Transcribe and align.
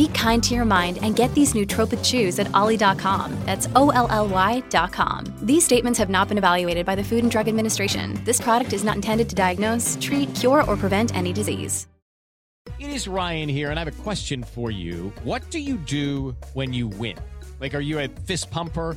Be 0.00 0.08
kind 0.08 0.42
to 0.44 0.54
your 0.54 0.64
mind 0.64 0.98
and 1.02 1.14
get 1.14 1.30
these 1.34 1.52
nootropic 1.52 2.02
chews 2.02 2.38
at 2.38 2.48
olly.com. 2.54 3.38
That's 3.44 3.68
O 3.76 3.90
L 3.90 4.08
L 4.08 4.28
Y.com. 4.28 5.24
These 5.42 5.62
statements 5.62 5.98
have 5.98 6.08
not 6.08 6.26
been 6.28 6.38
evaluated 6.38 6.86
by 6.86 6.94
the 6.94 7.04
Food 7.04 7.22
and 7.22 7.30
Drug 7.30 7.48
Administration. 7.48 8.18
This 8.24 8.40
product 8.40 8.72
is 8.72 8.82
not 8.82 8.96
intended 8.96 9.28
to 9.28 9.34
diagnose, 9.34 9.98
treat, 10.00 10.34
cure, 10.34 10.64
or 10.64 10.78
prevent 10.78 11.14
any 11.14 11.34
disease. 11.34 11.86
It 12.78 12.88
is 12.88 13.08
Ryan 13.08 13.50
here, 13.50 13.68
and 13.68 13.78
I 13.78 13.84
have 13.84 14.00
a 14.00 14.02
question 14.02 14.42
for 14.42 14.70
you. 14.70 15.12
What 15.22 15.42
do 15.50 15.58
you 15.58 15.76
do 15.76 16.34
when 16.54 16.72
you 16.72 16.88
win? 16.88 17.18
Like, 17.60 17.74
are 17.74 17.80
you 17.80 17.98
a 17.98 18.08
fist 18.08 18.50
pumper? 18.50 18.96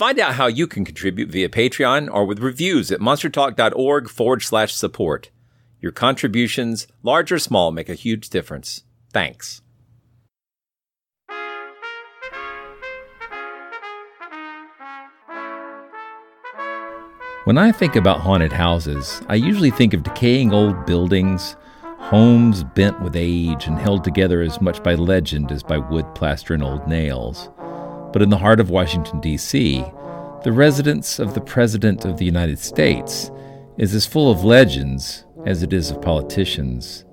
Find 0.00 0.18
out 0.18 0.36
how 0.36 0.46
you 0.46 0.66
can 0.66 0.86
contribute 0.86 1.28
via 1.28 1.50
Patreon 1.50 2.08
or 2.10 2.24
with 2.24 2.38
reviews 2.38 2.90
at 2.90 3.00
monstertalk.org 3.00 4.08
forward 4.08 4.40
slash 4.40 4.72
support. 4.72 5.28
Your 5.78 5.92
contributions, 5.92 6.86
large 7.02 7.30
or 7.30 7.38
small, 7.38 7.70
make 7.70 7.90
a 7.90 7.94
huge 7.94 8.30
difference. 8.30 8.84
Thanks. 9.12 9.60
When 17.44 17.58
I 17.58 17.70
think 17.70 17.94
about 17.94 18.22
haunted 18.22 18.54
houses, 18.54 19.20
I 19.28 19.34
usually 19.34 19.70
think 19.70 19.92
of 19.92 20.02
decaying 20.02 20.54
old 20.54 20.86
buildings, 20.86 21.56
homes 21.98 22.64
bent 22.64 23.02
with 23.02 23.16
age 23.16 23.66
and 23.66 23.78
held 23.78 24.04
together 24.04 24.40
as 24.40 24.62
much 24.62 24.82
by 24.82 24.94
legend 24.94 25.52
as 25.52 25.62
by 25.62 25.76
wood, 25.76 26.06
plaster, 26.14 26.54
and 26.54 26.62
old 26.62 26.88
nails. 26.88 27.50
But 28.12 28.22
in 28.22 28.30
the 28.30 28.38
heart 28.38 28.60
of 28.60 28.70
Washington, 28.70 29.20
D.C., 29.20 29.84
the 30.42 30.52
residence 30.52 31.18
of 31.18 31.34
the 31.34 31.40
President 31.40 32.04
of 32.04 32.16
the 32.16 32.24
United 32.24 32.58
States 32.58 33.30
is 33.78 33.94
as 33.94 34.06
full 34.06 34.30
of 34.30 34.44
legends 34.44 35.24
as 35.46 35.62
it 35.62 35.72
is 35.72 35.90
of 35.90 36.02
politicians. 36.02 37.04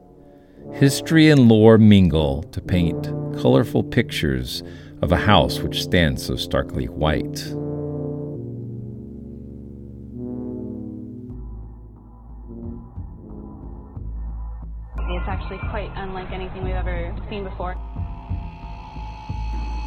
History 0.73 1.29
and 1.29 1.47
lore 1.47 1.77
mingle 1.77 2.43
to 2.43 2.61
paint 2.61 3.03
colorful 3.39 3.83
pictures 3.83 4.63
of 5.01 5.11
a 5.11 5.17
house 5.17 5.59
which 5.59 5.83
stands 5.83 6.25
so 6.25 6.35
starkly 6.35 6.87
white. 6.87 7.53
It's 15.09 15.27
actually 15.27 15.59
quite 15.69 15.91
unlike 15.95 16.31
anything 16.31 16.63
we've 16.63 16.73
ever 16.73 17.15
seen 17.29 17.43
before. 17.43 17.75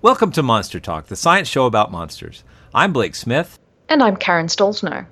Welcome 0.00 0.30
to 0.32 0.44
Monster 0.44 0.78
Talk, 0.78 1.06
the 1.06 1.16
science 1.16 1.48
show 1.48 1.66
about 1.66 1.90
monsters. 1.90 2.44
I'm 2.72 2.92
Blake 2.92 3.16
Smith. 3.16 3.58
And 3.88 4.00
I'm 4.00 4.16
Karen 4.16 4.46
Stollznow. 4.46 5.06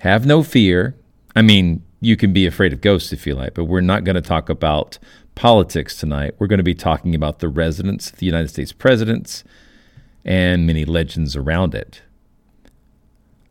Have 0.00 0.26
no 0.26 0.42
fear. 0.42 0.96
I 1.36 1.42
mean, 1.42 1.84
you 2.00 2.16
can 2.16 2.32
be 2.32 2.44
afraid 2.44 2.72
of 2.72 2.80
ghosts 2.80 3.12
if 3.12 3.24
you 3.24 3.36
like, 3.36 3.54
but 3.54 3.66
we're 3.66 3.82
not 3.82 4.02
going 4.02 4.16
to 4.16 4.20
talk 4.20 4.48
about 4.48 4.98
politics 5.36 5.96
tonight. 5.96 6.34
We're 6.40 6.48
going 6.48 6.58
to 6.58 6.64
be 6.64 6.74
talking 6.74 7.14
about 7.14 7.38
the 7.38 7.48
residence 7.48 8.10
of 8.10 8.16
the 8.16 8.26
United 8.26 8.48
States 8.48 8.72
presidents 8.72 9.44
and 10.24 10.66
many 10.66 10.84
legends 10.84 11.36
around 11.36 11.72
it. 11.72 12.02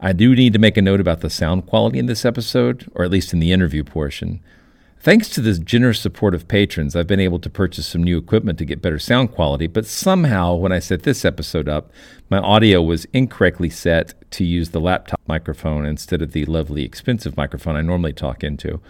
I 0.01 0.11
do 0.11 0.35
need 0.35 0.51
to 0.51 0.59
make 0.59 0.75
a 0.75 0.81
note 0.81 0.99
about 0.99 1.21
the 1.21 1.29
sound 1.29 1.67
quality 1.67 1.99
in 1.99 2.07
this 2.07 2.25
episode, 2.25 2.91
or 2.95 3.05
at 3.05 3.11
least 3.11 3.31
in 3.31 3.39
the 3.39 3.53
interview 3.53 3.85
portion. 3.85 4.41
Thanks 5.05 5.29
to 5.29 5.41
the 5.41 5.59
generous 5.59 5.99
support 5.99 6.33
of 6.33 6.47
patrons, 6.47 6.95
I've 6.95 7.05
been 7.05 7.19
able 7.19 7.37
to 7.37 7.47
purchase 7.47 7.85
some 7.85 8.01
new 8.01 8.17
equipment 8.17 8.57
to 8.57 8.65
get 8.65 8.81
better 8.81 8.97
sound 8.97 9.31
quality, 9.33 9.67
but 9.67 9.85
somehow 9.85 10.55
when 10.55 10.71
I 10.71 10.79
set 10.79 11.03
this 11.03 11.23
episode 11.23 11.69
up, 11.69 11.91
my 12.31 12.39
audio 12.39 12.81
was 12.81 13.05
incorrectly 13.13 13.69
set 13.69 14.15
to 14.31 14.43
use 14.43 14.71
the 14.71 14.81
laptop 14.81 15.21
microphone 15.27 15.85
instead 15.85 16.23
of 16.23 16.31
the 16.31 16.45
lovely 16.45 16.83
expensive 16.83 17.37
microphone 17.37 17.75
I 17.75 17.81
normally 17.81 18.13
talk 18.13 18.43
into. 18.43 18.81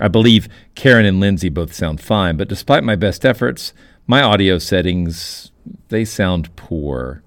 I 0.00 0.08
believe 0.08 0.48
Karen 0.76 1.04
and 1.04 1.20
Lindsay 1.20 1.50
both 1.50 1.74
sound 1.74 2.00
fine, 2.00 2.38
but 2.38 2.48
despite 2.48 2.82
my 2.82 2.96
best 2.96 3.26
efforts, 3.26 3.74
my 4.06 4.22
audio 4.22 4.56
settings 4.56 5.52
they 5.90 6.06
sound 6.06 6.56
poor. 6.56 7.22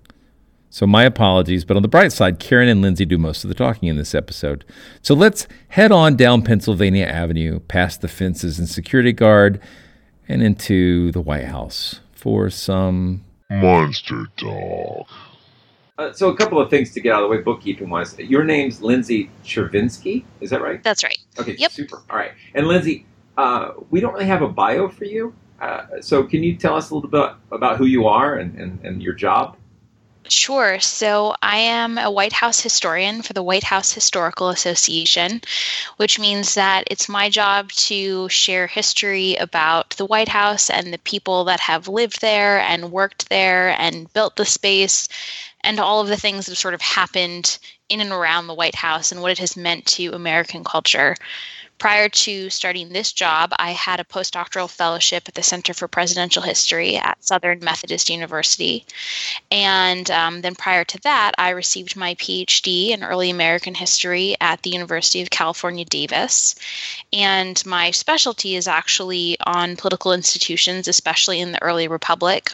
So, 0.73 0.87
my 0.87 1.03
apologies, 1.03 1.65
but 1.65 1.77
on 1.77 1.83
the 1.83 1.87
bright 1.87 2.11
side, 2.11 2.39
Karen 2.39 2.67
and 2.67 2.81
Lindsay 2.81 3.05
do 3.05 3.19
most 3.19 3.43
of 3.43 3.47
the 3.47 3.53
talking 3.53 3.89
in 3.89 3.95
this 3.95 4.15
episode. 4.15 4.65
So, 5.03 5.13
let's 5.13 5.47
head 5.67 5.91
on 5.91 6.15
down 6.15 6.41
Pennsylvania 6.41 7.05
Avenue, 7.05 7.59
past 7.59 8.01
the 8.01 8.07
fences 8.07 8.57
and 8.57 8.67
security 8.67 9.11
guard, 9.11 9.61
and 10.27 10.41
into 10.41 11.11
the 11.11 11.21
White 11.21 11.45
House 11.45 11.99
for 12.11 12.49
some 12.49 13.23
Monster 13.51 14.25
Talk. 14.35 15.07
Uh, 15.99 16.11
so, 16.11 16.29
a 16.29 16.35
couple 16.35 16.59
of 16.59 16.71
things 16.71 16.91
to 16.93 16.99
get 16.99 17.13
out 17.13 17.21
of 17.21 17.29
the 17.29 17.37
way, 17.37 17.43
bookkeeping 17.43 17.91
wise. 17.91 18.17
Your 18.17 18.43
name's 18.43 18.81
Lindsay 18.81 19.29
Chervinsky, 19.45 20.23
is 20.41 20.49
that 20.49 20.63
right? 20.63 20.81
That's 20.81 21.03
right. 21.03 21.19
Okay, 21.37 21.53
Yep. 21.55 21.69
super. 21.69 22.01
All 22.09 22.17
right. 22.17 22.31
And, 22.55 22.67
Lindsay, 22.67 23.05
uh, 23.37 23.73
we 23.91 23.99
don't 23.99 24.13
really 24.13 24.25
have 24.25 24.41
a 24.41 24.49
bio 24.49 24.89
for 24.89 25.05
you. 25.05 25.35
Uh, 25.61 26.01
so, 26.01 26.23
can 26.23 26.41
you 26.41 26.55
tell 26.55 26.73
us 26.75 26.89
a 26.89 26.95
little 26.95 27.11
bit 27.11 27.29
about 27.51 27.77
who 27.77 27.85
you 27.85 28.07
are 28.07 28.37
and, 28.37 28.59
and, 28.59 28.83
and 28.83 29.03
your 29.03 29.13
job? 29.13 29.55
Sure. 30.29 30.79
So 30.79 31.35
I 31.41 31.57
am 31.57 31.97
a 31.97 32.09
White 32.09 32.33
House 32.33 32.59
historian 32.61 33.21
for 33.21 33.33
the 33.33 33.43
White 33.43 33.63
House 33.63 33.91
Historical 33.91 34.49
Association, 34.49 35.41
which 35.97 36.17
means 36.17 36.55
that 36.55 36.85
it's 36.89 37.09
my 37.09 37.29
job 37.29 37.71
to 37.73 38.29
share 38.29 38.67
history 38.67 39.35
about 39.35 39.91
the 39.91 40.05
White 40.05 40.29
House 40.29 40.69
and 40.69 40.93
the 40.93 40.97
people 40.97 41.43
that 41.45 41.59
have 41.59 41.87
lived 41.87 42.21
there 42.21 42.59
and 42.59 42.91
worked 42.91 43.29
there 43.29 43.69
and 43.79 44.11
built 44.13 44.35
the 44.37 44.45
space 44.45 45.09
and 45.61 45.79
all 45.79 46.01
of 46.01 46.07
the 46.07 46.17
things 46.17 46.45
that 46.45 46.51
have 46.51 46.57
sort 46.57 46.73
of 46.73 46.81
happened 46.81 47.57
in 47.89 48.01
and 48.01 48.11
around 48.11 48.47
the 48.47 48.53
White 48.53 48.75
House 48.75 49.11
and 49.11 49.21
what 49.21 49.31
it 49.31 49.39
has 49.39 49.57
meant 49.57 49.85
to 49.85 50.13
American 50.13 50.63
culture. 50.63 51.15
Prior 51.83 52.07
to 52.07 52.49
starting 52.49 52.87
this 52.87 53.11
job, 53.11 53.51
I 53.59 53.71
had 53.71 53.99
a 53.99 54.05
postdoctoral 54.05 54.69
fellowship 54.69 55.27
at 55.27 55.33
the 55.33 55.43
Center 55.43 55.73
for 55.73 55.89
Presidential 55.89 56.41
History 56.41 56.95
at 56.95 57.21
Southern 57.21 57.59
Methodist 57.59 58.09
University. 58.09 58.85
And 59.51 60.09
um, 60.09 60.39
then 60.39 60.55
prior 60.55 60.85
to 60.85 61.01
that, 61.01 61.33
I 61.37 61.49
received 61.49 61.97
my 61.97 62.15
PhD 62.15 62.91
in 62.91 63.03
early 63.03 63.29
American 63.29 63.75
history 63.75 64.37
at 64.39 64.61
the 64.61 64.69
University 64.69 65.21
of 65.21 65.29
California, 65.29 65.83
Davis. 65.83 66.55
And 67.11 67.61
my 67.65 67.91
specialty 67.91 68.55
is 68.55 68.69
actually 68.69 69.35
on 69.45 69.75
political 69.75 70.13
institutions, 70.13 70.87
especially 70.87 71.41
in 71.41 71.51
the 71.51 71.61
early 71.61 71.89
republic. 71.89 72.53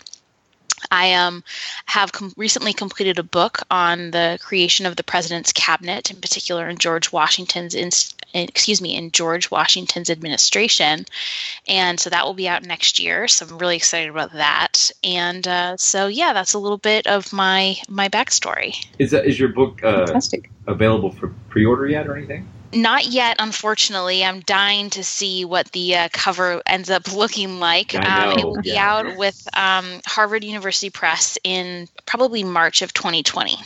I 0.91 1.13
um, 1.13 1.44
have 1.86 2.12
com- 2.12 2.33
recently 2.36 2.74
completed 2.74 3.19
a 3.19 3.24
book 3.24 3.59
on 3.69 4.12
the 4.12 4.39
creation 4.41 4.86
of 4.86 4.95
the 4.95 5.03
president's 5.03 5.51
cabinet, 5.53 6.09
in 6.09 6.18
particular 6.18 6.68
in 6.68 6.77
George 6.77 7.12
Washington's 7.12 7.75
in, 7.75 7.91
excuse 8.33 8.81
me 8.81 8.95
in 8.95 9.12
George 9.12 9.51
Washington's 9.51 10.09
administration, 10.09 11.06
and 11.68 12.00
so 12.00 12.09
that 12.09 12.25
will 12.25 12.33
be 12.33 12.47
out 12.47 12.63
next 12.63 13.00
year. 13.00 13.27
So 13.27 13.45
I'm 13.45 13.57
really 13.57 13.75
excited 13.75 14.09
about 14.09 14.33
that. 14.33 14.91
And 15.03 15.47
uh, 15.47 15.77
so 15.77 16.07
yeah, 16.07 16.33
that's 16.33 16.53
a 16.53 16.59
little 16.59 16.77
bit 16.77 17.07
of 17.07 17.31
my 17.33 17.75
my 17.88 18.09
backstory. 18.09 18.75
Is 18.97 19.12
that 19.12 19.25
is 19.25 19.39
your 19.39 19.50
book 19.50 19.83
uh, 19.83 20.06
Fantastic. 20.06 20.50
available 20.68 21.12
for 21.12 21.33
pre-order 21.50 21.88
yet 21.88 22.07
or 22.07 22.18
anything? 22.18 22.47
Not 22.74 23.07
yet, 23.07 23.38
unfortunately. 23.39 24.24
I'm 24.24 24.42
dying 24.42 24.89
to 24.92 25.04
see 25.04 25.44
what 25.45 25.71
the 25.71 25.95
uh, 25.95 26.10
cover 26.12 26.62
ends 26.66 26.89
up 26.89 27.12
looking 27.13 27.60
like. 27.60 27.95
Um, 27.95 28.38
it 28.38 28.45
will 28.45 28.62
be 28.62 28.71
yeah. 28.71 28.94
out 28.94 29.18
with 29.18 29.48
um, 29.56 30.01
Harvard 30.06 30.44
University 30.44 30.89
Press 30.89 31.38
in 31.44 31.88
probably 32.06 32.44
March 32.44 32.81
of 32.81 32.94
2020. 32.94 33.57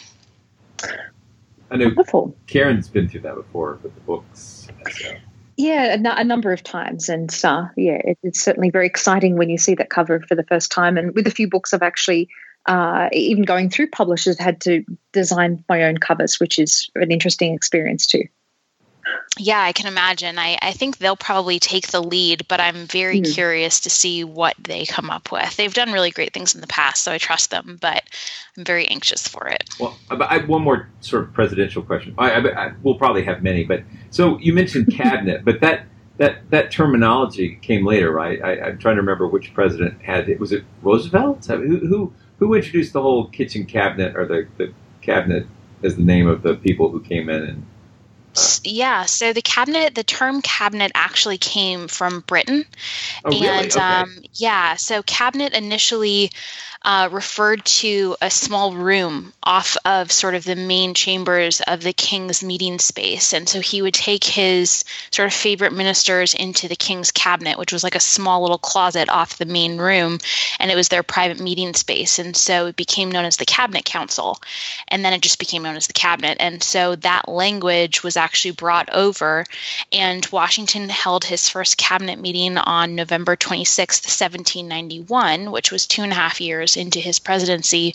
I 1.72 1.76
know 1.76 1.86
Wonderful. 1.86 2.36
Karen's 2.48 2.88
been 2.88 3.10
through 3.10 3.22
that 3.22 3.36
before 3.36 3.80
with 3.82 3.94
the 3.96 4.02
books. 4.02 4.68
So. 4.92 5.14
Yeah, 5.58 5.96
a, 5.96 6.22
a 6.22 6.24
number 6.24 6.52
of 6.52 6.64
times, 6.64 7.10
and 7.10 7.34
uh, 7.44 7.66
yeah, 7.78 8.02
it, 8.04 8.18
it's 8.24 8.42
certainly 8.42 8.70
very 8.70 8.86
exciting 8.86 9.38
when 9.38 9.50
you 9.50 9.58
see 9.58 9.76
that 9.76 9.90
cover 9.90 10.20
for 10.22 10.36
the 10.36 10.44
first 10.44 10.72
time. 10.72 10.98
And 10.98 11.14
with 11.16 11.28
a 11.28 11.32
few 11.32 11.48
books, 11.48 11.74
I've 11.74 11.82
actually 11.82 12.30
uh, 12.66 13.10
even 13.12 13.44
going 13.44 13.70
through 13.70 13.90
publishers 13.90 14.40
had 14.40 14.62
to 14.62 14.84
design 15.12 15.64
my 15.68 15.84
own 15.84 15.98
covers, 15.98 16.40
which 16.40 16.60
is 16.60 16.90
an 16.96 17.12
interesting 17.12 17.54
experience 17.54 18.08
too. 18.08 18.24
Yeah, 19.38 19.62
I 19.62 19.74
can 19.74 19.88
imagine. 19.88 20.38
I, 20.38 20.58
I 20.62 20.74
think 20.74 20.98
they'll 20.98 21.16
probably 21.16 21.60
take 21.60 21.88
the 21.90 22.02
lead, 22.04 22.48
but 22.48 22.60
I'm 22.60 22.88
very 22.88 23.20
Mhm. 23.20 23.24
curious 23.24 23.80
to 23.82 23.90
see 23.90 24.24
what 24.24 24.56
they 24.60 24.86
come 24.86 25.10
up 25.10 25.32
with. 25.32 25.56
They've 25.58 25.74
done 25.74 25.92
really 25.92 26.12
great 26.12 26.34
things 26.34 26.54
in 26.56 26.62
the 26.62 26.68
past, 26.68 27.04
so 27.04 27.12
I 27.12 27.18
trust 27.18 27.50
them, 27.50 27.78
but 27.82 28.04
I'm 28.58 28.64
very 28.64 28.88
anxious 28.88 29.28
for 29.28 29.48
it. 29.48 29.64
Well, 29.80 30.02
I 30.10 30.16
I 30.16 30.34
have 30.40 30.50
one 30.50 30.62
more 30.64 30.90
sort 31.02 31.24
of 31.24 31.34
presidential 31.34 31.84
question. 31.84 32.14
I, 32.18 32.32
I, 32.32 32.68
I, 32.68 32.74
we'll 32.84 32.96
probably 32.98 33.24
have 33.26 33.44
many, 33.44 33.64
but 33.66 33.84
so 34.10 34.40
you 34.40 34.54
mentioned 34.54 34.90
cabinet, 34.92 35.44
but 35.46 35.62
that 35.62 35.88
that 36.18 36.50
that 36.52 36.72
terminology 36.72 37.58
came 37.62 37.86
later, 37.86 38.12
right? 38.12 38.42
I, 38.44 38.62
I'm 38.62 38.78
trying 38.80 38.96
to 38.96 39.02
remember 39.02 39.28
which 39.28 39.54
president 39.54 40.02
had 40.04 40.30
it. 40.30 40.40
Was 40.40 40.52
it 40.54 40.66
Roosevelt? 40.82 41.50
I 41.50 41.58
mean, 41.58 41.68
Who 41.70 41.88
who, 41.88 42.16
who 42.40 42.54
introduced 42.54 42.94
the 42.94 43.02
whole 43.02 43.28
kitchen 43.30 43.66
cabinet 43.66 44.16
or 44.16 44.26
the, 44.28 44.48
the 44.58 44.74
cabinet 45.02 45.50
as 45.84 45.98
the 45.98 46.04
name 46.04 46.28
of 46.28 46.44
the 46.44 46.56
people 46.56 46.90
who 46.90 47.02
came 47.02 47.30
in 47.30 47.44
and 47.44 47.68
S- 47.68 47.73
Yeah, 48.64 49.06
so 49.06 49.34
the 49.34 49.42
cabinet, 49.42 49.96
the 49.96 50.04
term 50.04 50.42
cabinet 50.42 50.92
actually 50.96 51.38
came 51.38 51.88
from 51.88 52.24
Britain. 52.28 52.66
Oh, 53.26 53.32
really? 53.32 53.50
and 53.50 53.76
Okay. 53.76 53.80
um, 53.80 54.24
yeah, 54.34 54.76
so 54.76 55.04
cabinet 55.04 55.54
initially 55.54 56.32
uh, 56.86 57.08
referred 57.12 57.64
to 57.64 58.16
a 58.22 58.30
small 58.30 58.74
room 58.74 59.32
off 59.44 59.78
of 59.86 60.12
sort 60.12 60.36
of 60.36 60.44
the 60.44 60.56
main 60.56 60.94
chambers 60.94 61.62
of 61.62 61.82
the 61.82 61.94
king's 61.94 62.44
meeting 62.44 62.78
space. 62.78 63.34
And 63.34 63.48
so 63.48 63.62
he 63.62 63.82
would 63.82 63.94
take 63.94 64.24
his 64.24 64.84
sort 65.12 65.28
of 65.28 65.34
favorite 65.34 65.72
ministers 65.72 66.34
into 66.34 66.68
the 66.68 66.76
king's 66.76 67.12
cabinet, 67.12 67.58
which 67.58 67.72
was 67.72 67.84
like 67.84 67.96
a 67.96 68.02
small 68.02 68.42
little 68.42 68.58
closet 68.58 69.08
off 69.10 69.38
the 69.38 69.46
main 69.46 69.78
room, 69.78 70.20
and 70.60 70.72
it 70.72 70.76
was 70.76 70.90
their 70.90 71.04
private 71.04 71.40
meeting 71.40 71.74
space. 71.74 72.20
And 72.20 72.36
so 72.36 72.66
it 72.66 72.76
became 72.76 73.10
known 73.10 73.26
as 73.26 73.38
the 73.38 73.46
cabinet 73.46 73.86
council. 73.86 74.42
And 74.90 75.06
then 75.06 75.14
it 75.14 75.22
just 75.22 75.40
became 75.40 75.64
known 75.64 75.78
as 75.78 75.88
the 75.88 75.94
cabinet. 75.94 76.38
And 76.42 76.62
so 76.62 76.96
that 76.98 77.30
language 77.30 78.04
was 78.04 78.18
actually 78.18 78.52
brought 78.52 78.90
over, 78.92 79.46
and 79.94 80.26
Washington 80.32 80.90
held 80.90 81.24
his 81.24 81.48
first 81.48 81.78
cabinet 81.78 82.20
meeting 82.20 82.58
on 82.58 82.96
November 82.96 83.38
26th, 83.38 84.04
1791, 84.04 85.52
which 85.52 85.72
was 85.72 85.88
two 85.88 86.04
and 86.04 86.12
a 86.12 86.16
half 86.16 86.42
years 86.42 86.73
into 86.78 87.00
his 87.00 87.20
presidency. 87.20 87.94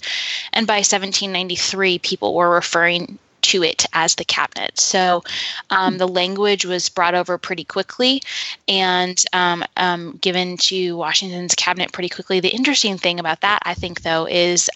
And 0.52 0.66
by 0.66 0.78
1793, 0.78 1.98
people 1.98 2.34
were 2.34 2.50
referring 2.50 3.18
to 3.40 3.62
it 3.62 3.86
as 3.92 4.16
the 4.16 4.24
cabinet. 4.24 4.78
So 4.78 5.22
um, 5.70 5.98
the 5.98 6.08
language 6.08 6.64
was 6.64 6.88
brought 6.88 7.14
over 7.14 7.38
pretty 7.38 7.64
quickly 7.64 8.22
and 8.66 9.22
um, 9.32 9.64
um, 9.76 10.18
given 10.20 10.56
to 10.56 10.96
Washington's 10.96 11.54
cabinet 11.54 11.92
pretty 11.92 12.08
quickly. 12.08 12.40
The 12.40 12.48
interesting 12.48 12.98
thing 12.98 13.20
about 13.20 13.42
that, 13.42 13.60
I 13.64 13.74
think, 13.74 14.02
though, 14.02 14.26
is. 14.26 14.70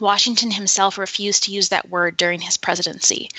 Washington 0.00 0.50
himself 0.50 0.98
refused 0.98 1.44
to 1.44 1.52
use 1.52 1.68
that 1.68 1.88
word 1.88 2.16
during 2.16 2.40
his 2.40 2.56
presidency. 2.56 3.30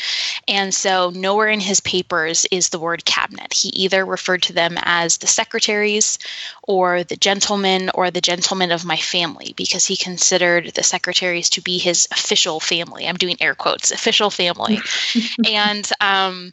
And 0.47 0.73
so, 0.73 1.09
nowhere 1.09 1.49
in 1.49 1.59
his 1.59 1.79
papers 1.79 2.45
is 2.51 2.69
the 2.69 2.79
word 2.79 3.05
cabinet. 3.05 3.53
He 3.53 3.69
either 3.69 4.05
referred 4.05 4.43
to 4.43 4.53
them 4.53 4.77
as 4.81 5.17
the 5.17 5.27
secretaries 5.27 6.19
or 6.63 7.03
the 7.03 7.15
gentlemen 7.15 7.89
or 7.93 8.11
the 8.11 8.21
gentlemen 8.21 8.71
of 8.71 8.85
my 8.85 8.97
family 8.97 9.53
because 9.55 9.85
he 9.85 9.97
considered 9.97 10.71
the 10.73 10.83
secretaries 10.83 11.49
to 11.51 11.61
be 11.61 11.77
his 11.77 12.07
official 12.11 12.59
family. 12.59 13.07
I'm 13.07 13.17
doing 13.17 13.37
air 13.41 13.55
quotes, 13.55 13.91
official 13.91 14.29
family. 14.29 14.79
and, 15.47 15.89
um, 15.99 16.51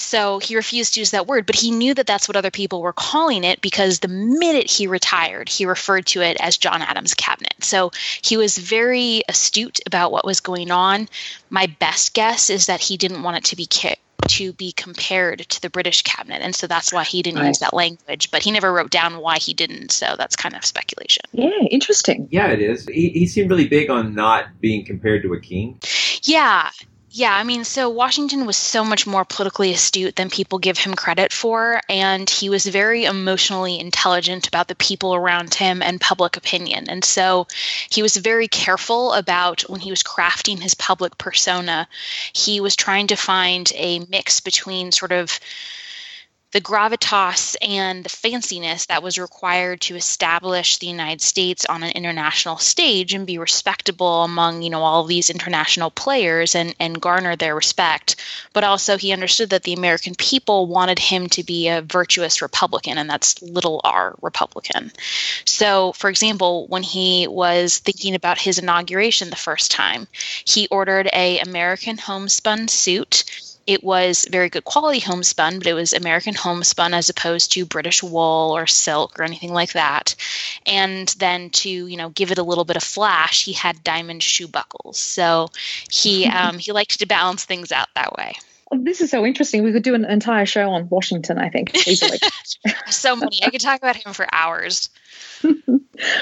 so 0.00 0.38
he 0.38 0.56
refused 0.56 0.94
to 0.94 1.00
use 1.00 1.10
that 1.10 1.26
word, 1.26 1.46
but 1.46 1.54
he 1.56 1.70
knew 1.70 1.94
that 1.94 2.06
that's 2.06 2.26
what 2.28 2.36
other 2.36 2.50
people 2.50 2.80
were 2.82 2.92
calling 2.92 3.44
it 3.44 3.60
because 3.60 4.00
the 4.00 4.08
minute 4.08 4.70
he 4.70 4.86
retired, 4.86 5.48
he 5.48 5.66
referred 5.66 6.06
to 6.06 6.22
it 6.22 6.36
as 6.40 6.56
John 6.56 6.82
Adams' 6.82 7.14
cabinet. 7.14 7.54
So 7.60 7.90
he 8.22 8.36
was 8.36 8.56
very 8.58 9.22
astute 9.28 9.80
about 9.86 10.10
what 10.12 10.24
was 10.24 10.40
going 10.40 10.70
on. 10.70 11.08
My 11.50 11.66
best 11.66 12.14
guess 12.14 12.50
is 12.50 12.66
that 12.66 12.80
he 12.80 12.96
didn't 12.96 13.22
want 13.22 13.36
it 13.36 13.44
to 13.44 13.56
be 13.56 13.66
ca- 13.70 13.96
to 14.28 14.52
be 14.52 14.70
compared 14.72 15.40
to 15.48 15.62
the 15.62 15.70
British 15.70 16.02
cabinet, 16.02 16.42
and 16.42 16.54
so 16.54 16.66
that's 16.66 16.92
why 16.92 17.04
he 17.04 17.22
didn't 17.22 17.40
Right. 17.40 17.48
use 17.48 17.58
that 17.60 17.72
language. 17.72 18.30
But 18.30 18.42
he 18.42 18.50
never 18.50 18.70
wrote 18.70 18.90
down 18.90 19.18
why 19.18 19.38
he 19.38 19.54
didn't, 19.54 19.92
so 19.92 20.14
that's 20.18 20.36
kind 20.36 20.54
of 20.54 20.62
speculation. 20.64 21.22
Yeah, 21.32 21.48
interesting. 21.70 22.28
yeah, 22.30 22.48
it 22.48 22.60
is. 22.60 22.86
He, 22.86 23.08
he 23.10 23.26
seemed 23.26 23.48
really 23.48 23.66
big 23.66 23.88
on 23.88 24.14
not 24.14 24.60
being 24.60 24.84
compared 24.84 25.22
to 25.22 25.32
a 25.32 25.40
king. 25.40 25.80
Yeah. 26.24 26.68
Yeah, 27.12 27.34
I 27.34 27.42
mean, 27.42 27.64
so 27.64 27.90
Washington 27.90 28.46
was 28.46 28.56
so 28.56 28.84
much 28.84 29.04
more 29.04 29.24
politically 29.24 29.72
astute 29.72 30.14
than 30.14 30.30
people 30.30 30.60
give 30.60 30.78
him 30.78 30.94
credit 30.94 31.32
for, 31.32 31.80
and 31.88 32.30
he 32.30 32.48
was 32.48 32.64
very 32.64 33.04
emotionally 33.04 33.80
intelligent 33.80 34.46
about 34.46 34.68
the 34.68 34.76
people 34.76 35.16
around 35.16 35.52
him 35.54 35.82
and 35.82 36.00
public 36.00 36.36
opinion. 36.36 36.88
And 36.88 37.04
so 37.04 37.48
he 37.90 38.00
was 38.00 38.16
very 38.16 38.46
careful 38.46 39.12
about 39.12 39.62
when 39.62 39.80
he 39.80 39.90
was 39.90 40.04
crafting 40.04 40.60
his 40.60 40.74
public 40.74 41.18
persona, 41.18 41.88
he 42.32 42.60
was 42.60 42.76
trying 42.76 43.08
to 43.08 43.16
find 43.16 43.72
a 43.74 43.98
mix 44.08 44.38
between 44.38 44.92
sort 44.92 45.10
of 45.10 45.40
the 46.52 46.60
gravitas 46.60 47.56
and 47.62 48.04
the 48.04 48.08
fanciness 48.08 48.86
that 48.88 49.02
was 49.02 49.18
required 49.18 49.80
to 49.82 49.94
establish 49.94 50.78
the 50.78 50.86
United 50.88 51.20
States 51.20 51.64
on 51.64 51.82
an 51.82 51.92
international 51.92 52.56
stage 52.56 53.14
and 53.14 53.26
be 53.26 53.38
respectable 53.38 54.24
among, 54.24 54.62
you 54.62 54.70
know, 54.70 54.82
all 54.82 55.04
these 55.04 55.30
international 55.30 55.90
players 55.90 56.54
and, 56.54 56.74
and 56.80 57.00
garner 57.00 57.36
their 57.36 57.54
respect. 57.54 58.16
But 58.52 58.64
also 58.64 58.96
he 58.96 59.12
understood 59.12 59.50
that 59.50 59.62
the 59.62 59.74
American 59.74 60.14
people 60.16 60.66
wanted 60.66 60.98
him 60.98 61.28
to 61.30 61.44
be 61.44 61.68
a 61.68 61.82
virtuous 61.82 62.42
Republican, 62.42 62.98
and 62.98 63.08
that's 63.08 63.40
little 63.42 63.80
r 63.84 64.16
Republican. 64.20 64.90
So, 65.44 65.92
for 65.92 66.10
example, 66.10 66.66
when 66.66 66.82
he 66.82 67.28
was 67.28 67.78
thinking 67.78 68.14
about 68.14 68.38
his 68.38 68.58
inauguration 68.58 69.30
the 69.30 69.36
first 69.36 69.70
time, 69.70 70.08
he 70.44 70.66
ordered 70.68 71.08
a 71.12 71.38
American 71.38 71.96
homespun 71.96 72.66
suit 72.68 73.24
it 73.70 73.84
was 73.84 74.26
very 74.28 74.48
good 74.48 74.64
quality 74.64 74.98
homespun, 74.98 75.58
but 75.58 75.68
it 75.68 75.74
was 75.74 75.92
American 75.92 76.34
homespun 76.34 76.92
as 76.92 77.08
opposed 77.08 77.52
to 77.52 77.64
British 77.64 78.02
wool 78.02 78.50
or 78.56 78.66
silk 78.66 79.20
or 79.20 79.22
anything 79.22 79.52
like 79.52 79.74
that. 79.74 80.16
And 80.66 81.06
then 81.18 81.50
to 81.50 81.70
you 81.70 81.96
know 81.96 82.08
give 82.08 82.32
it 82.32 82.38
a 82.38 82.42
little 82.42 82.64
bit 82.64 82.76
of 82.76 82.82
flash, 82.82 83.44
he 83.44 83.52
had 83.52 83.84
diamond 83.84 84.24
shoe 84.24 84.48
buckles. 84.48 84.98
So 84.98 85.50
he 85.88 86.26
um, 86.40 86.58
he 86.58 86.72
liked 86.72 86.98
to 86.98 87.06
balance 87.06 87.44
things 87.44 87.70
out 87.70 87.86
that 87.94 88.12
way. 88.16 88.32
Oh, 88.72 88.78
this 88.82 89.00
is 89.00 89.10
so 89.10 89.24
interesting. 89.24 89.62
We 89.62 89.72
could 89.72 89.84
do 89.84 89.94
an 89.94 90.04
entire 90.04 90.46
show 90.46 90.70
on 90.70 90.88
Washington, 90.88 91.38
I 91.38 91.48
think, 91.48 91.86
easily. 91.86 92.18
So 92.90 93.14
many. 93.14 93.38
I 93.44 93.50
could 93.50 93.60
talk 93.60 93.78
about 93.78 93.96
him 93.96 94.12
for 94.12 94.26
hours. 94.32 94.90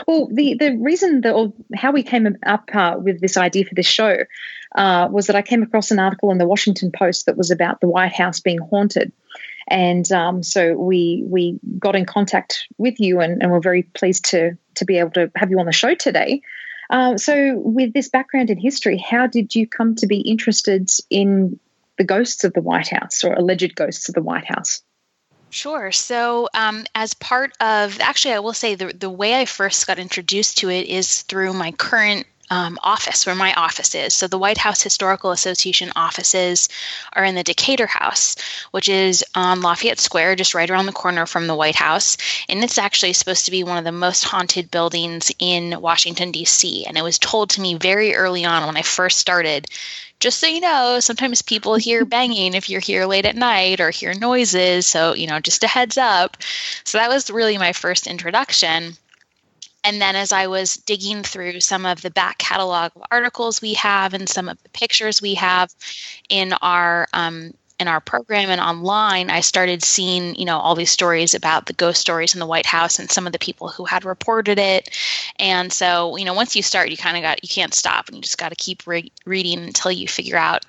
well, 0.06 0.28
the 0.30 0.54
the 0.54 0.76
reason 0.76 1.22
that 1.22 1.32
or 1.32 1.54
how 1.74 1.92
we 1.92 2.02
came 2.02 2.36
up 2.44 2.68
uh, 2.74 2.96
with 2.98 3.22
this 3.22 3.38
idea 3.38 3.64
for 3.64 3.74
this 3.74 3.86
show 3.86 4.18
uh, 4.74 5.08
was 5.10 5.26
that 5.26 5.36
I 5.36 5.42
came 5.42 5.62
across 5.62 5.90
an 5.90 5.98
article 5.98 6.30
in 6.30 6.38
the 6.38 6.46
Washington 6.46 6.92
Post 6.92 7.26
that 7.26 7.36
was 7.36 7.50
about 7.50 7.80
the 7.80 7.88
White 7.88 8.12
House 8.12 8.40
being 8.40 8.58
haunted, 8.58 9.12
and 9.68 10.10
um, 10.12 10.42
so 10.42 10.74
we 10.74 11.24
we 11.26 11.58
got 11.78 11.96
in 11.96 12.06
contact 12.06 12.66
with 12.78 13.00
you, 13.00 13.20
and, 13.20 13.42
and 13.42 13.50
we're 13.50 13.60
very 13.60 13.82
pleased 13.82 14.26
to 14.26 14.56
to 14.76 14.84
be 14.84 14.98
able 14.98 15.10
to 15.10 15.30
have 15.36 15.50
you 15.50 15.58
on 15.58 15.66
the 15.66 15.72
show 15.72 15.94
today. 15.94 16.42
Uh, 16.90 17.18
so, 17.18 17.54
with 17.56 17.92
this 17.92 18.08
background 18.08 18.50
in 18.50 18.58
history, 18.58 18.96
how 18.96 19.26
did 19.26 19.54
you 19.54 19.66
come 19.66 19.94
to 19.96 20.06
be 20.06 20.20
interested 20.20 20.90
in 21.10 21.58
the 21.98 22.04
ghosts 22.04 22.44
of 22.44 22.54
the 22.54 22.62
White 22.62 22.88
House 22.88 23.24
or 23.24 23.34
alleged 23.34 23.74
ghosts 23.74 24.08
of 24.08 24.14
the 24.14 24.22
White 24.22 24.46
House? 24.46 24.80
Sure. 25.50 25.92
So, 25.92 26.48
um, 26.54 26.84
as 26.94 27.14
part 27.14 27.52
of 27.60 28.00
actually, 28.00 28.34
I 28.34 28.38
will 28.38 28.54
say 28.54 28.74
the 28.74 28.86
the 28.86 29.10
way 29.10 29.38
I 29.38 29.44
first 29.44 29.86
got 29.86 29.98
introduced 29.98 30.58
to 30.58 30.70
it 30.70 30.86
is 30.86 31.22
through 31.22 31.52
my 31.52 31.72
current 31.72 32.26
um, 32.50 32.78
office 32.82 33.26
where 33.26 33.34
my 33.34 33.52
office 33.54 33.94
is. 33.94 34.14
So 34.14 34.26
the 34.26 34.38
White 34.38 34.58
House 34.58 34.82
Historical 34.82 35.30
Association 35.30 35.92
offices 35.96 36.68
are 37.12 37.24
in 37.24 37.34
the 37.34 37.42
Decatur 37.42 37.86
House, 37.86 38.36
which 38.70 38.88
is 38.88 39.24
on 39.34 39.60
Lafayette 39.60 40.00
Square, 40.00 40.36
just 40.36 40.54
right 40.54 40.70
around 40.70 40.86
the 40.86 40.92
corner 40.92 41.26
from 41.26 41.46
the 41.46 41.54
White 41.54 41.76
House. 41.76 42.16
And 42.48 42.62
it's 42.62 42.78
actually 42.78 43.12
supposed 43.12 43.44
to 43.44 43.50
be 43.50 43.64
one 43.64 43.78
of 43.78 43.84
the 43.84 43.92
most 43.92 44.24
haunted 44.24 44.70
buildings 44.70 45.30
in 45.38 45.80
Washington, 45.80 46.32
D.C. 46.32 46.84
And 46.86 46.96
it 46.96 47.02
was 47.02 47.18
told 47.18 47.50
to 47.50 47.60
me 47.60 47.74
very 47.74 48.14
early 48.14 48.44
on 48.44 48.66
when 48.66 48.76
I 48.76 48.82
first 48.82 49.18
started 49.18 49.66
just 50.20 50.40
so 50.40 50.48
you 50.48 50.60
know, 50.60 50.98
sometimes 51.00 51.42
people 51.42 51.76
hear 51.76 52.04
banging 52.04 52.54
if 52.54 52.68
you're 52.68 52.80
here 52.80 53.06
late 53.06 53.26
at 53.26 53.36
night 53.36 53.80
or 53.80 53.90
hear 53.90 54.14
noises. 54.14 54.86
So, 54.86 55.14
you 55.14 55.26
know, 55.26 55.40
just 55.40 55.64
a 55.64 55.68
heads 55.68 55.96
up. 55.96 56.36
So 56.84 56.98
that 56.98 57.08
was 57.08 57.30
really 57.30 57.58
my 57.58 57.72
first 57.72 58.06
introduction. 58.06 58.96
And 59.88 60.02
then 60.02 60.16
as 60.16 60.32
I 60.32 60.48
was 60.48 60.76
digging 60.76 61.22
through 61.22 61.60
some 61.60 61.86
of 61.86 62.02
the 62.02 62.10
back 62.10 62.36
catalog 62.36 62.92
of 62.94 63.02
articles 63.10 63.62
we 63.62 63.72
have 63.72 64.12
and 64.12 64.28
some 64.28 64.50
of 64.50 64.62
the 64.62 64.68
pictures 64.68 65.22
we 65.22 65.32
have 65.36 65.74
in 66.28 66.52
our 66.60 67.08
um, 67.14 67.54
in 67.78 67.86
our 67.86 68.00
program 68.00 68.50
and 68.50 68.60
online, 68.60 69.30
I 69.30 69.40
started 69.40 69.84
seeing, 69.84 70.34
you 70.34 70.44
know, 70.44 70.58
all 70.58 70.74
these 70.74 70.90
stories 70.90 71.34
about 71.34 71.66
the 71.66 71.72
ghost 71.72 72.00
stories 72.00 72.34
in 72.34 72.40
the 72.40 72.46
White 72.46 72.66
House 72.66 72.98
and 72.98 73.10
some 73.10 73.26
of 73.26 73.32
the 73.32 73.38
people 73.38 73.68
who 73.68 73.84
had 73.84 74.04
reported 74.04 74.58
it. 74.58 74.90
And 75.38 75.72
so, 75.72 76.16
you 76.16 76.24
know, 76.24 76.34
once 76.34 76.56
you 76.56 76.62
start, 76.62 76.90
you 76.90 76.96
kind 76.96 77.16
of 77.16 77.22
got, 77.22 77.42
you 77.42 77.48
can't 77.48 77.72
stop 77.72 78.08
and 78.08 78.16
you 78.16 78.22
just 78.22 78.38
got 78.38 78.48
to 78.48 78.56
keep 78.56 78.86
re- 78.86 79.12
reading 79.24 79.60
until 79.60 79.92
you 79.92 80.08
figure 80.08 80.36
out 80.36 80.66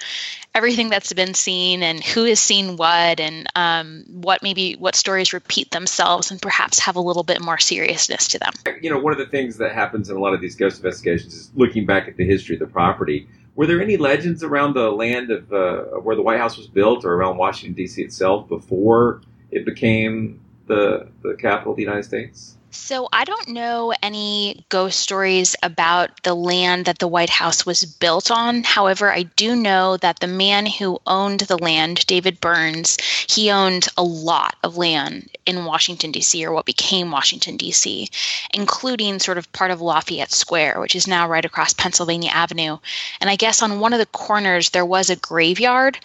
everything 0.53 0.89
that's 0.89 1.13
been 1.13 1.33
seen 1.33 1.81
and 1.81 2.03
who 2.03 2.25
has 2.25 2.39
seen 2.39 2.77
what 2.77 3.19
and 3.19 3.47
um, 3.55 4.03
what 4.07 4.43
maybe 4.43 4.73
what 4.73 4.95
stories 4.95 5.33
repeat 5.33 5.71
themselves 5.71 6.31
and 6.31 6.41
perhaps 6.41 6.79
have 6.79 6.95
a 6.95 7.01
little 7.01 7.23
bit 7.23 7.41
more 7.41 7.57
seriousness 7.57 8.27
to 8.27 8.39
them. 8.39 8.53
You 8.81 8.89
know, 8.91 8.99
one 8.99 9.13
of 9.13 9.19
the 9.19 9.27
things 9.27 9.57
that 9.57 9.71
happens 9.71 10.09
in 10.09 10.15
a 10.15 10.19
lot 10.19 10.33
of 10.33 10.41
these 10.41 10.55
ghost 10.55 10.77
investigations 10.77 11.33
is 11.33 11.51
looking 11.55 11.85
back 11.85 12.07
at 12.07 12.17
the 12.17 12.25
history 12.25 12.55
of 12.55 12.59
the 12.59 12.67
property 12.67 13.27
were 13.59 13.67
there 13.67 13.81
any 13.81 13.97
legends 13.97 14.41
around 14.41 14.73
the 14.73 14.89
land 14.89 15.29
of 15.31 15.51
uh, 15.51 15.99
where 15.99 16.15
the 16.15 16.21
White 16.21 16.39
House 16.39 16.55
was 16.55 16.67
built, 16.67 17.03
or 17.03 17.15
around 17.15 17.35
Washington 17.35 17.73
D.C. 17.73 18.01
itself, 18.01 18.47
before 18.47 19.21
it 19.51 19.65
became 19.65 20.39
the 20.67 21.09
the 21.23 21.35
capital 21.35 21.73
of 21.73 21.75
the 21.75 21.83
United 21.83 22.03
States? 22.03 22.57
So 22.71 23.09
I 23.11 23.25
don't 23.25 23.49
know 23.49 23.93
any 24.03 24.65
ghost 24.69 24.99
stories 24.99 25.55
about 25.63 26.21
the 26.23 26.35
land 26.35 26.85
that 26.85 26.99
the 26.99 27.07
White 27.07 27.29
House 27.29 27.65
was 27.65 27.83
built 27.83 28.29
on. 28.29 28.63
However, 28.63 29.11
I 29.11 29.23
do 29.23 29.55
know 29.55 29.97
that 29.97 30.19
the 30.19 30.27
man 30.27 30.67
who 30.67 31.01
owned 31.07 31.41
the 31.41 31.57
land, 31.57 32.05
David 32.05 32.39
Burns, 32.39 32.97
he 33.27 33.49
owned 33.49 33.87
a 33.97 34.03
lot 34.03 34.55
of 34.63 34.77
land 34.77 35.29
in 35.47 35.65
Washington, 35.65 36.11
D.C., 36.11 36.45
or 36.45 36.51
what 36.51 36.65
became 36.65 37.09
Washington, 37.09 37.57
D.C., 37.57 38.07
including 38.53 39.17
sort 39.19 39.39
of 39.39 39.51
part 39.51 39.71
of 39.71 39.81
Lafayette 39.81 40.31
Square, 40.31 40.79
which 40.79 40.95
is 40.95 41.07
now 41.07 41.27
right 41.27 41.45
across 41.45 41.73
Pennsylvania 41.73 42.29
Avenue. 42.29 42.77
And 43.19 43.29
I 43.31 43.35
guess 43.35 43.63
on 43.63 43.79
one 43.79 43.93
of 43.93 43.99
the 43.99 44.05
corners, 44.07 44.69
there 44.69 44.85
was 44.85 45.09
a 45.09 45.15
graveyard 45.15 45.97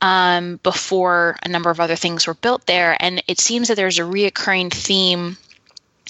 um, 0.00 0.60
before 0.62 1.36
a 1.42 1.48
number 1.48 1.70
of 1.70 1.80
other 1.80 1.96
things 1.96 2.26
were 2.28 2.34
built 2.34 2.66
there. 2.66 2.96
And 3.00 3.22
it 3.26 3.40
seems 3.40 3.68
that 3.68 3.74
there's 3.74 3.98
a 3.98 4.02
reoccurring 4.02 4.72
theme 4.72 5.36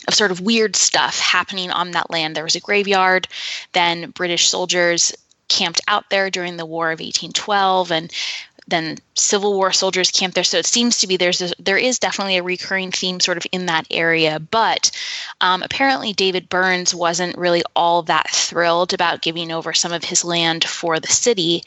of 0.09 0.15
sort 0.15 0.31
of 0.31 0.41
weird 0.41 0.77
stuff 0.77 1.19
happening 1.19 1.71
on 1.71 1.93
that 1.93 2.11
land. 2.11 2.35
There 2.35 2.45
was 2.45 2.57
a 2.57 2.61
graveyard, 2.61 3.29
then 3.73 4.11
British 4.11 4.49
soldiers 4.49 5.13
camped 5.49 5.81
out 5.87 6.09
there 6.11 6.31
during 6.31 6.57
the 6.57 6.67
War 6.67 6.91
of 6.91 7.01
1812, 7.01 7.93
and 7.93 8.13
then 8.69 8.99
Civil 9.15 9.55
War 9.55 9.73
soldiers 9.73 10.11
camped 10.11 10.35
there. 10.35 10.45
So 10.45 10.59
it 10.59 10.67
seems 10.67 10.99
to 10.99 11.07
be 11.07 11.17
there's 11.17 11.43
a, 11.43 11.53
there 11.59 11.77
is 11.77 11.99
definitely 11.99 12.39
a 12.39 12.43
recurring 12.43 12.91
theme 12.91 13.21
sort 13.21 13.37
of 13.37 13.47
in 13.53 13.67
that 13.67 13.87
area. 13.91 14.41
But 14.41 14.91
um, 15.41 15.63
apparently 15.63 16.13
David 16.13 16.49
Burns 16.49 16.95
wasn't 16.95 17.37
really 17.37 17.63
all 17.77 18.03
that 18.03 18.31
thrilled 18.31 18.95
about 18.95 19.23
giving 19.23 19.53
over 19.53 19.73
some 19.73 19.93
of 19.93 20.05
his 20.05 20.25
land 20.25 20.65
for 20.65 21.01
the 21.01 21.09
city, 21.09 21.63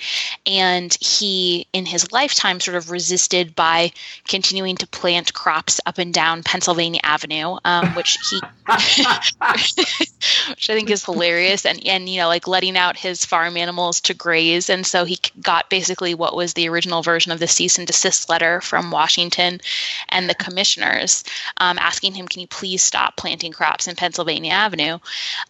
and 0.45 0.95
he 0.99 1.67
in 1.73 1.85
his 1.85 2.11
lifetime 2.11 2.59
sort 2.59 2.77
of 2.77 2.89
resisted 2.89 3.55
by 3.55 3.91
continuing 4.27 4.75
to 4.77 4.87
plant 4.87 5.33
crops 5.33 5.79
up 5.85 5.97
and 5.97 6.13
down 6.13 6.43
Pennsylvania 6.43 7.01
Avenue, 7.03 7.57
um, 7.65 7.93
which 7.95 8.17
he 8.29 8.37
which 10.49 10.69
I 10.69 10.73
think 10.73 10.89
is 10.89 11.05
hilarious, 11.05 11.65
and 11.65 11.85
and 11.85 12.09
you 12.09 12.21
know 12.21 12.27
like 12.27 12.47
letting 12.47 12.77
out 12.77 12.97
his 12.97 13.25
farm 13.25 13.57
animals 13.57 14.01
to 14.01 14.13
graze, 14.13 14.69
and 14.69 14.85
so 14.85 15.05
he 15.05 15.19
got 15.41 15.69
basically 15.69 16.15
what 16.15 16.35
was 16.35 16.53
the 16.53 16.67
original 16.69 16.84
version 16.85 17.31
of 17.31 17.39
the 17.39 17.47
cease 17.47 17.77
and 17.77 17.87
desist 17.87 18.29
letter 18.29 18.61
from 18.61 18.91
Washington 18.91 19.59
and 20.09 20.29
the 20.29 20.35
commissioners 20.35 21.23
um, 21.57 21.77
asking 21.79 22.13
him, 22.13 22.27
can 22.27 22.41
you 22.41 22.47
please 22.47 22.83
stop 22.83 23.15
planting 23.17 23.51
crops 23.51 23.87
in 23.87 23.95
Pennsylvania 23.95 24.51
Avenue? 24.51 24.99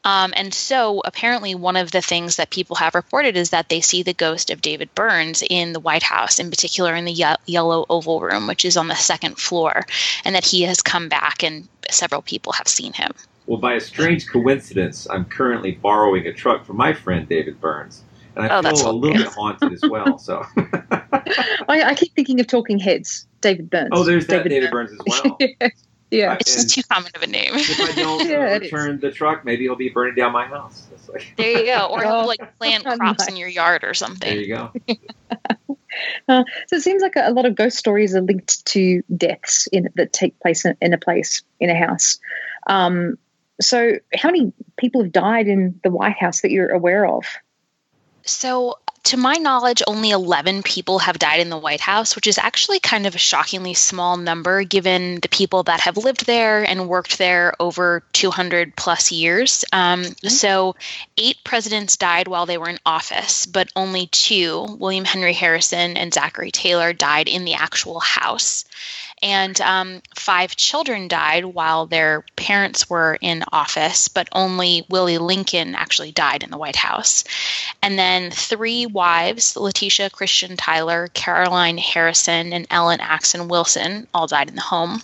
Um, 0.03 0.33
and 0.35 0.53
so 0.53 1.01
apparently, 1.05 1.55
one 1.55 1.75
of 1.75 1.91
the 1.91 2.01
things 2.01 2.37
that 2.37 2.49
people 2.49 2.75
have 2.77 2.95
reported 2.95 3.37
is 3.37 3.49
that 3.51 3.69
they 3.69 3.81
see 3.81 4.03
the 4.03 4.13
ghost 4.13 4.49
of 4.49 4.61
David 4.61 4.93
Burns 4.95 5.43
in 5.49 5.73
the 5.73 5.79
White 5.79 6.03
House, 6.03 6.39
in 6.39 6.49
particular 6.49 6.95
in 6.95 7.05
the 7.05 7.11
ye- 7.11 7.35
yellow 7.45 7.85
oval 7.89 8.21
room, 8.21 8.47
which 8.47 8.65
is 8.65 8.77
on 8.77 8.87
the 8.87 8.95
second 8.95 9.37
floor, 9.37 9.85
and 10.23 10.35
that 10.35 10.45
he 10.45 10.63
has 10.63 10.81
come 10.81 11.09
back 11.09 11.43
and 11.43 11.67
several 11.89 12.21
people 12.21 12.53
have 12.53 12.67
seen 12.67 12.93
him. 12.93 13.11
Well, 13.45 13.59
by 13.59 13.73
a 13.73 13.79
strange 13.79 14.27
coincidence, 14.27 15.07
I'm 15.09 15.25
currently 15.25 15.73
borrowing 15.73 16.25
a 16.25 16.33
truck 16.33 16.65
from 16.65 16.77
my 16.77 16.93
friend 16.93 17.27
David 17.29 17.61
Burns 17.61 18.03
and 18.35 18.45
I 18.45 18.57
oh, 18.57 18.61
feel 18.61 18.89
a 18.89 18.91
little 18.91 19.17
bit 19.17 19.27
haunted 19.27 19.73
as 19.73 19.81
well. 19.83 20.17
So 20.17 20.45
I, 21.69 21.83
I, 21.83 21.95
keep 21.95 22.13
thinking 22.13 22.39
of 22.39 22.47
Talking 22.47 22.79
Heads, 22.79 23.27
David 23.41 23.69
Byrne. 23.69 23.89
Oh, 23.91 24.03
there's 24.03 24.27
David, 24.27 24.49
David 24.49 24.71
Burns. 24.71 24.91
Burns 24.91 25.01
as 25.01 25.23
well. 25.23 25.37
yeah. 25.61 25.69
yeah. 26.11 26.37
it's 26.39 26.53
just 26.53 26.69
too 26.69 26.83
common 26.83 27.11
of 27.15 27.23
a 27.23 27.27
name. 27.27 27.51
If 27.53 27.79
I 27.79 27.91
don't 27.93 28.29
yeah, 28.29 28.57
return 28.57 28.99
the 28.99 29.11
truck, 29.11 29.45
maybe 29.45 29.63
he'll 29.63 29.75
be 29.75 29.89
burning 29.89 30.15
down 30.15 30.31
my 30.31 30.45
house. 30.45 30.87
Like 31.11 31.33
there 31.37 31.51
you 31.51 31.65
go, 31.65 31.87
or 31.87 32.03
he'll 32.03 32.27
like 32.27 32.57
plant 32.57 32.83
crops 32.83 33.27
in 33.27 33.37
your 33.37 33.49
yard 33.49 33.83
or 33.83 33.93
something. 33.93 34.29
There 34.29 34.39
you 34.39 34.55
go. 34.55 34.71
Uh, 36.27 36.43
so 36.67 36.75
it 36.75 36.81
seems 36.81 37.01
like 37.01 37.15
a, 37.15 37.29
a, 37.29 37.31
lot 37.31 37.45
of 37.45 37.55
ghost 37.55 37.77
stories 37.77 38.13
are 38.15 38.21
linked 38.21 38.65
to 38.65 39.01
deaths 39.15 39.67
in, 39.67 39.89
that 39.95 40.11
take 40.11 40.37
place 40.41 40.65
in, 40.65 40.75
in, 40.81 40.93
a 40.93 40.97
place 40.97 41.41
in 41.59 41.69
a 41.69 41.75
house. 41.75 42.19
Um, 42.67 43.17
so, 43.61 43.93
how 44.13 44.29
many 44.29 44.51
people 44.77 45.03
have 45.03 45.11
died 45.11 45.47
in 45.47 45.79
the 45.83 45.89
White 45.89 46.17
House 46.17 46.41
that 46.41 46.51
you're 46.51 46.71
aware 46.71 47.07
of? 47.07 47.25
So, 48.23 48.75
to 49.05 49.17
my 49.17 49.35
knowledge, 49.35 49.83
only 49.87 50.09
11 50.09 50.63
people 50.63 50.99
have 50.99 51.19
died 51.19 51.39
in 51.39 51.49
the 51.49 51.57
White 51.57 51.79
House, 51.79 52.15
which 52.15 52.27
is 52.27 52.37
actually 52.37 52.79
kind 52.79 53.05
of 53.05 53.15
a 53.15 53.19
shockingly 53.19 53.73
small 53.73 54.17
number 54.17 54.63
given 54.63 55.19
the 55.21 55.29
people 55.29 55.63
that 55.63 55.81
have 55.81 55.97
lived 55.97 56.25
there 56.25 56.63
and 56.63 56.89
worked 56.89 57.17
there 57.17 57.53
over 57.59 58.03
200 58.13 58.75
plus 58.75 59.11
years. 59.11 59.63
Um, 59.71 60.03
mm-hmm. 60.03 60.27
So, 60.27 60.75
eight 61.17 61.37
presidents 61.43 61.97
died 61.97 62.27
while 62.27 62.45
they 62.45 62.57
were 62.57 62.69
in 62.69 62.79
office, 62.85 63.45
but 63.45 63.69
only 63.75 64.07
two, 64.07 64.65
William 64.79 65.05
Henry 65.05 65.33
Harrison 65.33 65.97
and 65.97 66.13
Zachary 66.13 66.51
Taylor, 66.51 66.91
died 66.91 67.27
in 67.27 67.45
the 67.45 67.53
actual 67.53 67.99
House 67.99 68.65
and 69.25 69.59
um, 69.59 70.03
five 70.15 70.55
children 70.55 71.07
died 71.07 71.45
while 71.45 71.87
their 71.87 72.23
parents 72.35 72.87
were 72.87 73.17
in 73.19 73.43
office, 73.51 74.07
but 74.07 74.29
only 74.31 74.85
Willie 74.87 75.17
Lincoln 75.17 75.73
actually 75.73 76.11
died 76.11 76.43
in 76.43 76.51
the 76.51 76.59
White 76.59 76.75
House. 76.75 77.23
And 77.81 77.97
then 77.97 78.29
three 78.29 78.85
wives, 78.85 79.55
Letitia 79.57 80.11
Christian 80.11 80.55
Tyler, 80.57 81.09
Caroline 81.15 81.79
Harrison, 81.79 82.53
and 82.53 82.67
Ellen 82.69 82.99
Axson 82.99 83.49
Wilson, 83.49 84.07
all 84.13 84.27
died 84.27 84.49
in 84.49 84.55
the 84.55 84.61
home. 84.61 85.01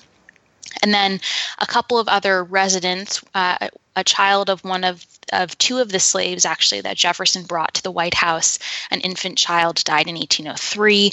And 0.84 0.94
then 0.94 1.20
a 1.58 1.66
couple 1.66 1.98
of 1.98 2.08
other 2.08 2.44
residents, 2.44 3.24
uh, 3.34 3.70
a 3.96 4.04
child 4.04 4.51
of 4.51 4.63
one 4.63 4.84
of, 4.84 5.04
of 5.34 5.58
two 5.58 5.80
of 5.80 5.92
the 5.92 6.00
slaves, 6.00 6.46
actually, 6.46 6.82
that 6.82 6.96
Jefferson 6.96 7.42
brought 7.42 7.74
to 7.74 7.84
the 7.84 7.92
White 7.92 8.13
House, 8.13 8.60
an 8.92 9.01
infant 9.01 9.40
child, 9.40 9.84
died 9.84 10.08
in 10.08 10.13
1803. 10.13 11.12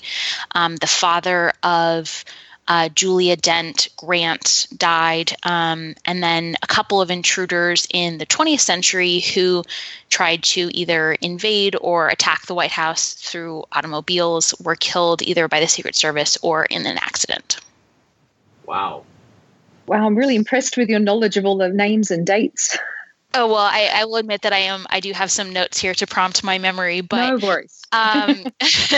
Um, 0.55 0.77
the 0.77 0.87
father 0.87 1.55
of 1.63 2.23
uh, 2.69 2.91
Julia 2.91 3.35
Dent 3.35 3.89
Grant 3.97 4.67
died, 4.77 5.33
um, 5.43 5.95
and 6.05 6.23
then 6.23 6.55
a 6.63 6.67
couple 6.67 7.01
of 7.01 7.11
intruders 7.11 7.89
in 7.91 8.19
the 8.19 8.27
20th 8.27 8.61
century 8.61 9.21
who 9.21 9.65
tried 10.11 10.43
to 10.43 10.71
either 10.75 11.13
invade 11.13 11.77
or 11.81 12.09
attack 12.09 12.47
the 12.47 12.55
White 12.55 12.71
House 12.71 13.15
through 13.15 13.65
automobiles 13.73 14.55
were 14.63 14.77
killed 14.77 15.23
either 15.23 15.49
by 15.49 15.61
the 15.61 15.67
Secret 15.67 15.97
Service 15.97 16.37
or 16.43 16.67
in 16.67 16.85
an 16.85 16.99
accident. 16.99 17.59
Wow. 18.67 19.05
Wow, 19.87 20.07
I'm 20.07 20.17
really 20.17 20.37
impressed 20.37 20.77
with 20.77 20.91
your 20.91 21.01
knowledge 21.01 21.39
of 21.39 21.47
all 21.47 21.57
the 21.57 21.71
names 21.71 22.11
and 22.11 22.27
dates. 22.27 22.77
Oh 23.39 23.47
well, 23.47 23.59
I, 23.59 23.89
I 23.95 24.05
will 24.07 24.17
admit 24.17 24.43
that 24.43 24.53
I 24.53 24.59
am. 24.59 24.85
I 24.91 24.99
do 24.99 25.13
have 25.13 25.31
some 25.31 25.53
notes 25.53 25.79
here 25.79 25.95
to 25.95 26.09
prompt 26.09 26.43
my 26.43 26.59
memory, 26.59 27.03
but 27.03 27.31
no 27.31 27.47
worries. 27.47 27.85
um, 27.93 28.43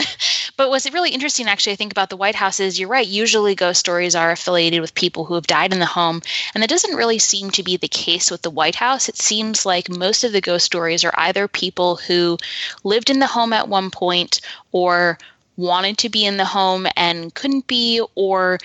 but 0.56 0.70
what's 0.70 0.90
really 0.90 1.10
interesting, 1.10 1.46
actually, 1.46 1.74
I 1.74 1.76
think 1.76 1.92
about 1.92 2.08
the 2.08 2.16
White 2.16 2.34
House 2.34 2.58
is 2.58 2.80
you're 2.80 2.88
right. 2.88 3.06
Usually, 3.06 3.54
ghost 3.54 3.80
stories 3.80 4.14
are 4.14 4.30
affiliated 4.30 4.80
with 4.80 4.94
people 4.94 5.26
who 5.26 5.34
have 5.34 5.46
died 5.46 5.74
in 5.74 5.78
the 5.78 5.84
home, 5.84 6.22
and 6.54 6.62
that 6.62 6.70
doesn't 6.70 6.96
really 6.96 7.18
seem 7.18 7.50
to 7.50 7.62
be 7.62 7.76
the 7.76 7.86
case 7.86 8.30
with 8.30 8.40
the 8.40 8.48
White 8.48 8.76
House. 8.76 9.10
It 9.10 9.18
seems 9.18 9.66
like 9.66 9.90
most 9.90 10.24
of 10.24 10.32
the 10.32 10.40
ghost 10.40 10.64
stories 10.64 11.04
are 11.04 11.14
either 11.18 11.46
people 11.46 11.96
who 11.96 12.38
lived 12.82 13.10
in 13.10 13.18
the 13.18 13.26
home 13.26 13.52
at 13.52 13.68
one 13.68 13.90
point, 13.90 14.40
or 14.72 15.18
wanted 15.58 15.98
to 15.98 16.08
be 16.08 16.24
in 16.24 16.38
the 16.38 16.46
home 16.46 16.86
and 16.96 17.34
couldn't 17.34 17.66
be, 17.66 18.02
or 18.14 18.58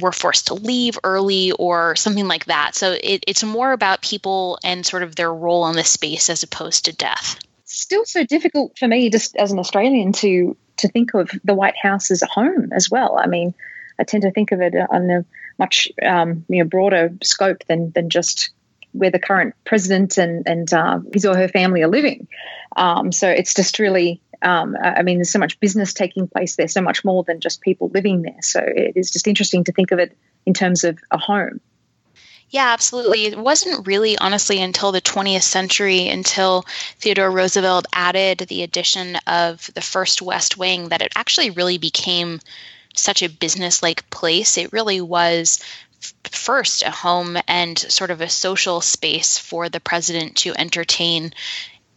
were 0.00 0.12
forced 0.12 0.48
to 0.48 0.54
leave 0.54 0.98
early 1.04 1.52
or 1.52 1.96
something 1.96 2.28
like 2.28 2.46
that. 2.46 2.74
So 2.74 2.92
it, 2.92 3.24
it's 3.26 3.44
more 3.44 3.72
about 3.72 4.02
people 4.02 4.58
and 4.64 4.84
sort 4.84 5.02
of 5.02 5.16
their 5.16 5.32
role 5.32 5.66
in 5.68 5.76
the 5.76 5.84
space 5.84 6.30
as 6.30 6.42
opposed 6.42 6.84
to 6.84 6.92
death. 6.92 7.38
still 7.64 8.04
so 8.04 8.24
difficult 8.24 8.78
for 8.78 8.88
me, 8.88 9.10
just 9.10 9.36
as 9.36 9.52
an 9.52 9.58
Australian, 9.58 10.12
to 10.12 10.56
to 10.78 10.88
think 10.88 11.14
of 11.14 11.30
the 11.44 11.54
White 11.54 11.76
House 11.76 12.10
as 12.10 12.22
a 12.22 12.26
home 12.26 12.72
as 12.72 12.88
well. 12.90 13.18
I 13.18 13.26
mean, 13.26 13.54
I 13.98 14.04
tend 14.04 14.22
to 14.22 14.30
think 14.30 14.52
of 14.52 14.60
it 14.60 14.74
on 14.90 15.10
a 15.10 15.24
much 15.58 15.88
um, 16.04 16.44
you 16.48 16.62
know 16.62 16.68
broader 16.68 17.10
scope 17.22 17.64
than 17.66 17.90
than 17.92 18.10
just 18.10 18.50
where 18.92 19.10
the 19.10 19.18
current 19.18 19.54
president 19.64 20.18
and 20.18 20.46
and 20.46 20.72
uh, 20.72 21.00
his 21.12 21.24
or 21.24 21.36
her 21.36 21.48
family 21.48 21.82
are 21.82 21.88
living. 21.88 22.28
Um, 22.76 23.12
so 23.12 23.28
it's 23.28 23.54
just 23.54 23.78
really. 23.78 24.20
Um, 24.42 24.76
I 24.80 25.02
mean, 25.02 25.18
there's 25.18 25.30
so 25.30 25.38
much 25.38 25.58
business 25.60 25.92
taking 25.92 26.28
place 26.28 26.56
there, 26.56 26.68
so 26.68 26.80
much 26.80 27.04
more 27.04 27.24
than 27.24 27.40
just 27.40 27.60
people 27.60 27.90
living 27.92 28.22
there. 28.22 28.40
So 28.40 28.60
it 28.60 28.92
is 28.96 29.10
just 29.10 29.26
interesting 29.26 29.64
to 29.64 29.72
think 29.72 29.90
of 29.90 29.98
it 29.98 30.16
in 30.46 30.54
terms 30.54 30.84
of 30.84 30.98
a 31.10 31.18
home. 31.18 31.60
Yeah, 32.50 32.72
absolutely. 32.72 33.26
It 33.26 33.38
wasn't 33.38 33.86
really, 33.86 34.16
honestly, 34.16 34.62
until 34.62 34.90
the 34.90 35.02
20th 35.02 35.42
century, 35.42 36.08
until 36.08 36.64
Theodore 36.98 37.30
Roosevelt 37.30 37.86
added 37.92 38.38
the 38.38 38.62
addition 38.62 39.16
of 39.26 39.70
the 39.74 39.82
first 39.82 40.22
West 40.22 40.56
Wing, 40.56 40.88
that 40.88 41.02
it 41.02 41.12
actually 41.14 41.50
really 41.50 41.76
became 41.76 42.40
such 42.94 43.22
a 43.22 43.28
business 43.28 43.82
like 43.82 44.08
place. 44.08 44.56
It 44.56 44.72
really 44.72 45.02
was 45.02 45.60
first 46.30 46.82
a 46.82 46.90
home 46.90 47.36
and 47.46 47.78
sort 47.78 48.10
of 48.10 48.20
a 48.20 48.28
social 48.28 48.80
space 48.80 49.36
for 49.36 49.68
the 49.68 49.80
president 49.80 50.36
to 50.36 50.54
entertain 50.56 51.32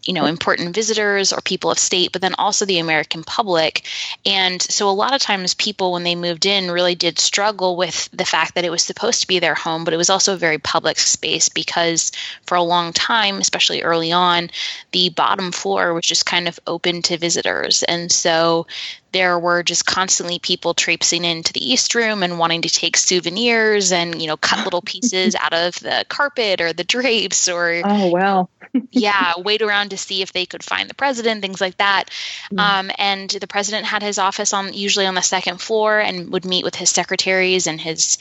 you 0.06 0.14
know 0.14 0.26
important 0.26 0.74
visitors 0.74 1.32
or 1.32 1.42
people 1.42 1.72
of 1.72 1.80
state 1.80 2.12
but 2.12 2.22
then 2.22 2.36
also 2.38 2.66
the 2.66 2.80
american 2.80 3.24
public. 3.24 3.84
And 4.26 4.62
so 4.62 4.90
a 4.90 4.92
lot 4.92 5.14
of 5.14 5.22
times 5.22 5.54
people 5.54 5.94
when 5.94 6.04
they 6.04 6.16
moved 6.16 6.46
in 6.46 6.72
really 6.72 6.96
did 6.96 7.20
struggle 7.20 7.76
with 7.76 8.10
the 8.12 8.26
fact 8.26 8.56
that 8.56 8.66
it 8.66 8.72
was 8.72 8.84
supposed 8.84 9.22
to 9.22 9.28
be 9.28 9.40
their 9.40 9.56
home 9.56 9.84
but 9.84 9.94
it 9.94 9.98
was 9.98 10.10
also 10.10 10.34
a 10.34 10.38
very 10.38 10.58
public 10.58 11.00
space 11.00 11.50
because 11.50 12.12
for 12.46 12.56
a 12.56 12.64
long 12.64 12.94
time 12.94 13.38
especially 13.38 13.82
early 13.82 14.12
on 14.12 14.50
the 14.92 15.10
bottom 15.10 15.52
floor 15.52 15.94
was 15.94 16.06
just 16.06 16.26
kind 16.26 16.48
of 16.48 16.60
open 16.68 17.02
to 17.04 17.18
visitors. 17.18 17.84
And 17.84 18.12
so 18.12 18.68
there 19.12 19.38
were 19.40 19.64
just 19.64 19.86
constantly 19.86 20.40
people 20.40 20.74
traipsing 20.74 21.26
into 21.26 21.54
the 21.54 21.72
East 21.72 21.96
Room 21.96 22.24
and 22.24 22.40
wanting 22.40 22.62
to 22.64 22.70
take 22.70 22.98
souvenirs 22.98 23.92
and, 23.92 24.22
you 24.22 24.28
know, 24.28 24.38
cut 24.38 24.64
little 24.64 24.82
pieces 24.82 25.36
out 25.36 25.54
of 25.54 25.80
the 25.80 26.06
carpet 26.08 26.62
or 26.62 26.74
the 26.74 26.84
drapes 26.84 27.48
or. 27.48 27.82
Oh, 27.94 28.08
wow. 28.10 28.50
yeah, 28.92 29.34
wait 29.38 29.62
around 29.62 29.90
to 29.90 29.98
see 29.98 30.22
if 30.22 30.32
they 30.32 30.46
could 30.46 30.64
find 30.64 30.90
the 30.90 30.94
president, 30.94 31.42
things 31.42 31.60
like 31.60 31.76
that. 31.78 32.06
Mm. 32.54 32.60
Um, 32.60 32.92
and 32.98 33.30
the 33.30 33.48
president 33.48 33.86
had 33.86 34.02
his 34.02 34.18
office 34.18 34.54
on 34.54 34.74
usually 34.74 35.06
on 35.06 35.16
the 35.16 35.22
second 35.22 35.60
floor 35.60 36.00
and 36.00 36.32
would 36.32 36.46
meet 36.46 36.64
with 36.64 36.76
his 36.76 36.90
secretaries 36.90 37.68
and 37.68 37.82
his 37.82 38.18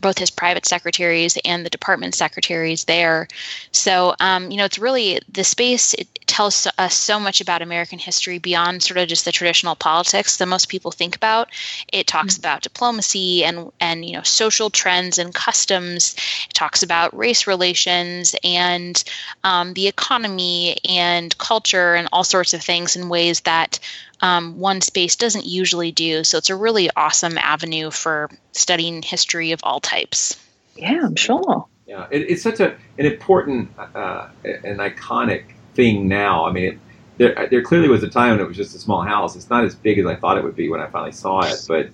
both 0.00 0.18
his 0.18 0.30
private 0.30 0.64
secretaries 0.64 1.36
and 1.44 1.66
the 1.66 1.70
department 1.70 2.14
secretaries 2.14 2.84
there. 2.84 3.28
So, 3.72 4.14
um, 4.20 4.50
you 4.50 4.56
know, 4.56 4.64
it's 4.64 4.78
really 4.78 5.20
the 5.30 5.44
space. 5.44 5.92
It 5.94 6.08
tells 6.26 6.66
us 6.78 6.94
so 6.94 7.20
much 7.20 7.40
about 7.40 7.60
American 7.60 7.98
history 7.98 8.38
beyond 8.38 8.82
sort 8.82 8.98
of 8.98 9.08
just 9.08 9.24
the 9.24 9.32
traditional 9.32 9.74
politics 9.74 10.29
that 10.36 10.46
most 10.46 10.68
people 10.68 10.90
think 10.90 11.16
about. 11.16 11.48
It 11.92 12.06
talks 12.06 12.34
mm-hmm. 12.34 12.42
about 12.42 12.62
diplomacy 12.62 13.44
and 13.44 13.70
and 13.80 14.04
you 14.04 14.14
know 14.14 14.22
social 14.22 14.70
trends 14.70 15.18
and 15.18 15.34
customs. 15.34 16.14
It 16.48 16.54
talks 16.54 16.82
about 16.82 17.16
race 17.16 17.46
relations 17.46 18.34
and 18.44 19.02
um, 19.44 19.74
the 19.74 19.88
economy 19.88 20.78
and 20.88 21.36
culture 21.38 21.94
and 21.94 22.08
all 22.12 22.24
sorts 22.24 22.54
of 22.54 22.62
things 22.62 22.96
in 22.96 23.08
ways 23.08 23.40
that 23.40 23.78
um, 24.20 24.58
one 24.58 24.80
space 24.80 25.16
doesn't 25.16 25.46
usually 25.46 25.92
do. 25.92 26.24
So 26.24 26.38
it's 26.38 26.50
a 26.50 26.56
really 26.56 26.90
awesome 26.94 27.38
avenue 27.38 27.90
for 27.90 28.30
studying 28.52 29.02
history 29.02 29.52
of 29.52 29.60
all 29.62 29.80
types. 29.80 30.36
Yeah, 30.76 31.00
I'm 31.04 31.16
sure. 31.16 31.66
Yeah, 31.86 32.06
it, 32.10 32.30
it's 32.30 32.42
such 32.42 32.60
a 32.60 32.76
an 32.98 33.06
important, 33.06 33.70
uh, 33.78 34.28
an 34.44 34.76
iconic 34.76 35.44
thing 35.74 36.08
now. 36.08 36.46
I 36.46 36.52
mean, 36.52 36.64
it, 36.64 36.78
there, 37.20 37.48
there 37.50 37.62
clearly 37.62 37.88
was 37.88 38.02
a 38.02 38.08
time 38.08 38.30
when 38.30 38.40
it 38.40 38.48
was 38.48 38.56
just 38.56 38.74
a 38.74 38.78
small 38.78 39.02
house. 39.02 39.36
It's 39.36 39.50
not 39.50 39.62
as 39.62 39.74
big 39.74 39.98
as 39.98 40.06
I 40.06 40.16
thought 40.16 40.38
it 40.38 40.42
would 40.42 40.56
be 40.56 40.70
when 40.70 40.80
I 40.80 40.88
finally 40.88 41.12
saw 41.12 41.40
it, 41.40 41.62
but 41.68 41.90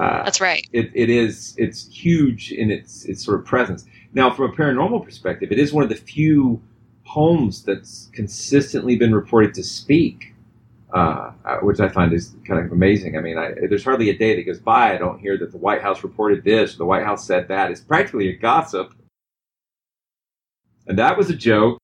uh, 0.00 0.22
that's 0.22 0.40
right. 0.40 0.64
It, 0.72 0.92
it 0.94 1.10
is. 1.10 1.56
It's 1.58 1.88
huge 1.88 2.52
in 2.52 2.70
its 2.70 3.04
its 3.04 3.24
sort 3.24 3.40
of 3.40 3.44
presence. 3.44 3.86
Now, 4.14 4.30
from 4.30 4.52
a 4.52 4.54
paranormal 4.54 5.04
perspective, 5.04 5.50
it 5.50 5.58
is 5.58 5.72
one 5.72 5.82
of 5.82 5.90
the 5.90 5.96
few 5.96 6.62
homes 7.02 7.64
that's 7.64 8.08
consistently 8.12 8.94
been 8.94 9.12
reported 9.12 9.52
to 9.54 9.64
speak, 9.64 10.32
uh, 10.94 11.32
uh, 11.44 11.56
which 11.62 11.80
I 11.80 11.88
find 11.88 12.12
is 12.12 12.36
kind 12.46 12.64
of 12.64 12.70
amazing. 12.70 13.16
I 13.16 13.20
mean, 13.20 13.36
I, 13.36 13.54
there's 13.68 13.82
hardly 13.82 14.10
a 14.10 14.16
day 14.16 14.36
that 14.36 14.44
goes 14.44 14.60
by 14.60 14.94
I 14.94 14.96
don't 14.96 15.18
hear 15.18 15.36
that 15.38 15.50
the 15.50 15.58
White 15.58 15.82
House 15.82 16.04
reported 16.04 16.44
this, 16.44 16.76
or 16.76 16.78
the 16.78 16.86
White 16.86 17.04
House 17.04 17.26
said 17.26 17.48
that. 17.48 17.72
It's 17.72 17.80
practically 17.80 18.28
a 18.28 18.36
gossip. 18.36 18.94
And 20.86 20.96
that 21.00 21.18
was 21.18 21.30
a 21.30 21.34
joke. 21.34 21.80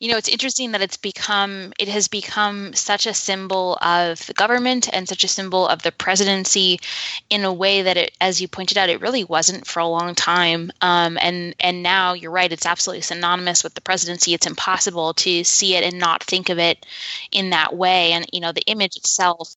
You 0.00 0.10
know, 0.10 0.16
it's 0.16 0.30
interesting 0.30 0.72
that 0.72 0.80
it's 0.80 0.96
become, 0.96 1.74
it 1.78 1.86
has 1.88 2.08
become 2.08 2.72
such 2.72 3.06
a 3.06 3.12
symbol 3.12 3.76
of 3.82 4.26
the 4.26 4.32
government 4.32 4.88
and 4.90 5.06
such 5.06 5.24
a 5.24 5.28
symbol 5.28 5.68
of 5.68 5.82
the 5.82 5.92
presidency 5.92 6.80
in 7.28 7.44
a 7.44 7.52
way 7.52 7.82
that 7.82 7.98
it, 7.98 8.16
as 8.18 8.40
you 8.40 8.48
pointed 8.48 8.78
out, 8.78 8.88
it 8.88 9.02
really 9.02 9.24
wasn't 9.24 9.66
for 9.66 9.80
a 9.80 9.86
long 9.86 10.14
time. 10.14 10.72
Um, 10.80 11.18
and, 11.20 11.54
and 11.60 11.82
now 11.82 12.14
you're 12.14 12.30
right, 12.30 12.50
it's 12.50 12.64
absolutely 12.64 13.02
synonymous 13.02 13.62
with 13.62 13.74
the 13.74 13.82
presidency. 13.82 14.32
It's 14.32 14.46
impossible 14.46 15.12
to 15.14 15.44
see 15.44 15.76
it 15.76 15.84
and 15.84 15.98
not 15.98 16.24
think 16.24 16.48
of 16.48 16.58
it 16.58 16.86
in 17.30 17.50
that 17.50 17.76
way. 17.76 18.12
And, 18.12 18.26
you 18.32 18.40
know, 18.40 18.52
the 18.52 18.64
image 18.66 18.96
itself. 18.96 19.54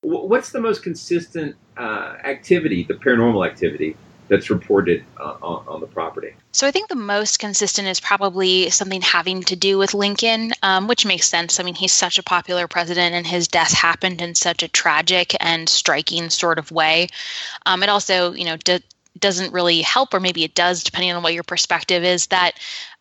What's 0.00 0.52
the 0.52 0.60
most 0.60 0.82
consistent 0.82 1.54
uh, 1.76 2.16
activity, 2.24 2.84
the 2.84 2.94
paranormal 2.94 3.46
activity 3.46 3.94
that's 4.28 4.50
reported 4.50 5.04
uh, 5.18 5.36
on, 5.42 5.64
on, 5.68 5.80
the 5.80 5.86
property. 5.86 6.34
So 6.52 6.66
I 6.66 6.70
think 6.70 6.88
the 6.88 6.96
most 6.96 7.38
consistent 7.38 7.88
is 7.88 8.00
probably 8.00 8.70
something 8.70 9.00
having 9.00 9.42
to 9.44 9.56
do 9.56 9.78
with 9.78 9.94
Lincoln, 9.94 10.52
um, 10.62 10.88
which 10.88 11.06
makes 11.06 11.28
sense. 11.28 11.60
I 11.60 11.62
mean, 11.62 11.74
he's 11.74 11.92
such 11.92 12.18
a 12.18 12.22
popular 12.22 12.66
president, 12.66 13.14
and 13.14 13.26
his 13.26 13.48
death 13.48 13.72
happened 13.72 14.20
in 14.20 14.34
such 14.34 14.62
a 14.62 14.68
tragic 14.68 15.36
and 15.40 15.68
striking 15.68 16.30
sort 16.30 16.58
of 16.58 16.70
way. 16.70 17.08
Um, 17.66 17.82
it 17.82 17.88
also, 17.88 18.32
you 18.32 18.44
know, 18.44 18.56
d- 18.56 18.82
doesn't 19.18 19.52
really 19.52 19.82
help, 19.82 20.12
or 20.14 20.20
maybe 20.20 20.44
it 20.44 20.54
does, 20.54 20.82
depending 20.82 21.12
on 21.12 21.22
what 21.22 21.34
your 21.34 21.42
perspective 21.42 22.04
is, 22.04 22.26
that 22.28 22.52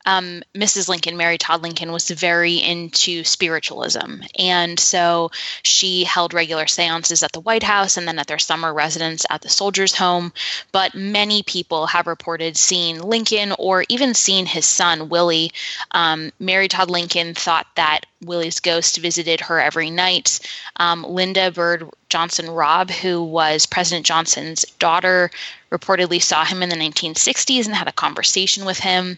um, 0.06 0.44
Mrs. 0.54 0.88
Lincoln, 0.88 1.18
Mary 1.18 1.38
Todd 1.38 1.64
Lincoln, 1.64 1.92
was 1.92 2.10
very 2.10 2.56
into 2.56 3.24
spiritualism. 3.24 4.22
And 4.38 4.80
so 4.80 5.32
she 5.64 6.04
held 6.04 6.34
regular 6.34 6.68
seances 6.68 7.24
at 7.24 7.32
the 7.32 7.40
White 7.40 7.64
House 7.64 7.98
and 7.98 8.08
then 8.08 8.20
at 8.20 8.28
their 8.28 8.40
summer 8.40 8.74
residence 8.74 9.26
at 9.30 9.42
the 9.42 9.50
Soldiers' 9.50 9.96
Home. 9.96 10.32
But 10.72 10.96
many 10.96 11.44
people 11.44 11.88
have 11.88 12.08
reported 12.08 12.58
seeing 12.58 13.02
Lincoln 13.02 13.54
or 13.58 13.86
even 13.90 14.14
seeing 14.14 14.46
his 14.46 14.66
son, 14.66 15.10
Willie. 15.10 15.52
Um, 15.92 16.32
Mary 16.40 16.68
Todd 16.68 16.90
Lincoln 16.90 17.34
thought 17.34 17.68
that 17.76 18.06
Willie's 18.24 18.60
ghost 18.60 18.98
visited 18.98 19.42
her 19.42 19.60
every 19.60 19.90
night. 19.90 20.40
Um, 20.78 21.04
Lynda 21.04 21.54
Bird 21.54 21.90
Johnson 22.10 22.50
Robb, 22.50 22.92
who 22.92 23.24
was 23.24 23.66
President 23.66 24.06
Johnson's 24.06 24.64
daughter, 24.80 25.32
reportedly 25.72 26.22
saw 26.22 26.46
him 26.46 26.64
in 26.64 26.70
the 26.70 26.76
1960s 26.76 27.66
and 27.66 27.76
had 27.76 27.88
a 27.88 27.94
conversation 27.94 28.66
with 28.66 28.80
him. 28.80 29.18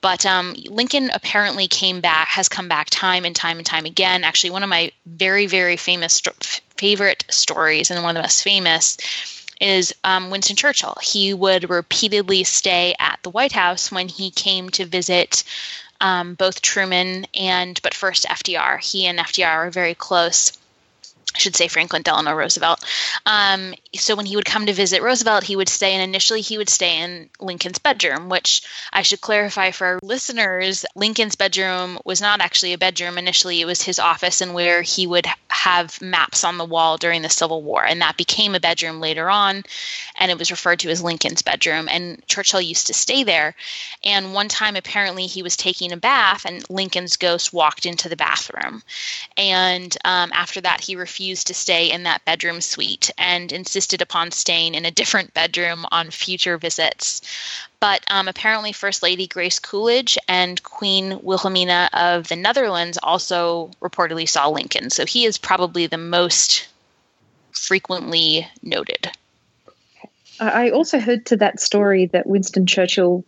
But 0.00 0.25
um, 0.26 0.54
Lincoln 0.68 1.10
apparently 1.14 1.68
came 1.68 2.00
back, 2.00 2.28
has 2.28 2.48
come 2.48 2.68
back 2.68 2.88
time 2.90 3.24
and 3.24 3.34
time 3.34 3.58
and 3.58 3.66
time 3.66 3.84
again. 3.86 4.24
Actually, 4.24 4.50
one 4.50 4.62
of 4.62 4.68
my 4.68 4.92
very, 5.06 5.46
very 5.46 5.76
famous 5.76 6.20
favorite 6.76 7.24
stories, 7.30 7.90
and 7.90 8.02
one 8.02 8.16
of 8.16 8.20
the 8.20 8.26
most 8.26 8.42
famous, 8.42 8.98
is 9.60 9.94
um, 10.04 10.30
Winston 10.30 10.56
Churchill. 10.56 10.96
He 11.02 11.32
would 11.32 11.70
repeatedly 11.70 12.44
stay 12.44 12.94
at 12.98 13.18
the 13.22 13.30
White 13.30 13.52
House 13.52 13.90
when 13.90 14.08
he 14.08 14.30
came 14.30 14.68
to 14.70 14.84
visit 14.84 15.44
um, 16.00 16.34
both 16.34 16.60
Truman 16.60 17.26
and, 17.34 17.80
but 17.82 17.94
first 17.94 18.24
FDR. 18.24 18.82
He 18.82 19.06
and 19.06 19.18
FDR 19.18 19.64
were 19.64 19.70
very 19.70 19.94
close. 19.94 20.52
I 21.34 21.38
should 21.38 21.56
say 21.56 21.68
Franklin 21.68 22.00
Delano 22.02 22.34
Roosevelt. 22.34 22.82
Um, 23.26 23.74
so 23.94 24.16
when 24.16 24.24
he 24.24 24.36
would 24.36 24.46
come 24.46 24.66
to 24.66 24.72
visit 24.72 25.02
Roosevelt, 25.02 25.44
he 25.44 25.56
would 25.56 25.68
stay, 25.68 25.92
and 25.92 26.02
initially 26.02 26.40
he 26.40 26.56
would 26.56 26.70
stay 26.70 27.02
in 27.02 27.28
Lincoln's 27.40 27.78
bedroom, 27.78 28.30
which 28.30 28.62
I 28.90 29.02
should 29.02 29.20
clarify 29.20 29.70
for 29.70 29.86
our 29.86 29.98
listeners 30.02 30.86
Lincoln's 30.94 31.36
bedroom 31.36 31.98
was 32.06 32.22
not 32.22 32.40
actually 32.40 32.72
a 32.72 32.78
bedroom. 32.78 33.18
Initially, 33.18 33.60
it 33.60 33.66
was 33.66 33.82
his 33.82 33.98
office 33.98 34.40
and 34.40 34.54
where 34.54 34.80
he 34.80 35.06
would 35.06 35.26
have 35.48 36.00
maps 36.00 36.42
on 36.42 36.56
the 36.56 36.64
wall 36.64 36.96
during 36.96 37.20
the 37.22 37.28
Civil 37.28 37.62
War, 37.62 37.84
and 37.84 38.00
that 38.00 38.16
became 38.16 38.54
a 38.54 38.60
bedroom 38.60 39.00
later 39.00 39.28
on, 39.28 39.64
and 40.18 40.30
it 40.30 40.38
was 40.38 40.50
referred 40.50 40.80
to 40.80 40.90
as 40.90 41.02
Lincoln's 41.02 41.42
bedroom. 41.42 41.88
And 41.90 42.24
Churchill 42.26 42.60
used 42.60 42.86
to 42.88 42.94
stay 42.94 43.24
there. 43.24 43.54
And 44.04 44.34
one 44.34 44.48
time, 44.48 44.76
apparently, 44.76 45.26
he 45.26 45.42
was 45.42 45.56
taking 45.56 45.92
a 45.92 45.96
bath, 45.96 46.44
and 46.44 46.68
Lincoln's 46.70 47.16
ghost 47.16 47.52
walked 47.52 47.86
into 47.86 48.08
the 48.08 48.16
bathroom. 48.16 48.82
And 49.36 49.96
um, 50.04 50.30
after 50.32 50.60
that, 50.60 50.80
he 50.80 50.96
refused 50.96 51.46
to 51.48 51.54
stay 51.54 51.90
in 51.90 52.04
that 52.04 52.24
bedroom 52.24 52.60
suite 52.60 53.10
and 53.18 53.52
insisted 53.52 54.02
upon 54.02 54.30
staying 54.30 54.74
in 54.74 54.84
a 54.84 54.90
different 54.90 55.34
bedroom 55.34 55.86
on 55.90 56.10
future 56.10 56.58
visits. 56.58 57.20
But 57.78 58.04
um, 58.08 58.26
apparently, 58.28 58.72
First 58.72 59.02
Lady 59.02 59.26
Grace 59.26 59.58
Coolidge 59.58 60.18
and 60.28 60.62
Queen 60.62 61.18
Wilhelmina 61.22 61.90
of 61.92 62.28
the 62.28 62.36
Netherlands 62.36 62.98
also 63.02 63.70
reportedly 63.80 64.28
saw 64.28 64.48
Lincoln. 64.48 64.90
So 64.90 65.04
he 65.04 65.26
is 65.26 65.36
probably 65.36 65.86
the 65.86 65.98
most 65.98 66.68
frequently 67.52 68.48
noted. 68.62 69.10
I 70.40 70.70
also 70.70 70.98
heard 70.98 71.26
to 71.26 71.36
that 71.38 71.60
story 71.60 72.06
that 72.06 72.26
Winston 72.26 72.66
Churchill 72.66 73.24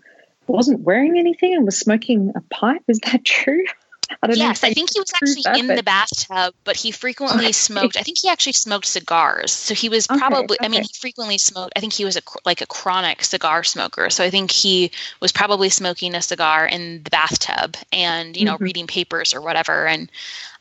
wasn't 0.47 0.81
wearing 0.81 1.19
anything 1.19 1.55
and 1.55 1.65
was 1.65 1.79
smoking 1.79 2.33
a 2.35 2.41
pipe. 2.41 2.83
Is 2.89 3.01
that 3.01 3.25
true? 3.25 3.65
I 4.23 4.27
don't 4.27 4.39
yes, 4.39 4.65
I 4.65 4.73
think 4.73 4.91
he 4.93 5.01
was 5.01 5.13
actually 5.15 5.43
that, 5.45 5.59
in 5.59 5.67
but... 5.67 5.77
the 5.77 5.83
bathtub, 5.83 6.55
but 6.65 6.77
he 6.77 6.93
frequently 6.93 7.45
okay. 7.45 7.53
smoked. 7.53 7.97
I 7.99 8.03
think 8.03 8.19
he 8.19 8.29
actually 8.29 8.55
smoked 8.55 8.87
cigars. 8.87 9.53
So 9.53 9.75
he 9.75 9.91
was 9.91 10.07
probably. 10.07 10.57
Okay, 10.57 10.57
okay. 10.61 10.65
I 10.65 10.69
mean, 10.69 10.83
he 10.83 10.91
frequently 10.99 11.37
smoked. 11.37 11.75
I 11.77 11.81
think 11.81 11.93
he 11.93 12.07
was 12.07 12.17
a 12.17 12.23
like 12.47 12.63
a 12.63 12.67
chronic 12.67 13.23
cigar 13.23 13.65
smoker. 13.65 14.09
So 14.09 14.25
I 14.25 14.31
think 14.31 14.51
he 14.51 14.93
was 15.21 15.31
probably 15.31 15.69
smoking 15.69 16.15
a 16.15 16.23
cigar 16.23 16.67
in 16.67 17.03
the 17.03 17.11
bathtub 17.11 17.77
and 17.93 18.35
you 18.35 18.47
know 18.47 18.55
mm-hmm. 18.55 18.65
reading 18.65 18.87
papers 18.87 19.35
or 19.35 19.43
whatever. 19.43 19.87
And 19.87 20.11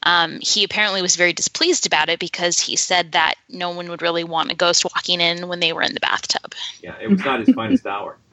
um, 0.08 0.39
he 0.41 0.63
apparently 0.63 1.02
was 1.02 1.17
very 1.17 1.34
displeased 1.34 1.86
about 1.86 2.08
it 2.08 2.17
because 2.17 2.62
he 2.62 2.78
said 2.78 3.12
that 3.12 3.36
no 3.50 3.72
one 3.72 3.89
would 3.89 4.02
really 4.02 4.24
want 4.24 4.50
a 4.50 4.56
ghost 4.56 4.86
walking 4.86 5.20
in 5.20 5.50
when 5.50 5.60
they 5.60 5.74
were 5.74 5.82
in 5.82 5.93
the 5.93 6.00
bathtub. 6.00 6.56
Yeah, 6.82 6.96
it 7.02 7.10
was 7.10 7.20
not 7.20 7.41
his 7.46 7.54
finest 7.54 7.86
hour. 7.86 8.17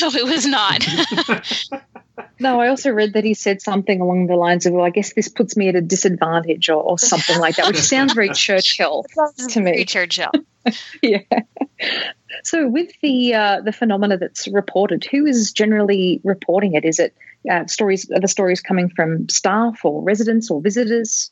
No, 0.00 0.08
it 0.08 0.24
was 0.24 0.46
not. 0.46 0.86
no, 2.38 2.60
I 2.60 2.68
also 2.68 2.90
read 2.90 3.14
that 3.14 3.24
he 3.24 3.34
said 3.34 3.60
something 3.60 4.00
along 4.00 4.26
the 4.26 4.36
lines 4.36 4.66
of, 4.66 4.72
"Well, 4.72 4.84
I 4.84 4.90
guess 4.90 5.12
this 5.14 5.28
puts 5.28 5.56
me 5.56 5.68
at 5.68 5.76
a 5.76 5.80
disadvantage," 5.80 6.68
or, 6.68 6.82
or 6.82 6.98
something 6.98 7.38
like 7.38 7.56
that, 7.56 7.66
which 7.66 7.78
sounds 7.78 8.12
very 8.12 8.28
Churchill 8.34 9.04
to 9.48 9.60
me. 9.60 9.72
Very 9.72 9.84
Churchill. 9.84 10.30
yeah. 11.02 11.18
So, 12.44 12.68
with 12.68 12.90
the 13.02 13.34
uh, 13.34 13.60
the 13.62 13.72
phenomena 13.72 14.18
that's 14.18 14.48
reported, 14.48 15.04
who 15.04 15.26
is 15.26 15.52
generally 15.52 16.20
reporting 16.24 16.74
it? 16.74 16.84
Is 16.84 16.98
it 16.98 17.14
uh, 17.50 17.66
stories? 17.66 18.10
Are 18.10 18.20
the 18.20 18.28
stories 18.28 18.60
coming 18.60 18.90
from 18.90 19.28
staff 19.28 19.84
or 19.84 20.02
residents 20.02 20.50
or 20.50 20.60
visitors? 20.60 21.30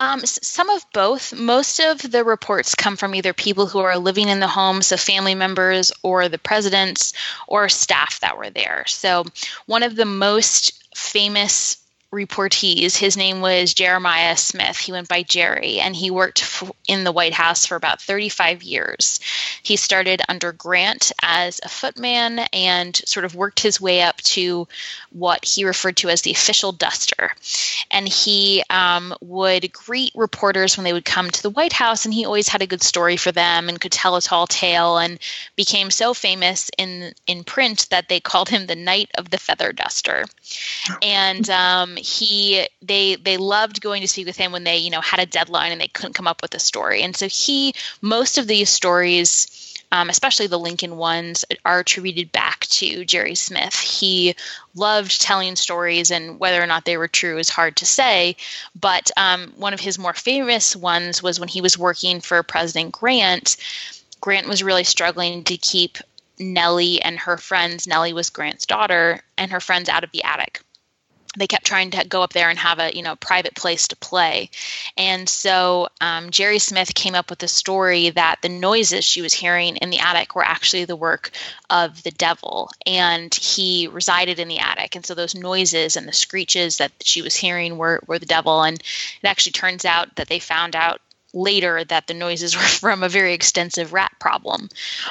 Um, 0.00 0.20
some 0.24 0.70
of 0.70 0.84
both. 0.92 1.32
Most 1.32 1.78
of 1.78 1.98
the 1.98 2.24
reports 2.24 2.74
come 2.74 2.96
from 2.96 3.14
either 3.14 3.32
people 3.32 3.66
who 3.66 3.78
are 3.78 3.96
living 3.96 4.28
in 4.28 4.40
the 4.40 4.48
home, 4.48 4.82
so 4.82 4.96
family 4.96 5.34
members, 5.34 5.92
or 6.02 6.28
the 6.28 6.38
presidents, 6.38 7.12
or 7.46 7.68
staff 7.68 8.20
that 8.20 8.36
were 8.36 8.50
there. 8.50 8.84
So, 8.86 9.24
one 9.66 9.82
of 9.82 9.96
the 9.96 10.04
most 10.04 10.82
famous 10.96 11.76
reportees. 12.14 12.96
His 12.96 13.16
name 13.16 13.40
was 13.40 13.74
Jeremiah 13.74 14.36
Smith. 14.36 14.78
He 14.78 14.92
went 14.92 15.08
by 15.08 15.22
Jerry, 15.22 15.80
and 15.80 15.94
he 15.94 16.10
worked 16.10 16.42
f- 16.42 16.70
in 16.86 17.04
the 17.04 17.12
White 17.12 17.34
House 17.34 17.66
for 17.66 17.76
about 17.76 18.00
35 18.00 18.62
years. 18.62 19.20
He 19.62 19.76
started 19.76 20.22
under 20.28 20.52
Grant 20.52 21.12
as 21.22 21.60
a 21.62 21.68
footman 21.68 22.40
and 22.52 22.96
sort 23.04 23.24
of 23.24 23.34
worked 23.34 23.60
his 23.60 23.80
way 23.80 24.02
up 24.02 24.18
to 24.22 24.68
what 25.10 25.44
he 25.44 25.64
referred 25.64 25.96
to 25.98 26.08
as 26.08 26.22
the 26.22 26.32
official 26.32 26.72
duster. 26.72 27.32
And 27.90 28.08
he 28.08 28.62
um, 28.70 29.14
would 29.20 29.72
greet 29.72 30.12
reporters 30.14 30.76
when 30.76 30.84
they 30.84 30.92
would 30.92 31.04
come 31.04 31.30
to 31.30 31.42
the 31.42 31.50
White 31.50 31.72
House, 31.72 32.04
and 32.04 32.14
he 32.14 32.24
always 32.24 32.48
had 32.48 32.62
a 32.62 32.66
good 32.66 32.82
story 32.82 33.16
for 33.16 33.32
them 33.32 33.68
and 33.68 33.80
could 33.80 33.92
tell 33.92 34.16
a 34.16 34.22
tall 34.22 34.46
tale 34.46 34.98
and 34.98 35.18
became 35.56 35.90
so 35.90 36.14
famous 36.14 36.70
in, 36.78 37.14
in 37.26 37.44
print 37.44 37.88
that 37.90 38.08
they 38.08 38.20
called 38.20 38.48
him 38.48 38.66
the 38.66 38.76
Knight 38.76 39.10
of 39.16 39.30
the 39.30 39.38
Feather 39.38 39.72
Duster. 39.72 40.24
And 41.02 41.48
um, 41.50 41.96
he 42.04 42.68
they 42.82 43.16
they 43.16 43.36
loved 43.38 43.80
going 43.80 44.02
to 44.02 44.08
speak 44.08 44.26
with 44.26 44.36
him 44.36 44.52
when 44.52 44.64
they 44.64 44.76
you 44.76 44.90
know 44.90 45.00
had 45.00 45.20
a 45.20 45.26
deadline 45.26 45.72
and 45.72 45.80
they 45.80 45.88
couldn't 45.88 46.12
come 46.12 46.28
up 46.28 46.42
with 46.42 46.54
a 46.54 46.58
story. 46.58 47.02
And 47.02 47.16
so 47.16 47.28
he 47.28 47.74
most 48.02 48.38
of 48.38 48.46
these 48.46 48.68
stories 48.68 49.60
um, 49.92 50.10
especially 50.10 50.48
the 50.48 50.58
lincoln 50.58 50.96
ones 50.96 51.44
are 51.64 51.78
attributed 51.78 52.32
back 52.32 52.66
to 52.66 53.04
jerry 53.04 53.34
smith. 53.34 53.78
He 53.78 54.34
loved 54.74 55.20
telling 55.20 55.56
stories 55.56 56.10
and 56.10 56.38
whether 56.40 56.62
or 56.62 56.66
not 56.66 56.84
they 56.84 56.96
were 56.96 57.08
true 57.08 57.38
is 57.38 57.48
hard 57.48 57.76
to 57.76 57.86
say. 57.86 58.36
But 58.78 59.10
um, 59.16 59.52
one 59.56 59.72
of 59.72 59.80
his 59.80 59.98
more 59.98 60.14
famous 60.14 60.74
ones 60.74 61.22
was 61.22 61.38
when 61.38 61.48
he 61.48 61.60
was 61.60 61.78
working 61.78 62.20
for 62.20 62.42
president 62.42 62.92
grant. 62.92 63.56
Grant 64.20 64.48
was 64.48 64.62
really 64.62 64.84
struggling 64.84 65.44
to 65.44 65.56
keep 65.56 65.98
Nellie 66.38 67.00
and 67.00 67.16
her 67.20 67.36
friends, 67.36 67.86
Nellie 67.86 68.12
was 68.12 68.30
Grant's 68.30 68.66
daughter, 68.66 69.20
and 69.38 69.52
her 69.52 69.60
friends 69.60 69.88
out 69.88 70.02
of 70.02 70.10
the 70.10 70.24
attic 70.24 70.60
they 71.36 71.46
kept 71.46 71.66
trying 71.66 71.90
to 71.90 72.06
go 72.06 72.22
up 72.22 72.32
there 72.32 72.50
and 72.50 72.58
have 72.58 72.78
a 72.78 72.94
you 72.94 73.02
know 73.02 73.16
private 73.16 73.54
place 73.54 73.88
to 73.88 73.96
play. 73.96 74.50
And 74.96 75.28
so 75.28 75.88
um, 76.00 76.30
jerry 76.30 76.58
smith 76.58 76.94
came 76.94 77.14
up 77.14 77.30
with 77.30 77.42
a 77.42 77.48
story 77.48 78.10
that 78.10 78.36
the 78.42 78.48
noises 78.48 79.04
she 79.04 79.22
was 79.22 79.32
hearing 79.32 79.76
in 79.76 79.90
the 79.90 79.98
attic 79.98 80.34
were 80.34 80.44
actually 80.44 80.84
the 80.84 80.96
work 80.96 81.30
of 81.70 82.02
the 82.02 82.10
devil. 82.12 82.70
And 82.86 83.34
he 83.34 83.88
resided 83.88 84.38
in 84.38 84.48
the 84.48 84.58
attic. 84.58 84.94
And 84.94 85.04
so 85.04 85.14
those 85.14 85.34
noises 85.34 85.96
and 85.96 86.06
the 86.06 86.12
screeches 86.12 86.78
that 86.78 86.92
she 87.02 87.22
was 87.22 87.34
hearing 87.34 87.78
were, 87.78 88.00
were 88.06 88.18
the 88.18 88.26
devil. 88.26 88.62
And 88.62 88.76
it 88.76 89.26
actually 89.26 89.52
turns 89.52 89.84
out 89.84 90.16
that 90.16 90.28
they 90.28 90.38
found 90.38 90.76
out 90.76 91.00
later 91.34 91.84
that 91.84 92.06
the 92.06 92.14
noises 92.14 92.56
were 92.56 92.62
from 92.62 93.02
a 93.02 93.08
very 93.08 93.34
extensive 93.34 93.92
rat 93.92 94.12
problem. 94.20 94.68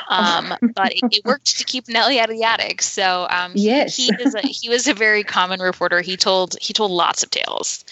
Um, 0.09 0.53
but 0.75 0.93
it, 0.93 1.03
it, 1.11 1.25
worked 1.25 1.57
to 1.57 1.63
keep 1.63 1.87
Nellie 1.87 2.19
out 2.19 2.29
of 2.29 2.35
the 2.35 2.43
attic. 2.43 2.81
So 2.81 3.27
um, 3.29 3.51
yes. 3.55 3.95
he, 3.95 4.05
he, 4.05 4.11
a, 4.23 4.47
he 4.47 4.69
was 4.69 4.87
a 4.87 4.93
very 4.93 5.23
common 5.23 5.61
reporter. 5.61 6.01
He 6.01 6.17
told 6.17 6.55
he 6.61 6.73
told 6.73 6.91
lots 6.91 7.23
of 7.23 7.29
tales. 7.29 7.83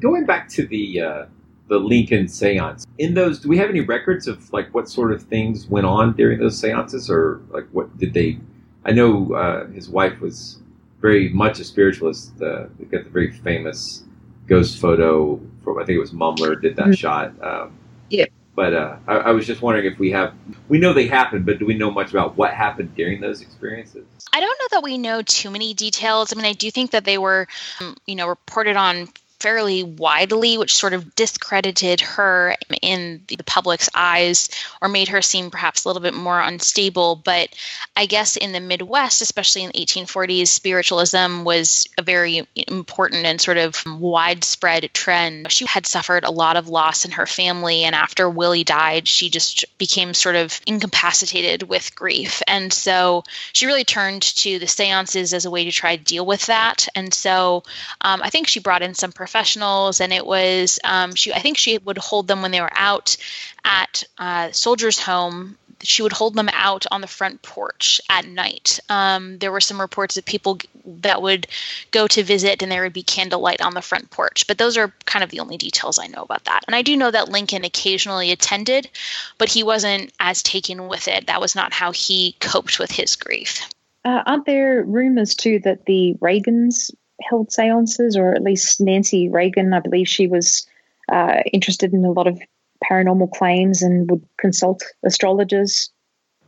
Going 0.00 0.26
back 0.26 0.48
to 0.50 0.66
the 0.66 1.00
uh, 1.00 1.26
the 1.68 1.78
Lincoln 1.78 2.26
seance, 2.26 2.86
in 2.98 3.14
those, 3.14 3.40
do 3.40 3.48
we 3.48 3.58
have 3.58 3.70
any 3.70 3.80
records 3.80 4.26
of 4.26 4.52
like 4.52 4.74
what 4.74 4.88
sort 4.88 5.12
of 5.12 5.22
things 5.22 5.66
went 5.68 5.86
on 5.86 6.14
during 6.14 6.38
those 6.38 6.58
seances, 6.58 7.10
or 7.10 7.40
like 7.50 7.66
what 7.72 7.96
did 7.98 8.14
they? 8.14 8.38
I 8.84 8.92
know 8.92 9.34
uh, 9.34 9.66
his 9.68 9.88
wife 9.88 10.20
was 10.20 10.58
very 11.00 11.28
much 11.30 11.60
a 11.60 11.64
spiritualist. 11.64 12.40
Uh, 12.40 12.66
we 12.78 12.86
got 12.86 13.04
the 13.04 13.10
very 13.10 13.30
famous 13.30 14.04
ghost 14.50 14.78
photo 14.78 15.40
from 15.64 15.78
I 15.78 15.84
think 15.84 15.96
it 15.96 16.00
was 16.00 16.10
Mumler 16.10 16.60
did 16.60 16.76
that 16.76 16.86
mm-hmm. 16.86 16.92
shot. 16.92 17.32
Um, 17.42 17.72
yeah. 18.10 18.26
But 18.56 18.74
uh, 18.74 18.96
I, 19.06 19.16
I, 19.16 19.30
was 19.30 19.46
just 19.46 19.62
wondering 19.62 19.90
if 19.90 19.98
we 19.98 20.10
have 20.10 20.34
we 20.68 20.78
know 20.78 20.92
they 20.92 21.06
happened, 21.06 21.46
but 21.46 21.60
do 21.60 21.64
we 21.64 21.74
know 21.74 21.90
much 21.90 22.10
about 22.10 22.36
what 22.36 22.52
happened 22.52 22.94
during 22.96 23.20
those 23.20 23.40
experiences? 23.40 24.04
I 24.32 24.40
don't 24.40 24.58
know 24.58 24.66
that 24.72 24.82
we 24.82 24.98
know 24.98 25.22
too 25.22 25.50
many 25.50 25.72
details. 25.72 26.32
I 26.32 26.36
mean, 26.36 26.44
I 26.44 26.52
do 26.52 26.70
think 26.70 26.90
that 26.90 27.04
they 27.04 27.16
were, 27.16 27.46
um, 27.80 27.96
you 28.06 28.16
know, 28.16 28.26
reported 28.26 28.76
on 28.76 29.08
fairly 29.40 29.82
widely, 29.82 30.58
which 30.58 30.74
sort 30.74 30.92
of 30.92 31.14
discredited 31.14 32.00
her 32.00 32.56
in 32.82 33.22
the 33.26 33.42
public's 33.44 33.88
eyes 33.94 34.50
or 34.82 34.88
made 34.88 35.08
her 35.08 35.22
seem 35.22 35.50
perhaps 35.50 35.84
a 35.84 35.88
little 35.88 36.02
bit 36.02 36.14
more 36.14 36.40
unstable. 36.40 37.16
But 37.16 37.48
I 37.96 38.06
guess 38.06 38.36
in 38.36 38.52
the 38.52 38.60
Midwest, 38.60 39.22
especially 39.22 39.64
in 39.64 39.70
the 39.74 39.84
1840s, 39.84 40.48
spiritualism 40.48 41.44
was 41.44 41.88
a 41.96 42.02
very 42.02 42.46
important 42.68 43.24
and 43.24 43.40
sort 43.40 43.56
of 43.56 43.82
widespread 43.86 44.90
trend. 44.92 45.50
She 45.50 45.66
had 45.66 45.86
suffered 45.86 46.24
a 46.24 46.30
lot 46.30 46.56
of 46.56 46.68
loss 46.68 47.04
in 47.04 47.12
her 47.12 47.26
family, 47.26 47.84
and 47.84 47.94
after 47.94 48.28
Willie 48.28 48.64
died, 48.64 49.08
she 49.08 49.30
just 49.30 49.64
became 49.78 50.12
sort 50.14 50.36
of 50.36 50.60
incapacitated 50.66 51.62
with 51.62 51.94
grief. 51.94 52.42
And 52.46 52.72
so 52.72 53.24
she 53.52 53.66
really 53.66 53.84
turned 53.84 54.22
to 54.22 54.58
the 54.58 54.66
seances 54.66 55.32
as 55.32 55.46
a 55.46 55.50
way 55.50 55.64
to 55.64 55.72
try 55.72 55.96
to 55.96 56.02
deal 56.02 56.26
with 56.26 56.46
that. 56.46 56.86
And 56.94 57.12
so 57.14 57.64
um, 58.02 58.20
I 58.22 58.30
think 58.30 58.46
she 58.46 58.60
brought 58.60 58.82
in 58.82 58.94
some 58.94 59.12
professionals, 59.30 60.00
and 60.00 60.12
it 60.12 60.26
was 60.26 60.80
um, 60.82 61.14
she. 61.14 61.32
I 61.32 61.38
think 61.38 61.56
she 61.56 61.78
would 61.78 61.98
hold 61.98 62.26
them 62.26 62.42
when 62.42 62.50
they 62.50 62.60
were 62.60 62.72
out 62.74 63.16
at 63.64 64.02
uh, 64.18 64.50
Soldiers' 64.50 64.98
Home. 64.98 65.56
She 65.82 66.02
would 66.02 66.12
hold 66.12 66.34
them 66.34 66.50
out 66.52 66.84
on 66.90 67.00
the 67.00 67.06
front 67.06 67.40
porch 67.40 68.00
at 68.10 68.26
night. 68.26 68.80
Um, 68.90 69.38
there 69.38 69.52
were 69.52 69.62
some 69.62 69.80
reports 69.80 70.18
of 70.18 70.26
people 70.26 70.58
that 70.84 71.22
would 71.22 71.46
go 71.90 72.06
to 72.08 72.24
visit, 72.24 72.60
and 72.60 72.70
there 72.70 72.82
would 72.82 72.92
be 72.92 73.04
candlelight 73.04 73.62
on 73.62 73.74
the 73.74 73.80
front 73.80 74.10
porch. 74.10 74.46
But 74.48 74.58
those 74.58 74.76
are 74.76 74.92
kind 75.06 75.22
of 75.22 75.30
the 75.30 75.40
only 75.40 75.56
details 75.56 75.98
I 75.98 76.08
know 76.08 76.22
about 76.22 76.44
that. 76.44 76.64
And 76.66 76.74
I 76.74 76.82
do 76.82 76.96
know 76.96 77.10
that 77.10 77.30
Lincoln 77.30 77.64
occasionally 77.64 78.32
attended, 78.32 78.90
but 79.38 79.48
he 79.48 79.62
wasn't 79.62 80.12
as 80.18 80.42
taken 80.42 80.88
with 80.88 81.08
it. 81.08 81.28
That 81.28 81.40
was 81.40 81.54
not 81.54 81.72
how 81.72 81.92
he 81.92 82.36
coped 82.40 82.78
with 82.78 82.90
his 82.90 83.16
grief. 83.16 83.66
Uh, 84.04 84.22
aren't 84.26 84.46
there 84.46 84.82
rumors 84.84 85.34
too 85.34 85.60
that 85.60 85.84
the 85.84 86.14
Reagans 86.20 86.90
held 87.28 87.52
seances, 87.52 88.16
or 88.16 88.34
at 88.34 88.42
least 88.42 88.80
Nancy 88.80 89.28
Reagan, 89.28 89.72
I 89.72 89.80
believe 89.80 90.08
she 90.08 90.26
was 90.26 90.66
uh, 91.10 91.40
interested 91.52 91.92
in 91.92 92.04
a 92.04 92.12
lot 92.12 92.26
of 92.26 92.40
paranormal 92.84 93.32
claims 93.32 93.82
and 93.82 94.10
would 94.10 94.24
consult 94.38 94.82
astrologers. 95.04 95.90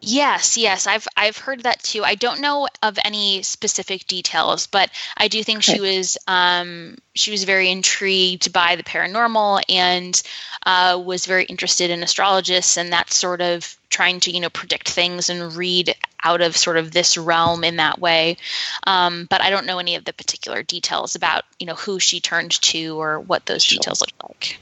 Yes, 0.05 0.59
yes, 0.59 0.88
I've 0.88 1.07
I've 1.17 1.37
heard 1.37 1.62
that 1.62 1.81
too. 1.81 2.03
I 2.03 2.17
don't 2.17 2.41
know 2.41 2.67
of 2.83 2.99
any 3.05 3.43
specific 3.43 4.09
details, 4.09 4.67
but 4.67 4.91
I 5.17 5.29
do 5.29 5.45
think 5.45 5.62
she 5.62 5.81
was 5.81 6.19
um, 6.27 6.97
she 7.15 7.31
was 7.31 7.45
very 7.45 7.71
intrigued 7.71 8.53
by 8.53 8.75
the 8.75 8.83
paranormal 8.83 9.62
and 9.69 10.21
uh, 10.67 11.01
was 11.05 11.27
very 11.27 11.45
interested 11.45 11.91
in 11.91 12.03
astrologists 12.03 12.77
and 12.77 12.93
that 12.93 13.12
sort 13.12 13.41
of 13.41 13.77
trying 13.91 14.19
to 14.21 14.33
you 14.33 14.41
know 14.41 14.51
predict 14.51 14.88
things 14.88 15.31
and 15.31 15.55
read 15.55 15.95
out 16.21 16.41
of 16.41 16.57
sort 16.57 16.79
of 16.79 16.91
this 16.91 17.17
realm 17.17 17.62
in 17.62 17.77
that 17.77 18.01
way. 18.01 18.38
Um, 18.85 19.29
but 19.31 19.41
I 19.41 19.51
don't 19.51 19.67
know 19.67 19.79
any 19.79 19.95
of 19.95 20.05
the 20.05 20.12
particular 20.12 20.65
details 20.65 21.15
about 21.15 21.45
you 21.61 21.67
know 21.67 21.77
who 21.77 22.01
she 22.01 22.19
turned 22.19 22.61
to 22.62 23.01
or 23.01 23.21
what 23.21 23.47
those 23.47 23.65
details 23.65 24.01
look 24.01 24.29
like. 24.29 24.59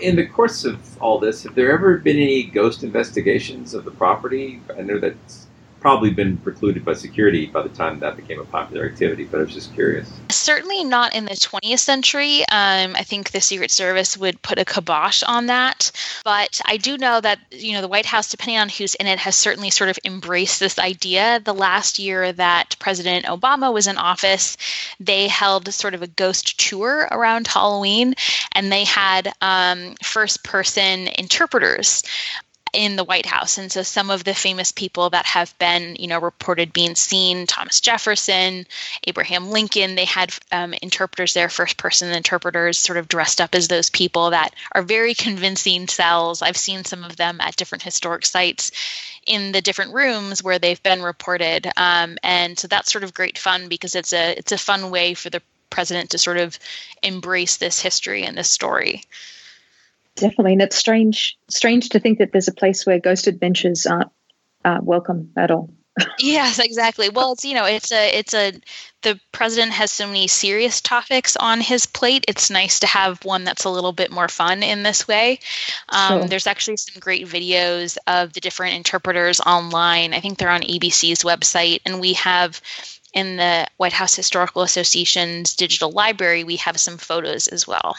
In 0.00 0.16
the 0.16 0.26
course 0.26 0.64
of 0.64 1.02
all 1.02 1.18
this, 1.18 1.42
have 1.42 1.54
there 1.54 1.72
ever 1.72 1.98
been 1.98 2.16
any 2.16 2.44
ghost 2.44 2.84
investigations 2.84 3.74
of 3.74 3.84
the 3.84 3.90
property? 3.90 4.60
I 4.78 4.82
know 4.82 4.98
that 5.00 5.16
probably 5.84 6.08
been 6.08 6.38
precluded 6.38 6.82
by 6.82 6.94
security 6.94 7.44
by 7.44 7.60
the 7.60 7.68
time 7.68 7.98
that 7.98 8.16
became 8.16 8.40
a 8.40 8.44
popular 8.44 8.86
activity. 8.86 9.28
But 9.30 9.40
I 9.40 9.42
was 9.42 9.52
just 9.52 9.74
curious. 9.74 10.10
Certainly 10.30 10.84
not 10.84 11.14
in 11.14 11.26
the 11.26 11.32
20th 11.32 11.78
century. 11.78 12.38
Um, 12.50 12.96
I 12.96 13.02
think 13.02 13.32
the 13.32 13.42
Secret 13.42 13.70
Service 13.70 14.16
would 14.16 14.40
put 14.40 14.58
a 14.58 14.64
kibosh 14.64 15.22
on 15.24 15.48
that. 15.48 15.92
But 16.24 16.58
I 16.64 16.78
do 16.78 16.96
know 16.96 17.20
that 17.20 17.38
you 17.50 17.74
know 17.74 17.82
the 17.82 17.88
White 17.88 18.06
House, 18.06 18.30
depending 18.30 18.56
on 18.56 18.70
who's 18.70 18.94
in 18.94 19.06
it, 19.06 19.18
has 19.18 19.36
certainly 19.36 19.68
sort 19.68 19.90
of 19.90 19.98
embraced 20.06 20.58
this 20.58 20.78
idea. 20.78 21.38
The 21.44 21.52
last 21.52 21.98
year 21.98 22.32
that 22.32 22.76
President 22.78 23.26
Obama 23.26 23.70
was 23.70 23.86
in 23.86 23.98
office, 23.98 24.56
they 24.98 25.28
held 25.28 25.70
sort 25.74 25.92
of 25.92 26.00
a 26.00 26.06
ghost 26.06 26.58
tour 26.58 27.06
around 27.10 27.46
Halloween, 27.46 28.14
and 28.52 28.72
they 28.72 28.84
had 28.84 29.30
um, 29.42 29.96
first-person 30.02 31.08
interpreters 31.18 32.04
in 32.74 32.96
the 32.96 33.04
White 33.04 33.26
House. 33.26 33.56
And 33.58 33.70
so 33.70 33.82
some 33.82 34.10
of 34.10 34.24
the 34.24 34.34
famous 34.34 34.72
people 34.72 35.10
that 35.10 35.26
have 35.26 35.56
been, 35.58 35.96
you 35.98 36.08
know, 36.08 36.18
reported 36.18 36.72
being 36.72 36.94
seen, 36.94 37.46
Thomas 37.46 37.80
Jefferson, 37.80 38.66
Abraham 39.06 39.50
Lincoln, 39.50 39.94
they 39.94 40.04
had 40.04 40.34
um, 40.52 40.74
interpreters 40.82 41.34
there, 41.34 41.48
first 41.48 41.76
person 41.76 42.10
interpreters, 42.10 42.76
sort 42.76 42.98
of 42.98 43.08
dressed 43.08 43.40
up 43.40 43.54
as 43.54 43.68
those 43.68 43.90
people 43.90 44.30
that 44.30 44.54
are 44.72 44.82
very 44.82 45.14
convincing 45.14 45.88
cells. 45.88 46.42
I've 46.42 46.56
seen 46.56 46.84
some 46.84 47.04
of 47.04 47.16
them 47.16 47.40
at 47.40 47.56
different 47.56 47.82
historic 47.82 48.26
sites 48.26 48.72
in 49.26 49.52
the 49.52 49.62
different 49.62 49.94
rooms 49.94 50.42
where 50.42 50.58
they've 50.58 50.82
been 50.82 51.02
reported. 51.02 51.70
Um, 51.76 52.18
and 52.22 52.58
so 52.58 52.68
that's 52.68 52.92
sort 52.92 53.04
of 53.04 53.14
great 53.14 53.38
fun 53.38 53.68
because 53.68 53.94
it's 53.94 54.12
a 54.12 54.32
it's 54.36 54.52
a 54.52 54.58
fun 54.58 54.90
way 54.90 55.14
for 55.14 55.30
the 55.30 55.42
president 55.70 56.10
to 56.10 56.18
sort 56.18 56.36
of 56.36 56.58
embrace 57.02 57.56
this 57.56 57.80
history 57.80 58.24
and 58.24 58.36
this 58.36 58.50
story. 58.50 59.02
Definitely, 60.16 60.52
and 60.52 60.62
it's 60.62 60.76
strange 60.76 61.36
strange 61.48 61.88
to 61.90 62.00
think 62.00 62.18
that 62.18 62.32
there's 62.32 62.48
a 62.48 62.54
place 62.54 62.86
where 62.86 63.00
ghost 63.00 63.26
adventures 63.26 63.86
aren't 63.86 64.10
uh, 64.64 64.78
welcome 64.82 65.32
at 65.36 65.50
all. 65.50 65.70
yes, 66.18 66.58
exactly. 66.58 67.08
Well, 67.08 67.32
it's 67.32 67.44
you 67.44 67.54
know, 67.54 67.64
it's 67.64 67.92
a 67.92 68.18
it's 68.18 68.34
a 68.34 68.52
the 69.02 69.20
president 69.32 69.72
has 69.72 69.90
so 69.90 70.06
many 70.06 70.26
serious 70.26 70.80
topics 70.80 71.36
on 71.36 71.60
his 71.60 71.86
plate. 71.86 72.24
It's 72.26 72.50
nice 72.50 72.80
to 72.80 72.86
have 72.86 73.24
one 73.24 73.44
that's 73.44 73.64
a 73.64 73.70
little 73.70 73.92
bit 73.92 74.10
more 74.10 74.28
fun 74.28 74.62
in 74.62 74.82
this 74.82 75.06
way. 75.06 75.38
Um, 75.90 76.20
sure. 76.20 76.28
There's 76.28 76.46
actually 76.46 76.78
some 76.78 77.00
great 77.00 77.26
videos 77.26 77.96
of 78.06 78.32
the 78.32 78.40
different 78.40 78.76
interpreters 78.76 79.40
online. 79.40 80.14
I 80.14 80.20
think 80.20 80.38
they're 80.38 80.48
on 80.48 80.62
ABC's 80.62 81.22
website, 81.22 81.80
and 81.84 82.00
we 82.00 82.14
have 82.14 82.60
in 83.12 83.36
the 83.36 83.66
White 83.76 83.92
House 83.92 84.16
Historical 84.16 84.62
Association's 84.62 85.54
digital 85.54 85.92
library, 85.92 86.42
we 86.42 86.56
have 86.56 86.80
some 86.80 86.98
photos 86.98 87.46
as 87.46 87.66
well. 87.66 87.96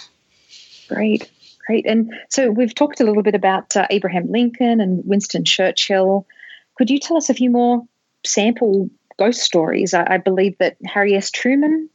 Great. 0.90 1.32
Great. 1.66 1.86
And 1.88 2.14
so 2.30 2.52
we've 2.52 2.76
talked 2.76 3.02
a 3.02 3.04
little 3.04 3.24
bit 3.24 3.36
about 3.36 3.76
uh, 3.76 3.88
Abraham 3.90 4.32
Lincoln 4.32 4.80
and 4.80 5.04
Winston 5.06 5.46
Churchill. 5.46 6.28
Could 6.78 6.90
you 6.90 7.00
tell 7.00 7.18
us 7.18 7.30
a 7.30 7.34
few 7.34 7.50
more 7.50 7.84
sample 8.26 8.90
ghost 9.18 9.42
stories? 9.42 9.94
I, 9.94 10.16
I 10.16 10.18
believe 10.18 10.58
that 10.60 10.78
Harry 10.86 11.16
S. 11.16 11.32
Truman 11.32 11.90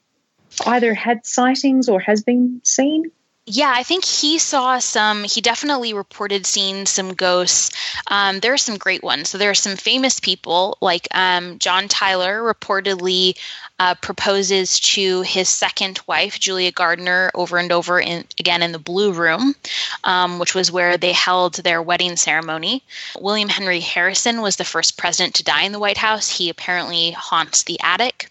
either 0.67 0.93
had 0.93 1.25
sightings 1.25 1.89
or 1.89 2.01
has 2.01 2.23
been 2.23 2.61
seen. 2.65 3.11
Yeah, 3.53 3.73
I 3.75 3.83
think 3.83 4.05
he 4.05 4.39
saw 4.39 4.79
some. 4.79 5.25
He 5.25 5.41
definitely 5.41 5.93
reported 5.93 6.47
seeing 6.47 6.87
some 6.87 7.15
ghosts. 7.15 7.73
Um, 8.07 8.39
there 8.39 8.53
are 8.53 8.59
some 8.59 8.79
great 8.79 9.03
ones. 9.03 9.29
So 9.29 9.39
there 9.39 9.51
are 9.51 9.55
some 9.55 9.75
famous 9.75 10.21
people 10.21 10.79
like 10.81 11.09
um, 11.11 11.59
John 11.59 11.89
Tyler 11.89 12.43
reportedly 12.43 13.37
uh, 13.81 13.97
proposes 13.97 14.79
to 14.79 15.23
his 15.23 15.49
second 15.49 15.99
wife, 16.07 16.39
Julia 16.39 16.71
Gardiner, 16.71 17.33
over 17.35 17.59
and 17.59 17.73
over 17.73 17.99
in, 17.99 18.25
again 18.39 18.63
in 18.63 18.71
the 18.71 18.79
Blue 18.79 19.13
Room, 19.13 19.57
um, 20.05 20.39
which 20.39 20.55
was 20.55 20.71
where 20.71 20.97
they 20.97 21.13
held 21.13 21.55
their 21.55 21.83
wedding 21.83 22.15
ceremony. 22.15 22.85
William 23.19 23.49
Henry 23.49 23.81
Harrison 23.81 24.43
was 24.43 24.57
the 24.57 24.65
first 24.65 24.97
president 24.97 25.35
to 25.35 25.43
die 25.43 25.65
in 25.65 25.73
the 25.73 25.81
White 25.81 25.99
House. 25.99 26.29
He 26.29 26.51
apparently 26.51 27.11
haunts 27.11 27.65
the 27.65 27.81
attic. 27.83 28.31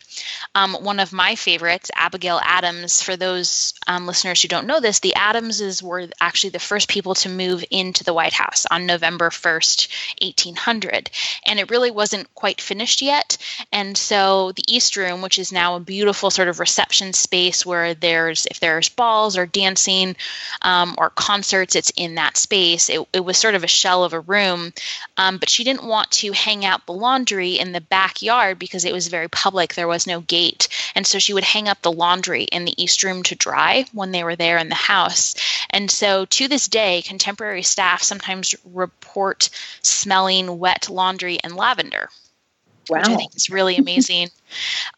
Um, 0.55 0.73
one 0.73 0.99
of 0.99 1.13
my 1.13 1.35
favorites, 1.35 1.91
Abigail 1.95 2.39
Adams. 2.43 3.01
For 3.01 3.15
those 3.15 3.73
um, 3.87 4.07
listeners 4.07 4.41
who 4.41 4.47
don't 4.47 4.67
know 4.67 4.79
this, 4.79 4.99
the 4.99 5.15
Adamses 5.15 5.83
were 5.83 6.07
actually 6.19 6.51
the 6.51 6.59
first 6.59 6.87
people 6.89 7.15
to 7.15 7.29
move 7.29 7.63
into 7.71 8.03
the 8.03 8.13
White 8.13 8.33
House 8.33 8.65
on 8.69 8.85
November 8.85 9.29
1st, 9.29 9.89
1800. 10.21 11.09
And 11.45 11.59
it 11.59 11.69
really 11.69 11.91
wasn't 11.91 12.33
quite 12.35 12.61
finished 12.61 13.01
yet. 13.01 13.37
And 13.71 13.97
so 13.97 14.51
the 14.53 14.63
East 14.67 14.95
Room, 14.95 15.21
which 15.21 15.39
is 15.39 15.51
now 15.51 15.75
a 15.75 15.79
beautiful 15.79 16.31
sort 16.31 16.47
of 16.47 16.59
reception 16.59 17.13
space 17.13 17.65
where 17.65 17.93
there's, 17.93 18.45
if 18.47 18.59
there's 18.59 18.89
balls 18.89 19.37
or 19.37 19.45
dancing 19.45 20.15
um, 20.61 20.95
or 20.97 21.09
concerts, 21.09 21.75
it's 21.75 21.91
in 21.95 22.15
that 22.15 22.37
space. 22.37 22.89
It, 22.89 23.07
it, 23.13 23.25
was 23.29 23.37
sort 23.37 23.55
of 23.55 23.63
a 23.63 23.67
shell 23.67 24.03
of 24.03 24.13
a 24.13 24.19
room. 24.19 24.73
Um, 25.17 25.37
but 25.37 25.49
she 25.49 25.63
didn't 25.63 25.83
want 25.83 26.09
to 26.11 26.31
hang 26.31 26.65
out 26.65 26.85
the 26.85 26.93
laundry 26.93 27.59
in 27.59 27.71
the 27.71 27.81
backyard 27.81 28.59
because 28.59 28.85
it 28.85 28.93
was 28.93 29.07
very 29.07 29.27
public. 29.27 29.75
There 29.75 29.87
was 29.87 30.07
no 30.09 30.19
gate. 30.19 30.67
And 30.95 31.07
so 31.07 31.19
she 31.19 31.33
would 31.33 31.45
hang 31.45 31.69
up 31.69 31.81
the 31.81 31.91
laundry 31.91 32.43
in 32.43 32.65
the 32.65 32.81
East 32.81 33.03
Room 33.03 33.23
to 33.23 33.35
dry 33.35 33.85
when 33.93 34.11
they 34.11 34.25
were 34.25 34.35
there 34.35 34.57
in 34.57 34.67
the 34.67 34.75
house. 34.75 35.35
And 35.69 35.89
so 35.89 36.25
to 36.25 36.47
this 36.49 36.67
day, 36.67 37.01
contemporary 37.01 37.63
staff 37.63 38.03
sometimes 38.03 38.55
report 38.65 39.49
smelling 39.81 40.59
wet 40.59 40.89
laundry 40.89 41.39
and 41.41 41.55
lavender. 41.55 42.09
Wow. 42.89 42.97
Which 42.97 43.07
I 43.07 43.15
think 43.15 43.35
is 43.35 43.49
really 43.49 43.77
amazing. 43.77 44.29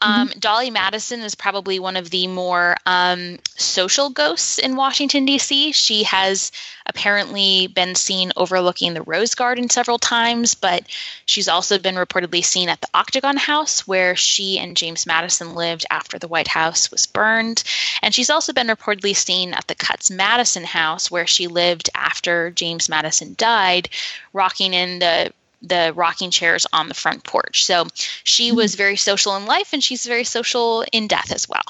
Um, 0.04 0.30
mm-hmm. 0.30 0.40
Dolley 0.40 0.72
Madison 0.72 1.20
is 1.20 1.36
probably 1.36 1.78
one 1.78 1.98
of 1.98 2.10
the 2.10 2.26
more 2.26 2.78
um, 2.86 3.38
social 3.58 4.10
ghosts 4.10 4.58
in 4.58 4.76
Washington, 4.76 5.26
D.C. 5.26 5.74
She 5.74 6.04
has 6.04 6.52
apparently 6.86 7.68
been 7.68 7.94
seen 7.96 8.32
overlooking 8.36 8.94
the 8.94 9.04
Rose 9.04 9.36
Garden 9.36 9.70
several 9.70 10.00
times, 10.00 10.56
but 10.56 10.84
she's 11.26 11.48
also 11.48 11.78
been 11.78 11.96
reportedly 11.96 12.44
seen 12.44 12.70
at 12.70 12.82
the 12.82 12.88
Octagon 12.94 13.38
House, 13.38 13.86
where 13.88 14.16
she 14.16 14.58
and 14.58 14.76
James 14.76 15.06
Madison 15.06 15.54
lived 15.54 15.86
after 15.92 16.18
the 16.18 16.28
White 16.28 16.48
House 16.48 16.90
was 16.90 17.06
burned. 17.06 17.64
And 18.02 18.14
she's 18.16 18.30
also 18.30 18.54
been 18.54 18.68
reportedly 18.68 19.16
seen 19.16 19.54
at 19.54 19.68
the 19.68 19.76
Cutts 19.76 20.10
Madison 20.10 20.64
House, 20.64 21.12
where 21.12 21.28
she 21.28 21.48
lived 21.48 21.90
after 21.94 22.52
James 22.52 22.90
Madison 22.90 23.36
died, 23.38 23.90
rocking 24.34 24.74
in 24.74 25.00
the 25.00 25.32
the 25.62 25.94
rocking 25.96 26.32
chairs 26.32 26.66
on 26.74 26.88
the 26.88 26.94
front 26.94 27.24
porch. 27.24 27.66
So 27.66 27.88
she 28.24 28.52
was 28.52 28.76
very 28.76 28.96
social 28.96 29.36
in 29.36 29.46
life 29.46 29.74
and 29.74 29.84
she's 29.84 30.06
very 30.06 30.24
social 30.24 30.84
in 30.92 31.08
death 31.08 31.32
as 31.32 31.48
well. 31.48 31.64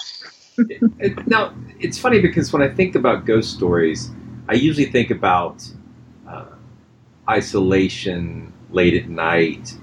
now, 1.27 1.53
it's 1.79 1.97
funny 1.97 2.19
because 2.19 2.53
when 2.53 2.61
I 2.61 2.69
think 2.69 2.95
about 2.95 3.25
ghost 3.25 3.53
stories, 3.53 4.11
I 4.47 4.53
usually 4.53 4.85
think 4.85 5.11
about 5.11 5.67
uh, 6.27 6.45
isolation 7.29 8.51
late 8.69 8.93
at 8.93 9.09
night, 9.09 9.77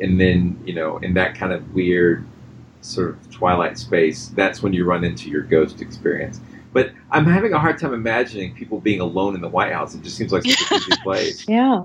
and 0.00 0.20
then, 0.20 0.60
you 0.64 0.74
know, 0.74 0.98
in 0.98 1.14
that 1.14 1.34
kind 1.34 1.52
of 1.52 1.74
weird 1.74 2.26
sort 2.80 3.10
of 3.10 3.30
twilight 3.30 3.78
space, 3.78 4.28
that's 4.28 4.62
when 4.62 4.72
you 4.72 4.84
run 4.84 5.04
into 5.04 5.28
your 5.28 5.42
ghost 5.42 5.80
experience. 5.80 6.40
But 6.72 6.92
I'm 7.10 7.26
having 7.26 7.52
a 7.52 7.58
hard 7.58 7.78
time 7.78 7.92
imagining 7.92 8.54
people 8.54 8.80
being 8.80 9.00
alone 9.00 9.34
in 9.34 9.40
the 9.40 9.48
White 9.48 9.72
House. 9.72 9.94
It 9.94 10.02
just 10.02 10.16
seems 10.16 10.32
like 10.32 10.44
such 10.44 10.70
a 10.70 10.74
busy 10.74 10.92
place. 11.02 11.48
Yeah. 11.48 11.84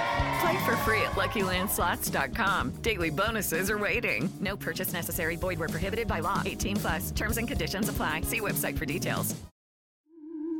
Play 0.41 0.65
for 0.65 0.75
free 0.77 1.01
at 1.01 1.11
LuckyLandSlots.com. 1.11 2.71
Daily 2.81 3.09
bonuses 3.09 3.69
are 3.69 3.77
waiting. 3.77 4.31
No 4.39 4.55
purchase 4.55 4.93
necessary. 4.93 5.35
Void 5.35 5.59
where 5.59 5.69
prohibited 5.69 6.07
by 6.07 6.19
law. 6.19 6.41
18 6.45 6.77
plus. 6.77 7.11
Terms 7.11 7.37
and 7.37 7.47
conditions 7.47 7.89
apply. 7.89 8.21
See 8.21 8.39
website 8.39 8.77
for 8.77 8.85
details. 8.85 9.35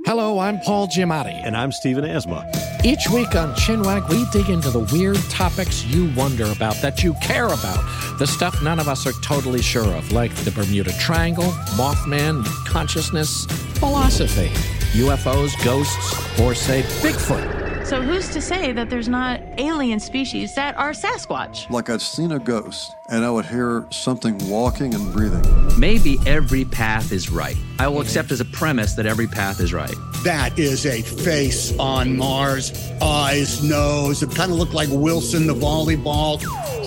Hello, 0.04 0.40
I'm 0.40 0.60
Paul 0.60 0.88
Giamatti. 0.88 1.40
And 1.46 1.56
I'm 1.56 1.72
Stephen 1.72 2.04
Asma. 2.04 2.50
Each 2.84 3.08
week 3.10 3.36
on 3.36 3.54
Chinwag, 3.54 4.10
we 4.10 4.26
dig 4.32 4.50
into 4.50 4.72
the 4.72 4.80
weird 4.92 5.18
topics 5.30 5.86
you 5.86 6.12
wonder 6.16 6.52
about, 6.52 6.76
that 6.82 7.04
you 7.04 7.14
care 7.22 7.46
about, 7.46 8.18
the 8.18 8.26
stuff 8.26 8.64
none 8.64 8.80
of 8.80 8.88
us 8.88 9.06
are 9.06 9.14
totally 9.22 9.62
sure 9.62 9.96
of, 9.96 10.12
like 10.12 10.34
the 10.38 10.50
Bermuda 10.52 10.92
Triangle, 10.94 11.52
Mothman, 11.78 12.44
consciousness, 12.66 13.46
philosophy, 13.76 14.50
UFOs, 14.98 15.52
ghosts, 15.64 16.40
or 16.40 16.56
say 16.56 16.82
Bigfoot. 17.04 17.61
So 17.92 18.02
who's 18.02 18.30
to 18.30 18.40
say 18.40 18.72
that 18.72 18.90
there's 18.90 19.10
not 19.10 19.42
alien 19.58 20.00
species 20.00 20.56
that 20.56 20.78
are 20.78 20.92
Sasquatch? 20.92 21.70
Like 21.70 21.90
I'd 21.90 22.00
seen 22.00 22.32
a 22.32 22.40
ghost 22.40 22.96
and 23.10 23.26
I 23.26 23.30
would 23.30 23.46
hear 23.46 23.86
something 23.90 24.38
walking 24.50 24.94
and 24.94 25.12
breathing. 25.12 25.44
Maybe 25.78 26.18
every 26.26 26.64
path 26.64 27.12
is 27.12 27.30
right. 27.30 27.58
I 27.82 27.88
will 27.88 28.02
accept 28.02 28.32
as 28.32 28.40
a 28.40 28.46
premise 28.46 28.94
that 28.94 29.08
every 29.08 29.26
path 29.26 29.60
is 29.60 29.74
right. 29.74 29.96
That 30.24 30.60
is 30.60 30.86
a 30.86 31.02
face 31.02 31.76
on 31.80 32.16
Mars, 32.16 32.72
eyes, 33.02 33.64
nose. 33.64 34.22
It 34.22 34.30
kind 34.36 34.52
of 34.52 34.60
looked 34.60 34.76
like 34.76 34.90
Wilson 34.92 35.48
the 35.48 35.56
volleyball. 35.56 36.40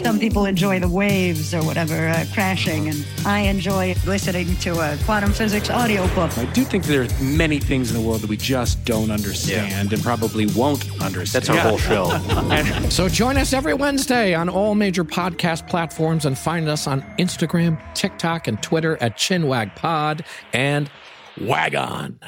Some 0.04 0.20
people 0.20 0.44
enjoy 0.44 0.78
the 0.78 0.88
waves 0.88 1.52
or 1.52 1.64
whatever 1.64 2.08
uh, 2.08 2.26
crashing, 2.32 2.88
and 2.88 3.04
I 3.26 3.40
enjoy 3.40 3.96
listening 4.06 4.54
to 4.58 4.78
a 4.78 4.96
quantum 5.04 5.32
physics 5.32 5.68
audiobook. 5.68 6.36
I 6.38 6.44
do 6.52 6.62
think 6.62 6.84
there 6.84 7.02
are 7.02 7.22
many 7.22 7.58
things 7.58 7.90
in 7.90 8.00
the 8.00 8.06
world 8.06 8.20
that 8.20 8.30
we 8.30 8.36
just 8.36 8.84
don't 8.84 9.10
understand 9.10 9.92
and 9.92 10.02
probably 10.02 10.46
won't 10.46 10.84
understand. 11.02 11.44
That's 11.44 11.48
our 11.48 11.58
whole 11.58 11.78
show. 11.78 12.84
So 12.90 13.08
join 13.08 13.36
us 13.38 13.52
every 13.52 13.74
Wednesday 13.74 14.34
on 14.34 14.48
all 14.48 14.74
major 14.74 15.04
podcast 15.04 15.66
platforms 15.68 16.26
and 16.26 16.38
find 16.38 16.68
us 16.68 16.86
on 16.86 17.00
Instagram, 17.18 17.80
TikTok, 17.94 18.46
and 18.46 18.62
Twitter 18.62 18.96
at 19.00 19.16
ChinwagPod 19.16 20.24
and 20.52 20.83
Wagon. 21.40 22.20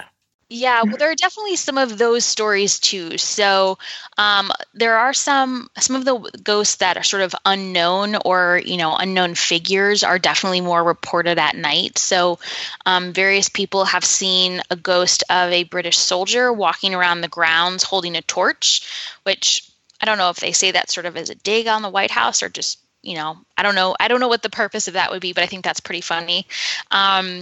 Yeah, 0.49 0.85
well, 0.85 0.97
there 0.97 1.11
are 1.11 1.17
definitely 1.17 1.57
some 1.57 1.77
of 1.77 1.99
those 1.99 2.25
stories 2.25 2.79
too. 2.79 3.19
So 3.19 3.79
um, 4.17 4.53
there 4.75 4.97
are 4.97 5.13
some 5.13 5.69
some 5.77 5.97
of 5.97 6.05
the 6.05 6.19
ghosts 6.45 6.77
that 6.77 6.97
are 6.97 7.03
sort 7.03 7.23
of 7.23 7.35
unknown 7.45 8.17
or 8.25 8.63
you 8.65 8.77
know 8.77 8.95
unknown 8.95 9.35
figures 9.35 10.05
are 10.05 10.21
definitely 10.21 10.61
more 10.61 10.85
reported 10.85 11.39
at 11.39 11.57
night. 11.57 11.99
So 11.99 12.39
um, 12.85 13.13
various 13.13 13.49
people 13.49 13.87
have 13.87 14.05
seen 14.05 14.61
a 14.71 14.77
ghost 14.77 15.25
of 15.31 15.51
a 15.51 15.65
British 15.65 15.99
soldier 15.99 16.53
walking 16.53 16.95
around 16.95 17.23
the 17.23 17.29
grounds 17.29 17.83
holding 17.83 18.15
a 18.15 18.23
torch, 18.23 18.89
which 19.25 19.69
I 20.01 20.05
don't 20.05 20.19
know 20.19 20.31
if 20.31 20.39
they 20.39 20.53
say 20.53 20.71
that 20.71 20.91
sort 20.91 21.07
of 21.07 21.17
as 21.17 21.29
a 21.29 21.35
dig 21.35 21.67
on 21.67 21.83
the 21.83 21.91
White 21.91 22.13
House 22.13 22.45
or 22.45 22.49
just 22.49 22.79
you 23.03 23.17
know 23.17 23.37
I 23.59 23.65
don't 23.65 23.75
know 23.75 23.97
I 23.99 24.07
don't 24.07 24.21
know 24.21 24.29
what 24.29 24.45
the 24.45 24.51
purpose 24.51 24.87
of 24.87 24.95
that 24.95 25.11
would 25.11 25.23
be, 25.23 25.33
but 25.33 25.43
I 25.43 25.49
think 25.49 25.65
that's 25.65 25.81
pretty 25.81 26.03
funny. 26.03 26.47
Um, 26.93 27.41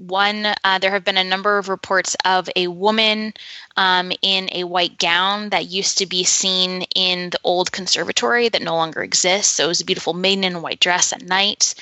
one, 0.00 0.46
uh, 0.64 0.78
there 0.80 0.90
have 0.90 1.04
been 1.04 1.18
a 1.18 1.24
number 1.24 1.58
of 1.58 1.68
reports 1.68 2.16
of 2.24 2.48
a 2.56 2.68
woman 2.68 3.34
um, 3.76 4.12
in 4.22 4.48
a 4.52 4.64
white 4.64 4.98
gown 4.98 5.50
that 5.50 5.66
used 5.66 5.98
to 5.98 6.06
be 6.06 6.24
seen 6.24 6.82
in 6.94 7.30
the 7.30 7.40
old 7.44 7.70
conservatory 7.70 8.48
that 8.48 8.62
no 8.62 8.76
longer 8.76 9.02
exists. 9.02 9.54
So 9.54 9.64
it 9.64 9.68
was 9.68 9.80
a 9.80 9.84
beautiful 9.84 10.14
maiden 10.14 10.44
in 10.44 10.54
a 10.54 10.60
white 10.60 10.80
dress 10.80 11.12
at 11.12 11.22
night. 11.22 11.74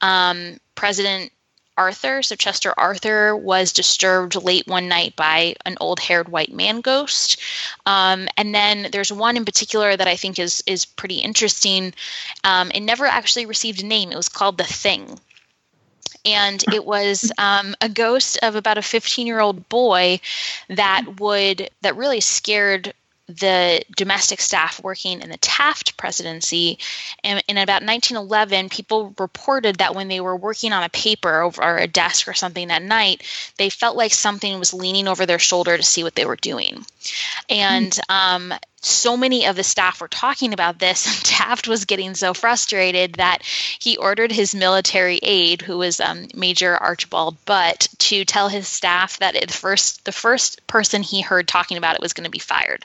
Um, 0.00 0.58
President 0.74 1.32
Arthur, 1.78 2.22
so 2.22 2.34
Chester 2.36 2.72
Arthur, 2.78 3.36
was 3.36 3.72
disturbed 3.72 4.34
late 4.36 4.66
one 4.66 4.88
night 4.88 5.14
by 5.14 5.56
an 5.66 5.76
old 5.78 6.00
haired 6.00 6.30
white 6.30 6.52
man 6.52 6.80
ghost. 6.80 7.38
Um, 7.84 8.28
and 8.38 8.54
then 8.54 8.88
there's 8.92 9.12
one 9.12 9.36
in 9.36 9.44
particular 9.44 9.94
that 9.94 10.08
I 10.08 10.16
think 10.16 10.38
is 10.38 10.62
is 10.66 10.86
pretty 10.86 11.16
interesting. 11.16 11.92
Um, 12.44 12.70
it 12.70 12.80
never 12.80 13.04
actually 13.04 13.44
received 13.44 13.82
a 13.82 13.86
name. 13.86 14.10
It 14.10 14.16
was 14.16 14.30
called 14.30 14.56
the 14.56 14.64
Thing 14.64 15.20
and 16.26 16.62
it 16.72 16.84
was 16.84 17.32
um, 17.38 17.74
a 17.80 17.88
ghost 17.88 18.38
of 18.42 18.56
about 18.56 18.76
a 18.76 18.82
15 18.82 19.26
year 19.26 19.40
old 19.40 19.68
boy 19.68 20.20
that 20.68 21.20
would 21.20 21.70
that 21.82 21.96
really 21.96 22.20
scared 22.20 22.92
the 23.28 23.82
domestic 23.96 24.40
staff 24.40 24.80
working 24.84 25.20
in 25.20 25.30
the 25.30 25.36
Taft 25.38 25.96
presidency. 25.96 26.78
And 27.24 27.42
in 27.48 27.58
about 27.58 27.82
1911, 27.82 28.68
people 28.68 29.14
reported 29.18 29.76
that 29.76 29.96
when 29.96 30.06
they 30.08 30.20
were 30.20 30.36
working 30.36 30.72
on 30.72 30.84
a 30.84 30.88
paper 30.88 31.40
over 31.40 31.76
a 31.76 31.88
desk 31.88 32.28
or 32.28 32.34
something 32.34 32.70
at 32.70 32.82
night, 32.82 33.24
they 33.58 33.68
felt 33.68 33.96
like 33.96 34.12
something 34.12 34.58
was 34.60 34.72
leaning 34.72 35.08
over 35.08 35.26
their 35.26 35.40
shoulder 35.40 35.76
to 35.76 35.82
see 35.82 36.04
what 36.04 36.14
they 36.14 36.24
were 36.24 36.36
doing. 36.36 36.86
And 37.48 37.98
um, 38.08 38.54
so 38.86 39.16
many 39.16 39.46
of 39.46 39.56
the 39.56 39.64
staff 39.64 40.00
were 40.00 40.08
talking 40.08 40.52
about 40.52 40.78
this, 40.78 41.06
and 41.06 41.16
Taft 41.24 41.68
was 41.68 41.84
getting 41.84 42.14
so 42.14 42.32
frustrated 42.34 43.14
that 43.14 43.42
he 43.42 43.96
ordered 43.96 44.32
his 44.32 44.54
military 44.54 45.18
aide, 45.22 45.62
who 45.62 45.78
was 45.78 46.00
um, 46.00 46.28
Major 46.34 46.76
Archibald 46.76 47.36
Butt, 47.44 47.88
to 47.98 48.24
tell 48.24 48.48
his 48.48 48.68
staff 48.68 49.18
that 49.18 49.34
the 49.34 49.52
first 49.52 50.04
the 50.04 50.12
first 50.12 50.66
person 50.66 51.02
he 51.02 51.20
heard 51.20 51.48
talking 51.48 51.76
about 51.76 51.96
it 51.96 52.00
was 52.00 52.12
going 52.12 52.24
to 52.24 52.30
be 52.30 52.38
fired 52.38 52.84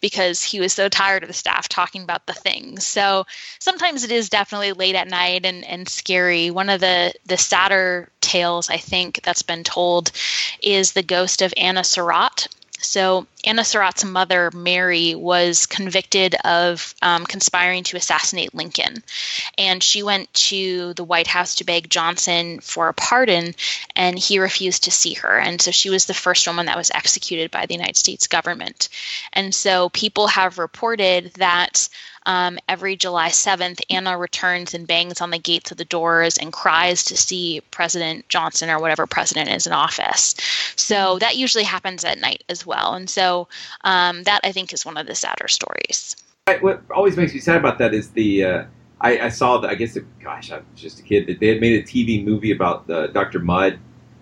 because 0.00 0.42
he 0.42 0.60
was 0.60 0.72
so 0.72 0.88
tired 0.88 1.22
of 1.22 1.28
the 1.28 1.34
staff 1.34 1.68
talking 1.68 2.02
about 2.02 2.26
the 2.26 2.32
things. 2.32 2.84
So 2.84 3.26
sometimes 3.58 4.04
it 4.04 4.12
is 4.12 4.28
definitely 4.28 4.72
late 4.72 4.94
at 4.94 5.08
night 5.08 5.46
and, 5.46 5.64
and 5.64 5.88
scary. 5.88 6.50
One 6.50 6.68
of 6.68 6.80
the 6.80 7.14
the 7.26 7.36
sadder 7.36 8.08
tales 8.20 8.68
I 8.68 8.78
think 8.78 9.20
that's 9.22 9.42
been 9.42 9.64
told 9.64 10.10
is 10.60 10.92
the 10.92 11.02
ghost 11.02 11.42
of 11.42 11.54
Anna 11.56 11.84
Surratt 11.84 12.48
so, 12.78 13.26
Anna 13.44 13.64
Surratt's 13.64 14.04
mother, 14.04 14.50
Mary, 14.52 15.14
was 15.14 15.66
convicted 15.66 16.34
of 16.44 16.94
um, 17.00 17.24
conspiring 17.24 17.84
to 17.84 17.96
assassinate 17.96 18.54
Lincoln. 18.54 19.02
And 19.56 19.82
she 19.82 20.02
went 20.02 20.32
to 20.34 20.92
the 20.94 21.04
White 21.04 21.26
House 21.26 21.56
to 21.56 21.64
beg 21.64 21.88
Johnson 21.88 22.60
for 22.60 22.88
a 22.88 22.94
pardon, 22.94 23.54
and 23.94 24.18
he 24.18 24.38
refused 24.38 24.84
to 24.84 24.90
see 24.90 25.14
her. 25.14 25.38
And 25.38 25.60
so 25.60 25.70
she 25.70 25.90
was 25.90 26.04
the 26.04 26.14
first 26.14 26.46
woman 26.46 26.66
that 26.66 26.76
was 26.76 26.90
executed 26.90 27.50
by 27.50 27.66
the 27.66 27.74
United 27.74 27.96
States 27.96 28.26
government. 28.26 28.88
And 29.32 29.54
so 29.54 29.88
people 29.90 30.26
have 30.28 30.58
reported 30.58 31.32
that 31.34 31.88
um, 32.26 32.58
every 32.68 32.96
July 32.96 33.28
7th, 33.28 33.80
Anna 33.88 34.18
returns 34.18 34.74
and 34.74 34.86
bangs 34.86 35.20
on 35.20 35.30
the 35.30 35.38
gates 35.38 35.70
of 35.70 35.78
the 35.78 35.84
doors 35.84 36.36
and 36.36 36.52
cries 36.52 37.04
to 37.04 37.16
see 37.16 37.62
President 37.70 38.28
Johnson 38.28 38.68
or 38.68 38.80
whatever 38.80 39.06
president 39.06 39.48
is 39.48 39.66
in 39.66 39.72
office. 39.72 40.34
So 40.76 41.18
that 41.20 41.36
usually 41.36 41.64
happens 41.64 42.04
at 42.04 42.18
night 42.18 42.44
as 42.48 42.66
well. 42.66 42.94
And 42.94 43.08
so 43.08 43.48
um, 43.84 44.24
that 44.24 44.40
I 44.44 44.52
think 44.52 44.72
is 44.72 44.84
one 44.84 44.96
of 44.96 45.06
the 45.06 45.14
sadder 45.14 45.48
stories. 45.48 46.16
What 46.60 46.82
always 46.94 47.16
makes 47.16 47.32
me 47.32 47.40
sad 47.40 47.56
about 47.56 47.78
that 47.78 47.94
is 47.94 48.10
the. 48.10 48.44
Uh, 48.44 48.64
I, 49.00 49.18
I, 49.18 49.28
saw 49.28 49.58
that. 49.58 49.70
I 49.70 49.74
guess, 49.74 49.98
gosh, 50.22 50.52
I 50.52 50.58
was 50.58 50.64
just 50.76 51.00
a 51.00 51.02
kid. 51.02 51.26
That 51.26 51.40
They 51.40 51.48
had 51.48 51.60
made 51.60 51.80
a 51.80 51.82
TV 51.82 52.24
movie 52.24 52.52
about 52.52 52.88
uh, 52.88 53.08
Dr. 53.08 53.40
Mudd 53.40 53.78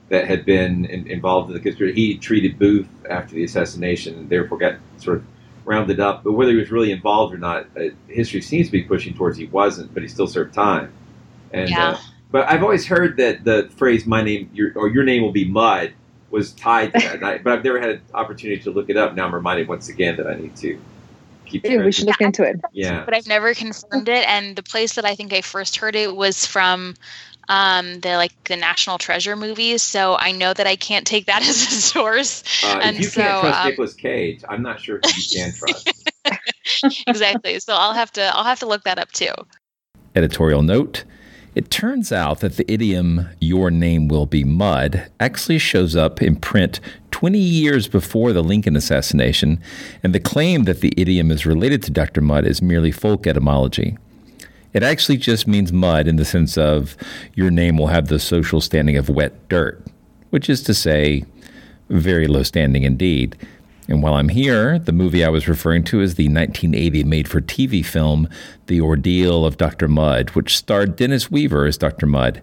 that 0.08 0.26
had 0.26 0.44
been 0.44 0.86
in, 0.86 1.06
involved 1.06 1.50
in 1.50 1.54
the 1.54 1.60
conspiracy. 1.60 1.94
He 1.94 2.18
treated 2.18 2.58
Booth 2.58 2.88
after 3.08 3.34
the 3.34 3.44
assassination 3.44 4.14
and 4.14 4.28
therefore 4.28 4.58
got 4.58 4.76
sort 4.96 5.18
of 5.18 5.24
rounded 5.64 6.00
up. 6.00 6.24
But 6.24 6.33
whether 6.33 6.53
he 6.53 6.59
was 6.59 6.70
really 6.70 6.92
involved 6.92 7.35
or 7.35 7.38
not, 7.38 7.66
uh, 7.77 7.90
history 8.09 8.40
seems 8.40 8.66
to 8.66 8.72
be 8.72 8.83
pushing 8.83 9.14
towards 9.14 9.37
he 9.37 9.46
wasn't, 9.46 9.92
but 9.94 10.03
he 10.03 10.09
still 10.09 10.27
served 10.27 10.55
time. 10.55 10.92
And 11.53 11.70
yeah. 11.70 11.90
uh, 11.90 11.98
but 12.31 12.50
I've 12.50 12.62
always 12.62 12.87
heard 12.87 13.16
that 13.18 13.44
the 13.44 13.70
phrase 13.77 14.07
"my 14.07 14.22
name" 14.22 14.50
your, 14.53 14.72
or 14.77 14.88
"your 14.88 15.05
name 15.05 15.22
will 15.22 15.33
be 15.33 15.44
mud" 15.44 15.92
was 16.31 16.53
tied 16.53 16.92
to 16.92 16.98
that. 16.98 17.22
I, 17.22 17.38
but 17.38 17.53
I've 17.53 17.64
never 17.64 17.81
had 17.81 17.90
an 17.90 18.03
opportunity 18.12 18.61
to 18.62 18.70
look 18.70 18.90
it 18.90 18.96
up. 18.96 19.14
Now 19.14 19.27
I'm 19.27 19.35
reminded 19.35 19.68
once 19.68 19.88
again 19.88 20.16
that 20.16 20.27
I 20.27 20.35
need 20.35 20.57
to 20.57 20.81
keep. 21.46 21.64
Yeah, 21.64 21.85
we 21.85 21.92
should 21.92 22.07
look 22.07 22.20
into 22.20 22.42
it. 22.42 22.61
Yeah, 22.72 23.05
but 23.05 23.14
I've 23.14 23.29
never 23.29 23.55
confirmed 23.55 24.09
it. 24.09 24.27
And 24.29 24.57
the 24.57 24.62
place 24.62 24.94
that 24.94 25.05
I 25.05 25.14
think 25.14 25.33
I 25.33 25.42
first 25.42 25.77
heard 25.77 25.94
it 25.94 26.16
was 26.16 26.44
from 26.44 26.94
um, 27.48 28.00
the 28.00 28.16
like 28.16 28.33
the 28.44 28.57
National 28.57 28.98
Treasure 28.98 29.37
movies. 29.37 29.83
So 29.83 30.16
I 30.16 30.33
know 30.33 30.52
that 30.52 30.66
I 30.66 30.76
can't 30.76 31.07
take 31.07 31.26
that 31.26 31.42
as 31.48 31.62
a 31.62 31.70
source. 31.70 32.42
Uh, 32.64 32.80
and 32.83 32.96
if 32.96 33.02
you 33.02 33.09
so, 33.09 33.22
can't 33.22 33.40
trust 33.42 33.61
um, 33.61 33.68
Nicolas 33.68 33.94
Cage, 33.94 34.44
I'm 34.48 34.62
not 34.62 34.80
sure 34.80 35.00
who 35.02 35.11
you 35.16 35.42
can 35.42 35.52
trust. 35.52 36.11
exactly. 37.07 37.59
So 37.61 37.74
I'll 37.74 37.94
have 37.94 38.12
to 38.12 38.22
I'll 38.37 38.44
have 38.44 38.61
to 38.61 38.66
look 38.66 38.85
that 38.85 38.98
up 38.98 39.12
too. 39.12 39.33
Editorial 40.14 40.62
note. 40.62 41.04
It 41.54 41.70
turns 41.70 42.11
out 42.11 42.40
that 42.40 42.57
the 42.57 42.70
idiom, 42.70 43.28
your 43.38 43.70
name 43.70 44.09
will 44.09 44.26
be 44.26 44.42
mud, 44.42 45.09
actually 45.20 45.59
shows 45.59 45.94
up 45.94 46.20
in 46.20 46.35
print 46.35 46.80
20 47.12 47.38
years 47.38 47.87
before 47.87 48.33
the 48.33 48.42
Lincoln 48.42 48.74
assassination, 48.74 49.61
and 50.02 50.12
the 50.12 50.18
claim 50.18 50.64
that 50.64 50.80
the 50.80 50.92
idiom 50.96 51.30
is 51.30 51.46
related 51.46 51.80
to 51.85 51.92
Dr. 51.92 52.20
Mudd 52.20 52.44
is 52.44 52.61
merely 52.61 52.90
folk 52.90 53.24
etymology. 53.28 53.96
It 54.74 54.82
actually 54.82 55.18
just 55.18 55.46
means 55.46 55.72
mud 55.72 56.08
in 56.08 56.16
the 56.16 56.24
sense 56.24 56.58
of 56.58 56.96
your 57.34 57.50
name 57.50 57.78
will 57.78 57.87
have 57.87 58.08
the 58.08 58.18
social 58.18 58.60
standing 58.60 58.96
of 58.96 59.08
wet 59.08 59.48
dirt, 59.48 59.80
which 60.30 60.50
is 60.50 60.62
to 60.64 60.74
say, 60.74 61.24
very 61.88 62.26
low 62.26 62.42
standing 62.42 62.82
indeed. 62.82 63.37
And 63.87 64.02
while 64.02 64.14
I'm 64.14 64.30
here, 64.30 64.78
the 64.78 64.92
movie 64.92 65.24
I 65.24 65.28
was 65.28 65.46
referring 65.46 65.84
to 65.84 66.00
is 66.00 66.14
the 66.14 66.24
1980 66.24 67.04
made 67.04 67.28
for 67.28 67.40
TV 67.40 67.84
film, 67.84 68.28
The 68.66 68.80
Ordeal 68.80 69.44
of 69.44 69.58
Dr. 69.58 69.88
Mudd, 69.88 70.30
which 70.30 70.56
starred 70.56 70.96
Dennis 70.96 71.30
Weaver 71.30 71.66
as 71.66 71.78
Dr. 71.78 72.06
Mudd. 72.06 72.42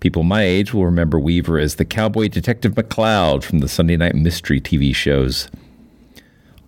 People 0.00 0.22
my 0.22 0.42
age 0.42 0.72
will 0.72 0.84
remember 0.84 1.18
Weaver 1.18 1.58
as 1.58 1.76
the 1.76 1.84
cowboy 1.84 2.28
detective 2.28 2.74
McCloud 2.74 3.44
from 3.44 3.58
the 3.58 3.68
Sunday 3.68 3.96
night 3.96 4.14
mystery 4.14 4.60
TV 4.60 4.94
shows. 4.94 5.48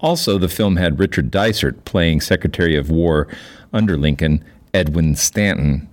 Also, 0.00 0.38
the 0.38 0.48
film 0.48 0.76
had 0.76 0.98
Richard 0.98 1.30
Dysart 1.30 1.84
playing 1.84 2.20
Secretary 2.20 2.76
of 2.76 2.90
War 2.90 3.26
under 3.72 3.96
Lincoln, 3.96 4.44
Edwin 4.74 5.14
Stanton. 5.16 5.88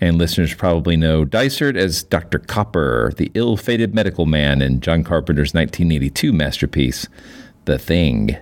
And 0.00 0.18
listeners 0.18 0.52
probably 0.52 0.96
know 0.96 1.24
Dysart 1.24 1.76
as 1.76 2.02
Dr. 2.02 2.38
Copper, 2.38 3.12
the 3.16 3.30
ill 3.34 3.56
fated 3.56 3.94
medical 3.94 4.26
man 4.26 4.60
in 4.60 4.80
John 4.80 5.02
Carpenter's 5.02 5.54
1982 5.54 6.32
masterpiece, 6.32 7.08
The 7.64 7.78
Thing. 7.78 8.36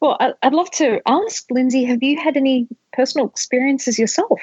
Well, 0.00 0.16
I- 0.20 0.32
I'd 0.42 0.54
love 0.54 0.70
to 0.72 1.00
ask 1.06 1.44
Lindsay, 1.50 1.84
have 1.84 2.02
you 2.02 2.18
had 2.18 2.36
any 2.36 2.66
personal 2.94 3.26
experiences 3.26 3.98
yourself? 3.98 4.40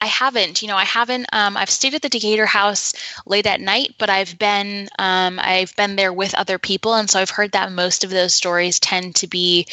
I 0.00 0.06
haven't. 0.06 0.62
You 0.62 0.68
know, 0.68 0.76
I 0.76 0.84
haven't. 0.84 1.26
Um, 1.32 1.56
I've 1.56 1.70
stayed 1.70 1.94
at 1.94 2.02
the 2.02 2.08
Decatur 2.08 2.46
House 2.46 2.94
late 3.26 3.46
at 3.46 3.60
night, 3.60 3.94
but 3.98 4.08
I've 4.08 4.38
been 4.38 4.88
um, 4.98 5.40
I've 5.42 5.74
been 5.76 5.96
there 5.96 6.12
with 6.12 6.34
other 6.34 6.58
people, 6.58 6.94
and 6.94 7.10
so 7.10 7.18
I've 7.18 7.30
heard 7.30 7.52
that 7.52 7.72
most 7.72 8.04
of 8.04 8.10
those 8.10 8.32
stories 8.34 8.78
tend 8.78 9.16
to 9.16 9.26
be 9.26 9.66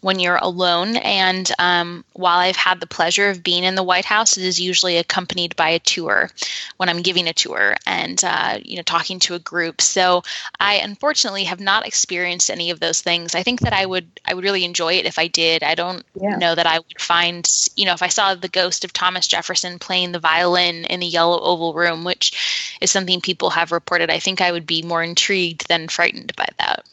when 0.00 0.18
you're 0.18 0.38
alone. 0.40 0.96
And 0.96 1.50
um, 1.58 2.04
while 2.12 2.38
I've 2.38 2.56
had 2.56 2.80
the 2.80 2.86
pleasure 2.86 3.28
of 3.28 3.42
being 3.42 3.64
in 3.64 3.74
the 3.74 3.82
White 3.82 4.04
House, 4.04 4.36
it 4.36 4.44
is 4.44 4.60
usually 4.60 4.96
accompanied 4.96 5.56
by 5.56 5.70
a 5.70 5.78
tour 5.78 6.30
when 6.78 6.88
I'm 6.88 7.02
giving 7.02 7.28
a 7.28 7.32
tour 7.32 7.76
and 7.86 8.22
uh, 8.24 8.58
you 8.62 8.76
know 8.76 8.82
talking 8.82 9.18
to 9.20 9.34
a 9.34 9.38
group. 9.38 9.80
So 9.80 10.22
I 10.58 10.76
unfortunately 10.76 11.44
have 11.44 11.60
not 11.60 11.86
experienced 11.86 12.50
any 12.50 12.70
of 12.70 12.80
those 12.80 13.00
things. 13.02 13.34
I 13.34 13.42
think 13.42 13.60
that 13.60 13.72
I 13.72 13.84
would 13.86 14.08
I 14.24 14.34
would 14.34 14.44
really 14.44 14.64
enjoy 14.64 14.94
it 14.94 15.06
if 15.06 15.18
I 15.18 15.26
did. 15.26 15.62
I 15.62 15.74
don't 15.74 16.04
Yeah. 16.14 16.36
know 16.36 16.54
that 16.54 16.66
I 16.66 16.78
would 16.78 17.00
find 17.00 17.48
you 17.76 17.84
know 17.84 17.92
if 17.92 18.02
I 18.02 18.08
saw 18.08 18.34
the 18.34 18.48
ghost 18.48 18.84
of 18.84 18.92
Thomas 18.92 19.26
Jefferson 19.26 19.78
playing 19.78 20.12
the 20.12 20.18
violin 20.18 20.84
in 20.86 21.00
the 21.00 21.06
Yellow 21.06 21.40
Oval 21.40 21.74
Room, 21.74 22.04
which 22.04 22.76
is 22.80 22.90
something 22.90 23.20
people 23.20 23.50
have 23.50 23.72
reported. 23.72 24.10
I 24.10 24.18
think 24.18 24.40
I 24.40 24.52
would 24.52 24.66
be 24.66 24.82
more 24.82 25.02
intrigued 25.02 25.68
than 25.68 25.88
frightened 25.88 26.34
by 26.36 26.46
that. 26.58 26.86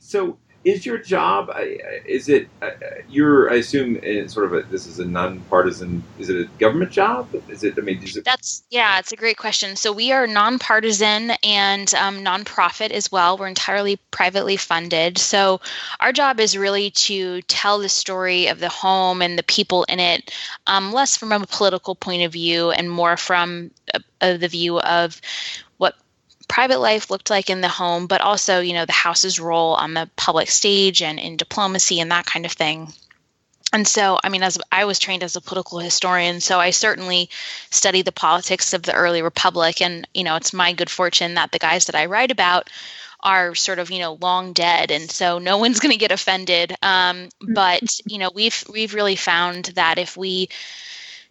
So, 0.00 0.38
is 0.68 0.84
your 0.84 0.98
job? 0.98 1.50
uh, 1.50 1.60
Is 2.04 2.28
it? 2.28 2.48
uh, 2.60 2.70
You're, 3.08 3.50
I 3.50 3.56
assume, 3.56 3.98
sort 4.28 4.46
of 4.46 4.52
a. 4.52 4.62
This 4.70 4.86
is 4.86 4.98
a 4.98 5.04
nonpartisan. 5.04 6.02
Is 6.18 6.28
it 6.28 6.36
a 6.36 6.44
government 6.58 6.90
job? 6.90 7.28
Is 7.48 7.64
it? 7.64 7.74
I 7.78 7.80
mean, 7.80 8.02
it? 8.02 8.24
That's 8.24 8.62
yeah, 8.70 8.98
it's 8.98 9.12
a 9.12 9.16
great 9.16 9.38
question. 9.38 9.76
So 9.76 9.92
we 9.92 10.12
are 10.12 10.26
nonpartisan 10.26 11.32
and 11.42 11.92
um, 11.94 12.24
nonprofit 12.24 12.90
as 12.90 13.10
well. 13.10 13.38
We're 13.38 13.48
entirely 13.48 13.96
privately 14.10 14.56
funded. 14.56 15.18
So 15.18 15.60
our 16.00 16.12
job 16.12 16.38
is 16.38 16.56
really 16.56 16.90
to 16.90 17.40
tell 17.42 17.78
the 17.78 17.88
story 17.88 18.48
of 18.48 18.60
the 18.60 18.68
home 18.68 19.22
and 19.22 19.38
the 19.38 19.42
people 19.44 19.84
in 19.84 20.00
it, 20.00 20.34
um, 20.66 20.92
less 20.92 21.16
from 21.16 21.32
a 21.32 21.46
political 21.46 21.94
point 21.94 22.22
of 22.22 22.32
view 22.32 22.70
and 22.70 22.90
more 22.90 23.16
from 23.16 23.70
uh, 23.94 24.00
uh, 24.20 24.36
the 24.36 24.48
view 24.48 24.80
of 24.80 25.20
private 26.48 26.78
life 26.80 27.10
looked 27.10 27.30
like 27.30 27.50
in 27.50 27.60
the 27.60 27.68
home, 27.68 28.06
but 28.06 28.20
also 28.20 28.60
you 28.60 28.72
know 28.72 28.86
the 28.86 28.92
house's 28.92 29.38
role 29.38 29.74
on 29.74 29.94
the 29.94 30.10
public 30.16 30.50
stage 30.50 31.02
and 31.02 31.18
in 31.18 31.36
diplomacy 31.36 32.00
and 32.00 32.10
that 32.10 32.26
kind 32.26 32.46
of 32.46 32.52
thing. 32.52 32.92
And 33.70 33.86
so 33.86 34.18
i 34.24 34.30
mean 34.30 34.42
as 34.42 34.58
i 34.72 34.86
was 34.86 34.98
trained 34.98 35.22
as 35.22 35.36
a 35.36 35.42
political 35.42 35.78
historian 35.78 36.40
so 36.40 36.58
i 36.58 36.70
certainly 36.70 37.28
study 37.70 38.00
the 38.00 38.12
politics 38.12 38.72
of 38.72 38.82
the 38.82 38.94
early 38.94 39.22
republic. 39.22 39.82
And 39.82 40.08
you 40.14 40.24
know 40.24 40.36
it's 40.36 40.52
my 40.52 40.72
good 40.72 40.90
fortune 40.90 41.34
that 41.34 41.52
the 41.52 41.58
guys 41.58 41.84
that 41.86 41.94
i 41.94 42.06
write 42.06 42.30
about 42.30 42.70
are 43.20 43.54
sort 43.54 43.78
of 43.78 43.90
you 43.90 43.98
know 43.98 44.18
long 44.20 44.52
dead. 44.52 44.90
And 44.90 45.10
so 45.10 45.38
no 45.38 45.58
one's 45.64 45.80
going 45.80 45.92
to 45.92 45.98
get 45.98 46.12
offended. 46.12 46.74
Um, 46.82 47.28
but 47.40 48.00
you 48.06 48.18
know 48.18 48.30
we've 48.34 48.64
we've 48.72 48.94
really 48.94 49.16
found 49.16 49.66
that 49.76 49.98
if 49.98 50.16
we 50.16 50.48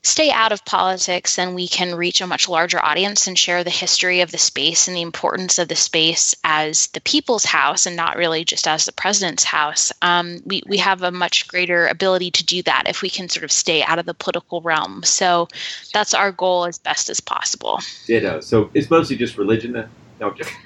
stay 0.04 0.32
out 0.32 0.52
of 0.52 0.64
politics 0.66 1.36
then 1.36 1.54
we 1.54 1.68
can 1.68 1.95
reach 1.95 2.22
a 2.22 2.28
much 2.28 2.48
larger 2.48 2.84
audience 2.84 3.28
and 3.28 3.38
share 3.38 3.64
the 3.64 3.70
history 3.70 4.22
of 4.22 4.32
the 4.32 4.38
space 4.38 4.88
and 4.88 4.95
the 4.95 5.02
importance 5.02 5.60
of 5.60 5.68
the 5.68 5.76
space 5.76 6.36
as 6.43 6.88
the 6.88 7.02
people's 7.02 7.45
house 7.45 7.86
and 7.86 7.95
not 7.95 8.16
really 8.16 8.45
just 8.45 8.68
as 8.68 8.86
the 8.86 8.91
president's 8.91 9.43
house 9.43 9.91
um, 10.02 10.41
we, 10.45 10.62
we 10.68 10.78
have 10.78 11.04
a 11.04 11.12
much 11.12 11.48
greater 11.48 11.88
ability 11.88 12.32
to 12.32 12.45
do 12.45 12.62
that 12.64 12.84
if 12.88 13.02
we 13.02 13.10
can 13.10 13.28
sort 13.30 13.43
of 13.43 13.52
stay 13.52 13.84
out 13.84 14.00
of 14.00 14.06
the 14.06 14.14
political 14.14 14.62
realm 14.62 15.04
so 15.04 15.48
that's 15.93 16.14
our 16.14 16.32
goal 16.32 16.66
as 16.66 16.78
best 16.78 17.10
as 17.10 17.20
possible 17.20 17.80
Ditto. 18.06 18.39
So 18.41 18.70
it's 18.74 18.89
mostly 18.89 19.16
just 19.16 19.38
religion. 19.38 19.74
Then? 19.74 19.89
No. 20.20 20.34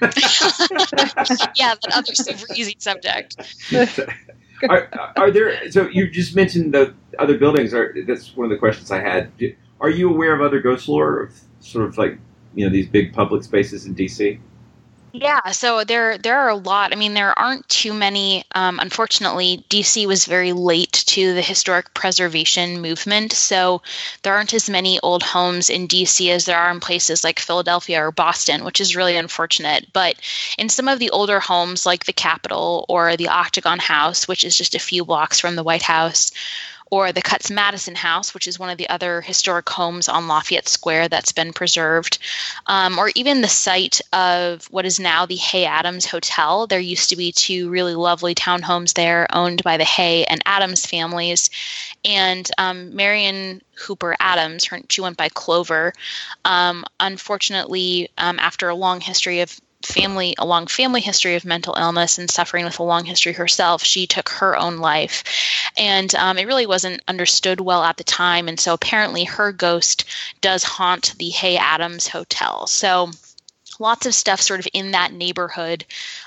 Yeah 1.56 1.74
that 1.74 1.92
other 1.92 2.14
super 2.14 2.46
easy 2.54 2.76
subject 2.78 3.36
are, 4.68 4.88
are 5.16 5.30
there? 5.30 5.70
So 5.70 5.88
you 5.88 6.10
just 6.10 6.36
mentioned 6.36 6.74
the 6.74 6.94
other 7.18 7.38
buildings. 7.38 7.74
Are 7.74 7.94
that's 8.06 8.36
one 8.36 8.46
of 8.46 8.50
the 8.50 8.58
questions 8.58 8.90
I 8.90 9.00
had. 9.00 9.32
Are 9.80 9.90
you 9.90 10.10
aware 10.10 10.34
of 10.34 10.40
other 10.40 10.60
ghost 10.60 10.88
lore 10.88 11.20
of 11.22 11.40
sort 11.60 11.86
of 11.86 11.98
like 11.98 12.18
you 12.54 12.64
know 12.64 12.72
these 12.72 12.88
big 12.88 13.12
public 13.12 13.42
spaces 13.42 13.86
in 13.86 13.94
DC? 13.94 14.38
Yeah, 15.14 15.50
so 15.50 15.84
there 15.84 16.16
there 16.16 16.38
are 16.38 16.48
a 16.48 16.54
lot. 16.54 16.92
I 16.92 16.96
mean, 16.96 17.12
there 17.12 17.38
aren't 17.38 17.68
too 17.68 17.92
many. 17.92 18.44
Um, 18.54 18.78
unfortunately, 18.80 19.62
DC 19.68 20.06
was 20.06 20.24
very 20.24 20.54
late 20.54 21.04
to 21.08 21.34
the 21.34 21.42
historic 21.42 21.92
preservation 21.92 22.80
movement, 22.80 23.32
so 23.34 23.82
there 24.22 24.32
aren't 24.34 24.54
as 24.54 24.70
many 24.70 24.98
old 25.00 25.22
homes 25.22 25.68
in 25.68 25.86
DC 25.86 26.30
as 26.30 26.46
there 26.46 26.58
are 26.58 26.70
in 26.70 26.80
places 26.80 27.24
like 27.24 27.40
Philadelphia 27.40 28.02
or 28.02 28.10
Boston, 28.10 28.64
which 28.64 28.80
is 28.80 28.96
really 28.96 29.14
unfortunate. 29.16 29.86
But 29.92 30.16
in 30.56 30.70
some 30.70 30.88
of 30.88 30.98
the 30.98 31.10
older 31.10 31.40
homes, 31.40 31.84
like 31.84 32.06
the 32.06 32.14
Capitol 32.14 32.86
or 32.88 33.14
the 33.14 33.28
Octagon 33.28 33.80
House, 33.80 34.26
which 34.26 34.44
is 34.44 34.56
just 34.56 34.74
a 34.74 34.78
few 34.78 35.04
blocks 35.04 35.38
from 35.38 35.56
the 35.56 35.62
White 35.62 35.82
House, 35.82 36.32
or 36.92 37.10
the 37.10 37.22
Cutts 37.22 37.50
Madison 37.50 37.94
House, 37.94 38.34
which 38.34 38.46
is 38.46 38.58
one 38.58 38.68
of 38.68 38.76
the 38.76 38.90
other 38.90 39.22
historic 39.22 39.66
homes 39.66 40.10
on 40.10 40.28
Lafayette 40.28 40.68
Square 40.68 41.08
that's 41.08 41.32
been 41.32 41.54
preserved, 41.54 42.18
um, 42.66 42.98
or 42.98 43.10
even 43.14 43.40
the 43.40 43.48
site 43.48 44.02
of 44.12 44.66
what 44.66 44.84
is 44.84 45.00
now 45.00 45.24
the 45.24 45.36
Hay 45.36 45.64
Adams 45.64 46.04
Hotel. 46.04 46.66
There 46.66 46.78
used 46.78 47.08
to 47.08 47.16
be 47.16 47.32
two 47.32 47.70
really 47.70 47.94
lovely 47.94 48.34
townhomes 48.34 48.92
there 48.92 49.26
owned 49.34 49.62
by 49.64 49.78
the 49.78 49.86
Hay 49.86 50.26
and 50.26 50.42
Adams 50.44 50.84
families. 50.84 51.48
And 52.04 52.46
um, 52.58 52.94
Marian 52.94 53.62
Hooper 53.74 54.14
Adams, 54.20 54.66
her, 54.66 54.80
she 54.90 55.00
went 55.00 55.16
by 55.16 55.30
Clover, 55.30 55.94
um, 56.44 56.84
unfortunately, 57.00 58.10
um, 58.18 58.38
after 58.38 58.68
a 58.68 58.74
long 58.74 59.00
history 59.00 59.40
of 59.40 59.58
family 59.86 60.34
a 60.38 60.46
long 60.46 60.66
family 60.66 61.00
history 61.00 61.34
of 61.34 61.44
mental 61.44 61.74
illness 61.78 62.18
and 62.18 62.30
suffering 62.30 62.64
with 62.64 62.78
a 62.78 62.82
long 62.82 63.04
history 63.04 63.32
herself 63.32 63.82
she 63.82 64.06
took 64.06 64.28
her 64.28 64.56
own 64.56 64.78
life. 64.78 65.24
And 65.76 66.14
um, 66.14 66.38
it 66.38 66.46
really 66.46 66.66
wasn't 66.66 67.02
understood 67.08 67.60
well 67.60 67.82
at 67.82 67.96
the 67.96 68.04
time 68.04 68.48
and 68.48 68.58
so 68.58 68.74
apparently 68.74 69.24
her 69.24 69.52
ghost 69.52 70.04
does 70.40 70.62
haunt 70.62 71.14
the 71.18 71.30
hay 71.30 71.56
adams 71.56 72.08
hotel. 72.08 72.66
So 72.66 73.10
lots 73.78 74.06
of 74.06 74.14
stuff 74.14 74.40
sort 74.40 74.60
of 74.60 74.68
in 74.72 74.92
that 74.92 75.12
neighborhood. 75.12 75.84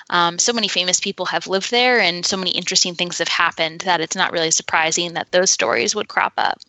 Um, 0.10 0.38
so 0.38 0.54
many 0.54 0.68
famous 0.68 1.00
people 1.00 1.26
have 1.26 1.48
lived 1.48 1.72
there 1.72 2.00
and 2.00 2.26
so 2.26 2.38
many 2.38 2.52
interesting 2.52 2.96
things 2.96 3.18
have 3.18 3.28
happened 3.28 3.82
that 3.82 4.02
it's 4.02 4.16
not 4.16 4.32
really 4.32 4.52
surprising 4.52 5.14
that 5.14 5.32
those 5.32 5.50
stories 5.50 5.96
would 5.96 6.08
crop 6.08 6.34
up. 6.38 6.60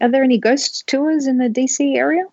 Are 0.00 0.10
there 0.10 0.24
any 0.24 0.38
ghost 0.38 0.86
tours 0.86 1.26
in 1.26 1.38
the 1.38 1.48
DC 1.48 1.96
area? 1.96 2.24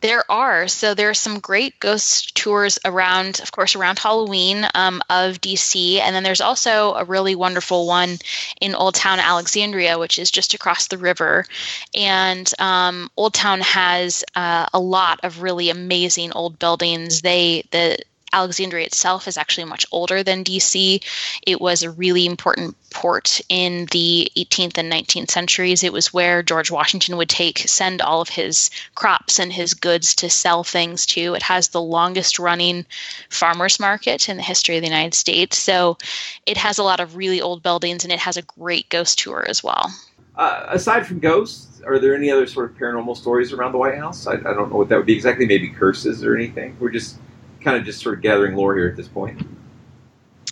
There 0.00 0.30
are. 0.30 0.68
So 0.68 0.94
there 0.94 1.10
are 1.10 1.14
some 1.14 1.40
great 1.40 1.80
ghost 1.80 2.34
tours 2.36 2.78
around, 2.84 3.40
of 3.40 3.50
course, 3.50 3.74
around 3.74 3.98
Halloween 3.98 4.66
um, 4.74 5.02
of 5.10 5.40
DC. 5.40 5.98
And 6.00 6.14
then 6.14 6.22
there's 6.22 6.40
also 6.40 6.94
a 6.94 7.04
really 7.04 7.34
wonderful 7.34 7.86
one 7.86 8.18
in 8.60 8.74
Old 8.74 8.94
Town 8.94 9.18
Alexandria, 9.18 9.98
which 9.98 10.18
is 10.18 10.30
just 10.30 10.54
across 10.54 10.86
the 10.86 10.98
river. 10.98 11.46
And 11.94 12.50
um, 12.58 13.10
Old 13.16 13.34
Town 13.34 13.60
has 13.60 14.24
uh, 14.36 14.66
a 14.72 14.78
lot 14.78 15.20
of 15.24 15.42
really 15.42 15.70
amazing 15.70 16.32
old 16.32 16.58
buildings. 16.58 17.22
They, 17.22 17.64
the, 17.72 17.98
Alexandria 18.32 18.86
itself 18.86 19.28
is 19.28 19.36
actually 19.36 19.64
much 19.64 19.86
older 19.92 20.22
than 20.22 20.44
DC. 20.44 21.02
It 21.46 21.60
was 21.60 21.82
a 21.82 21.90
really 21.90 22.26
important 22.26 22.76
port 22.90 23.40
in 23.48 23.86
the 23.90 24.30
18th 24.36 24.78
and 24.78 24.92
19th 24.92 25.30
centuries. 25.30 25.82
It 25.82 25.92
was 25.92 26.12
where 26.12 26.42
George 26.42 26.70
Washington 26.70 27.16
would 27.16 27.28
take 27.28 27.58
send 27.60 28.00
all 28.00 28.20
of 28.20 28.28
his 28.28 28.70
crops 28.94 29.38
and 29.38 29.52
his 29.52 29.74
goods 29.74 30.14
to 30.16 30.30
sell 30.30 30.64
things 30.64 31.06
to. 31.06 31.34
It 31.34 31.42
has 31.42 31.68
the 31.68 31.82
longest 31.82 32.38
running 32.38 32.86
farmers 33.30 33.78
market 33.80 34.28
in 34.28 34.36
the 34.36 34.42
history 34.42 34.76
of 34.76 34.82
the 34.82 34.88
United 34.88 35.14
States. 35.14 35.58
So 35.58 35.98
it 36.46 36.56
has 36.56 36.78
a 36.78 36.82
lot 36.82 37.00
of 37.00 37.16
really 37.16 37.40
old 37.40 37.62
buildings 37.62 38.04
and 38.04 38.12
it 38.12 38.18
has 38.20 38.36
a 38.36 38.42
great 38.42 38.88
ghost 38.88 39.18
tour 39.18 39.44
as 39.48 39.62
well. 39.62 39.90
Uh, 40.36 40.66
aside 40.68 41.06
from 41.06 41.18
ghosts, 41.18 41.82
are 41.82 41.98
there 41.98 42.14
any 42.14 42.30
other 42.30 42.46
sort 42.46 42.70
of 42.70 42.76
paranormal 42.76 43.16
stories 43.16 43.52
around 43.52 43.72
the 43.72 43.78
White 43.78 43.96
House? 43.96 44.26
I, 44.26 44.34
I 44.34 44.54
don't 44.54 44.70
know 44.70 44.76
what 44.76 44.88
that 44.88 44.96
would 44.96 45.06
be 45.06 45.14
exactly. 45.14 45.46
Maybe 45.46 45.68
curses 45.68 46.24
or 46.24 46.36
anything. 46.36 46.76
We're 46.78 46.90
just 46.90 47.16
kind 47.60 47.76
of 47.76 47.84
just 47.84 48.00
sort 48.00 48.16
of 48.16 48.22
gathering 48.22 48.56
lore 48.56 48.76
here 48.76 48.88
at 48.88 48.96
this 48.96 49.08
point. 49.08 49.40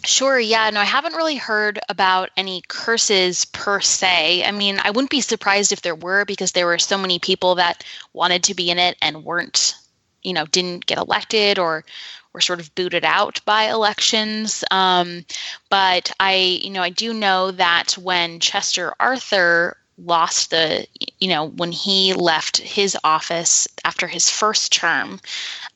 Sure, 0.05 0.39
yeah. 0.39 0.71
No, 0.71 0.81
I 0.81 0.85
haven't 0.85 1.15
really 1.15 1.37
heard 1.37 1.81
about 1.89 2.31
any 2.37 2.63
curses 2.69 3.45
per 3.47 3.81
se. 3.81 4.45
I 4.45 4.53
mean, 4.53 4.79
I 4.81 4.91
wouldn't 4.91 5.11
be 5.11 5.21
surprised 5.21 5.73
if 5.73 5.83
there 5.83 5.97
were 5.97 6.25
because 6.25 6.53
there 6.53 6.67
were 6.67 6.79
so 6.79 6.97
many 6.97 7.19
people 7.19 7.57
that 7.57 7.83
wanted 8.13 8.45
to 8.45 8.55
be 8.55 8.71
in 8.71 8.79
it 8.79 8.97
and 9.03 9.25
weren't, 9.25 9.75
you 10.23 10.33
know, 10.33 10.47
didn't 10.47 10.87
get 10.87 10.99
elected 10.99 11.59
or 11.59 11.85
were 12.33 12.41
sort 12.41 12.61
of 12.61 12.73
booted 12.75 13.05
out 13.05 13.41
by 13.45 13.65
elections. 13.65 14.63
Um, 14.71 15.25
but 15.71 16.13
I, 16.21 16.61
you 16.63 16.71
know, 16.71 16.83
I 16.83 16.91
do 16.91 17.13
know 17.13 17.51
that 17.53 17.93
when 17.93 18.39
Chester 18.39 18.95
Arthur 19.01 19.77
lost 19.99 20.51
the, 20.51 20.86
you 21.18 21.28
know, 21.28 21.47
when 21.47 21.72
he 21.72 22.12
left 22.12 22.59
his 22.59 22.97
office 23.03 23.66
after 23.84 24.07
his 24.07 24.28
first 24.28 24.72
term, 24.72 25.20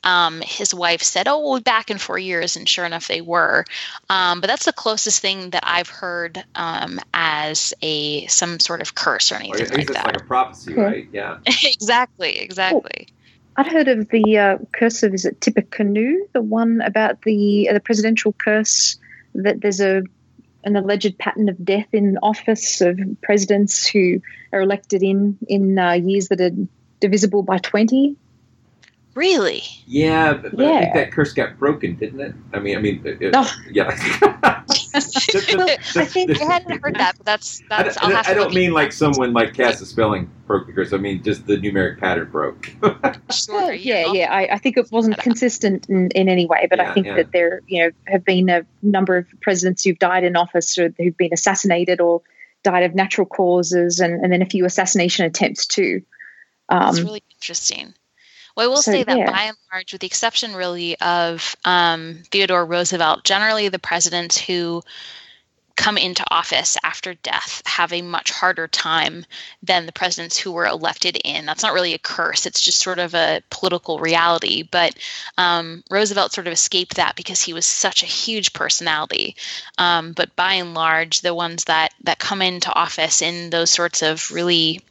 um, 0.03 0.41
his 0.41 0.73
wife 0.73 1.01
said, 1.01 1.27
"Oh, 1.27 1.39
we'll 1.41 1.59
be 1.59 1.63
back 1.63 1.89
in 1.91 1.97
four 1.97 2.17
years," 2.17 2.55
and 2.55 2.67
sure 2.67 2.85
enough, 2.85 3.07
they 3.07 3.21
were. 3.21 3.65
Um, 4.09 4.41
but 4.41 4.47
that's 4.47 4.65
the 4.65 4.73
closest 4.73 5.21
thing 5.21 5.51
that 5.51 5.63
I've 5.65 5.89
heard 5.89 6.43
um, 6.55 6.99
as 7.13 7.73
a 7.81 8.25
some 8.27 8.59
sort 8.59 8.81
of 8.81 8.95
curse 8.95 9.31
or 9.31 9.35
Or 9.35 9.39
anything 9.39 9.57
guess 9.57 9.71
like 9.71 9.81
it's 9.81 9.93
that. 9.93 10.05
like 10.05 10.21
a 10.21 10.25
prophecy, 10.25 10.73
Okay. 10.73 10.81
right? 10.81 11.07
Yeah. 11.11 11.37
exactly, 11.63 12.39
exactly. 12.39 13.07
I'd 13.57 13.67
heard 13.67 13.87
of 13.89 14.09
the 14.09 14.37
uh, 14.37 14.57
curse 14.73 15.03
of 15.03 15.13
is 15.13 15.25
it 15.25 15.41
Tippecanoe, 15.41 16.25
the 16.33 16.41
one 16.41 16.81
about 16.81 17.21
the 17.23 17.69
uh, 17.69 17.73
the 17.73 17.79
presidential 17.79 18.33
curse 18.33 18.97
that 19.35 19.61
there's 19.61 19.81
a 19.81 20.03
an 20.63 20.75
alleged 20.75 21.17
pattern 21.17 21.49
of 21.49 21.63
death 21.63 21.87
in 21.93 22.17
office 22.21 22.81
of 22.81 22.99
presidents 23.21 23.87
who 23.87 24.21
are 24.53 24.61
elected 24.61 25.03
in 25.03 25.37
in 25.47 25.77
uh, 25.79 25.93
years 25.93 26.27
that 26.29 26.41
are 26.41 26.51
divisible 26.99 27.43
by 27.43 27.57
twenty. 27.57 28.15
Really? 29.13 29.63
Yeah, 29.87 30.33
but, 30.33 30.55
but 30.55 30.65
I 30.65 30.79
think 30.79 30.95
Yeah. 30.95 31.01
that 31.03 31.11
curse 31.11 31.33
got 31.33 31.59
broken, 31.59 31.95
didn't 31.95 32.21
it? 32.21 32.33
I 32.53 32.59
mean, 32.59 32.77
I 32.77 32.81
mean, 32.81 33.01
it, 33.03 33.21
it- 33.21 33.33
Oh. 33.35 33.51
yeah. 33.69 34.63
I 35.95 36.05
think 36.05 36.41
I 36.41 36.43
hadn't 36.43 36.81
heard 36.81 36.95
that, 36.95 37.15
but 37.17 37.25
that's 37.25 37.61
I 37.69 37.83
don't, 37.83 38.03
I'll 38.03 38.09
have 38.11 38.27
I 38.27 38.33
to 38.33 38.39
don't 38.39 38.53
mean 38.53 38.73
like 38.73 38.91
someone 38.91 39.33
like 39.33 39.53
cast 39.53 39.81
a 39.81 39.85
spelling 39.85 40.29
broke 40.47 40.67
the 40.67 40.73
curse. 40.73 40.93
I 40.93 40.97
mean 40.97 41.23
just 41.23 41.47
the 41.47 41.57
numeric 41.57 41.99
pattern 41.99 42.29
broke. 42.29 42.71
Well, 43.47 43.71
yeah, 43.73 44.11
yeah. 44.11 44.31
I, 44.31 44.55
I 44.55 44.57
think 44.57 44.77
it 44.77 44.91
wasn't 44.91 45.17
consistent 45.17 45.87
in, 45.89 46.09
in 46.11 46.27
any 46.27 46.45
way, 46.45 46.67
but 46.69 46.79
Yeah, 46.79 46.91
I 46.91 46.93
think 46.93 47.05
yeah. 47.05 47.15
that 47.15 47.31
there, 47.31 47.61
you 47.67 47.83
know, 47.83 47.91
have 48.07 48.25
been 48.25 48.49
a 48.49 48.65
number 48.81 49.17
of 49.17 49.27
presidents 49.41 49.83
who've 49.83 49.97
died 49.97 50.23
in 50.23 50.35
office 50.35 50.77
or 50.77 50.93
who've 50.97 51.15
been 51.15 51.33
assassinated 51.33 52.01
or 52.01 52.21
died 52.63 52.83
of 52.83 52.93
natural 52.93 53.25
causes, 53.25 53.99
and, 53.99 54.21
and 54.23 54.31
then 54.31 54.41
a 54.41 54.45
few 54.45 54.65
assassination 54.65 55.25
attempts 55.25 55.65
too. 55.65 56.01
Um, 56.69 56.89
It's 56.89 57.01
really 57.01 57.23
interesting. 57.37 57.93
Well, 58.55 58.65
I 58.65 58.67
will 58.67 58.81
so, 58.81 58.91
say 58.91 59.03
that 59.03 59.17
yeah. 59.17 59.31
by 59.31 59.43
and 59.43 59.57
large, 59.71 59.91
with 59.91 60.01
the 60.01 60.07
exception 60.07 60.55
really 60.55 60.99
of 60.99 61.55
um, 61.65 62.19
Theodore 62.31 62.65
Roosevelt, 62.65 63.23
generally 63.23 63.69
the 63.69 63.79
presidents 63.79 64.37
who 64.37 64.83
come 65.81 65.97
into 65.97 66.23
office 66.29 66.77
after 66.83 67.15
death 67.15 67.63
have 67.65 67.91
a 67.91 68.03
much 68.03 68.29
harder 68.29 68.67
time 68.67 69.25
than 69.63 69.85
the 69.85 69.91
presidents 69.91 70.37
who 70.37 70.51
were 70.51 70.67
elected 70.67 71.17
in. 71.23 71.45
That's 71.45 71.63
not 71.63 71.73
really 71.73 71.95
a 71.95 71.97
curse, 71.97 72.45
it's 72.45 72.61
just 72.61 72.79
sort 72.79 72.99
of 72.99 73.15
a 73.15 73.41
political 73.49 73.97
reality. 73.97 74.61
But 74.61 74.95
um, 75.39 75.83
Roosevelt 75.89 76.33
sort 76.33 76.47
of 76.47 76.53
escaped 76.53 76.97
that 76.97 77.15
because 77.15 77.41
he 77.41 77.53
was 77.53 77.65
such 77.65 78.03
a 78.03 78.07
huge 78.07 78.53
personality. 78.53 79.35
Um, 79.77 80.13
but 80.13 80.35
by 80.35 80.53
and 80.53 80.75
large, 80.75 81.21
the 81.21 81.33
ones 81.33 81.63
that, 81.63 81.93
that 82.03 82.19
come 82.19 82.41
into 82.43 82.71
office 82.73 83.21
in 83.21 83.49
those 83.49 83.71
sorts 83.71 84.03
of 84.03 84.29
really 84.31 84.81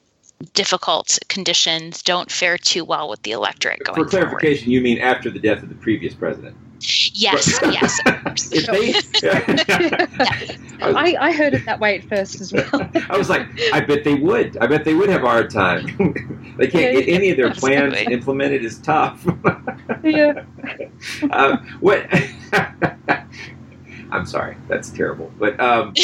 difficult 0.54 1.18
conditions 1.28 2.02
don't 2.02 2.30
fare 2.30 2.58
too 2.58 2.84
well 2.84 3.08
with 3.08 3.22
the 3.22 3.32
electorate 3.32 3.80
going 3.84 4.02
For 4.02 4.08
clarification, 4.08 4.70
you 4.70 4.80
mean 4.80 4.98
after 4.98 5.30
the 5.30 5.38
death 5.38 5.62
of 5.62 5.68
the 5.68 5.74
previous 5.74 6.14
president? 6.14 6.56
Yes, 7.12 7.60
yes. 7.62 8.00
If 8.52 8.66
they, 8.66 8.94
I, 10.82 11.16
I 11.20 11.32
heard 11.32 11.52
it 11.54 11.66
that 11.66 11.78
way 11.78 11.98
at 11.98 12.04
first 12.04 12.40
as 12.40 12.52
well. 12.52 12.90
I 13.10 13.18
was 13.18 13.28
like, 13.28 13.46
I 13.72 13.80
bet 13.80 14.04
they 14.04 14.14
would. 14.14 14.56
I 14.58 14.66
bet 14.66 14.84
they 14.84 14.94
would 14.94 15.10
have 15.10 15.22
a 15.22 15.26
hard 15.26 15.50
time. 15.50 15.84
they 16.56 16.68
can't 16.68 16.96
get 16.96 17.08
any 17.08 17.30
of 17.30 17.36
their 17.36 17.52
plans 17.52 17.94
implemented. 18.10 18.64
Is 18.64 18.78
tough. 18.78 19.26
yeah. 20.02 20.44
um, 21.30 21.66
what? 21.80 22.06
I'm 24.10 24.26
sorry, 24.26 24.56
that's 24.68 24.90
terrible. 24.90 25.30
But 25.38 25.60
um, 25.60 25.94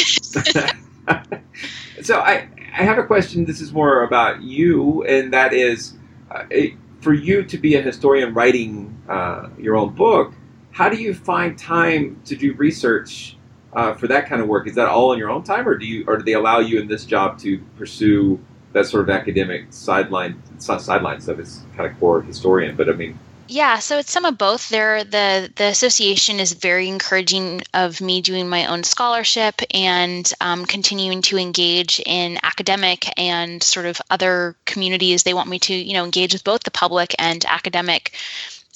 so 2.01 2.19
I, 2.19 2.47
I 2.77 2.83
have 2.83 2.99
a 2.99 3.03
question. 3.03 3.43
This 3.45 3.59
is 3.59 3.73
more 3.73 4.03
about 4.03 4.43
you, 4.43 5.03
and 5.05 5.33
that 5.33 5.51
is, 5.51 5.95
uh, 6.29 6.43
it, 6.51 6.73
for 7.01 7.11
you 7.11 7.41
to 7.41 7.57
be 7.57 7.73
a 7.73 7.81
historian 7.81 8.35
writing 8.35 8.95
uh, 9.09 9.49
your 9.57 9.75
own 9.75 9.95
book. 9.95 10.33
How 10.69 10.87
do 10.87 10.95
you 10.95 11.15
find 11.15 11.57
time 11.57 12.21
to 12.25 12.35
do 12.35 12.53
research 12.53 13.35
uh, 13.73 13.95
for 13.95 14.05
that 14.09 14.29
kind 14.29 14.43
of 14.43 14.47
work? 14.47 14.67
Is 14.67 14.75
that 14.75 14.87
all 14.87 15.11
in 15.11 15.17
your 15.17 15.31
own 15.31 15.41
time, 15.41 15.67
or 15.67 15.75
do 15.75 15.87
you, 15.87 16.05
or 16.05 16.17
do 16.17 16.23
they 16.23 16.33
allow 16.33 16.59
you 16.59 16.79
in 16.79 16.87
this 16.87 17.03
job 17.03 17.39
to 17.39 17.57
pursue 17.79 18.39
that 18.73 18.85
sort 18.85 19.01
of 19.01 19.09
academic 19.09 19.73
sideline, 19.73 20.39
sideline 20.59 21.19
stuff? 21.19 21.39
It's 21.39 21.61
kind 21.75 21.91
of 21.91 21.99
core 21.99 22.21
historian, 22.21 22.75
but 22.75 22.89
I 22.89 22.93
mean, 22.93 23.17
Yeah, 23.49 23.79
so 23.79 23.97
it's 23.97 24.11
some 24.11 24.25
of 24.25 24.37
both. 24.37 24.67
There, 24.67 25.05
the 25.05 25.49
the 25.55 25.65
association 25.67 26.39
is 26.41 26.51
very 26.51 26.89
encouraging 26.89 27.61
of 27.73 28.01
me 28.01 28.19
doing 28.21 28.49
my 28.49 28.65
own 28.65 28.83
scholarship 28.83 29.61
and 29.73 30.29
um, 30.41 30.65
continuing 30.65 31.21
to 31.23 31.37
engage 31.37 32.01
in 32.05 32.39
academic 32.43 33.07
and 33.17 33.63
sort 33.63 33.85
of 33.85 34.01
other 34.09 34.57
communities. 34.65 35.23
They 35.23 35.33
want 35.33 35.49
me 35.49 35.59
to, 35.59 35.73
you 35.73 35.93
know, 35.93 36.03
engage 36.03 36.33
with 36.33 36.43
both 36.43 36.63
the 36.63 36.71
public 36.71 37.15
and 37.19 37.45
academic 37.45 38.11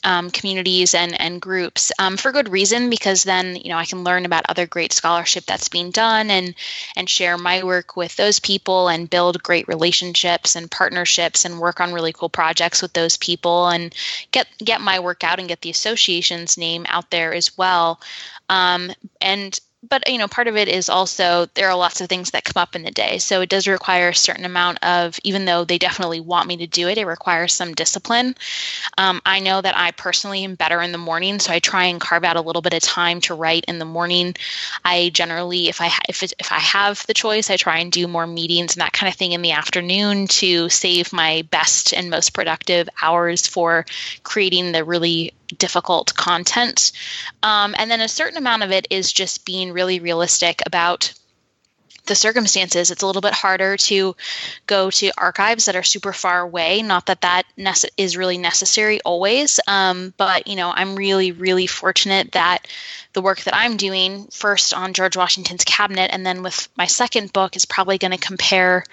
um, 0.04 0.32
communities 0.32 0.94
and 0.94 1.20
and 1.20 1.42
groups 1.42 1.92
um, 2.00 2.18
for 2.18 2.32
good 2.32 2.50
reason 2.50 2.90
because 2.90 3.24
then 3.24 3.56
you 3.56 3.70
know 3.70 3.78
I 3.78 3.86
can 3.86 4.04
learn 4.04 4.26
about 4.26 4.46
other 4.50 4.66
great 4.66 4.94
scholarship 4.94 5.46
that's 5.46 5.70
being 5.70 5.92
done 5.92 6.30
and 6.30 6.56
and 6.96 7.10
share 7.10 7.38
my 7.38 7.64
work 7.64 7.96
with 7.96 8.16
those 8.16 8.40
people 8.40 8.88
and 8.88 9.10
build 9.10 9.44
great 9.44 9.68
relationships 9.68 10.56
and 10.56 10.72
partnerships 10.72 11.46
and 11.46 11.60
work 11.60 11.80
on 11.80 11.94
really 11.94 12.14
cool 12.14 12.30
projects 12.30 12.82
with 12.82 12.94
those 12.94 13.18
people 13.18 13.68
and 13.68 13.94
get 14.32 14.48
get 14.58 14.82
my 14.82 15.00
work 15.00 15.24
out 15.24 15.40
and 15.40 15.48
get 15.48 15.62
the 15.62 15.70
association's 15.70 16.58
name 16.58 16.86
out 16.88 17.10
there 17.12 17.34
as 17.34 17.58
well. 17.58 18.00
Um, 18.50 18.92
and 19.22 19.60
but 19.88 20.08
you 20.10 20.18
know 20.18 20.28
part 20.28 20.48
of 20.48 20.56
it 20.56 20.68
is 20.68 20.90
also 20.90 21.48
there 21.56 21.70
are 21.70 21.76
lots 21.76 22.02
of 22.02 22.08
things 22.08 22.32
that 22.32 22.44
come 22.44 22.62
up 22.62 22.76
in 22.76 22.84
the 22.84 22.92
day. 22.92 23.18
So 23.18 23.42
it 23.42 23.50
does 23.50 23.68
require 23.68 24.10
a 24.10 24.16
certain 24.16 24.46
amount 24.46 24.84
of 24.84 25.20
even 25.24 25.46
though 25.46 25.66
they 25.66 25.78
definitely 25.78 26.20
want 26.20 26.48
me 26.48 26.58
to 26.58 26.68
do 26.68 26.88
it 26.88 26.98
it 26.98 27.06
requires 27.06 27.54
some 27.54 27.74
discipline. 27.74 28.36
Um, 28.98 29.22
i 29.26 29.40
know 29.40 29.62
that 29.62 29.78
i 29.78 29.92
personally 29.92 30.44
am 30.44 30.56
better 30.56 30.82
in 30.82 30.92
the 30.92 30.98
morning 30.98 31.40
so 31.40 31.52
i 31.52 31.60
try 31.60 31.86
and 31.86 32.00
carve 32.00 32.24
out 32.24 32.36
a 32.36 32.42
little 32.42 32.62
bit 32.62 32.74
of 32.74 32.82
time 32.82 33.22
to 33.22 33.34
write 33.34 33.66
in 33.66 33.80
the 33.80 33.86
morning. 33.86 34.36
I 34.86 35.10
generally 35.14 35.70
if 35.70 35.82
i 35.82 35.92
if, 36.08 36.24
if 36.24 36.52
i 36.52 36.60
have 36.60 37.06
the 37.08 37.14
choice 37.14 37.50
i 37.50 37.58
try 37.58 37.80
and 37.80 37.92
do 37.92 38.08
more 38.08 38.28
meetings 38.28 38.76
and 38.76 38.82
that 38.82 38.94
kind 38.94 39.12
of 39.12 39.18
thing 39.18 39.32
in 39.32 39.42
the 39.42 39.52
afternoon 39.52 40.28
to 40.28 40.70
save 40.70 41.12
my 41.14 41.44
best 41.50 41.94
and 41.94 42.10
most 42.10 42.34
productive 42.34 42.88
hours 43.02 43.48
for 43.48 43.86
creating 44.24 44.72
the 44.72 44.84
really 44.84 45.34
difficult 45.58 46.14
content. 46.16 46.92
Um, 47.44 47.76
and 47.78 47.90
then 47.90 48.02
a 48.02 48.08
certain 48.08 48.38
amount 48.38 48.64
of 48.64 48.72
it 48.72 48.88
is 48.90 49.12
just 49.12 49.46
being 49.46 49.72
really 49.72 50.00
realistic 50.00 50.62
about 50.66 51.14
the 52.06 52.16
circumstances. 52.16 52.92
It's 52.92 53.04
a 53.04 53.06
little 53.06 53.22
bit 53.22 53.34
harder 53.34 53.78
to 53.78 54.16
go 54.66 54.90
to 54.90 55.12
archives 55.18 55.66
that 55.66 55.76
are 55.76 55.84
super 55.84 56.14
far 56.14 56.42
away. 56.42 56.82
Not 56.82 57.06
that 57.06 57.22
that 57.22 57.44
nece- 57.58 57.90
is 57.98 58.18
really 58.18 58.38
necessary 58.38 59.00
always, 59.02 59.60
um, 59.68 60.14
but 60.18 60.48
you 60.48 60.56
know, 60.56 60.72
I'm 60.72 60.96
really, 60.96 61.32
really 61.32 61.68
fortunate 61.68 62.32
that 62.32 62.68
the 63.14 63.22
work 63.22 63.42
that 63.42 63.56
I'm 63.56 63.78
doing, 63.78 64.28
first 64.28 64.74
on 64.74 64.94
George 64.94 65.18
Washington's 65.18 65.64
cabinet, 65.66 66.12
and 66.14 66.26
then 66.26 66.44
with 66.44 66.70
my 66.78 66.86
second 66.86 67.34
book, 67.34 67.56
is 67.56 67.66
probably 67.66 67.98
going 67.98 68.12
to 68.12 68.18
compare 68.18 68.84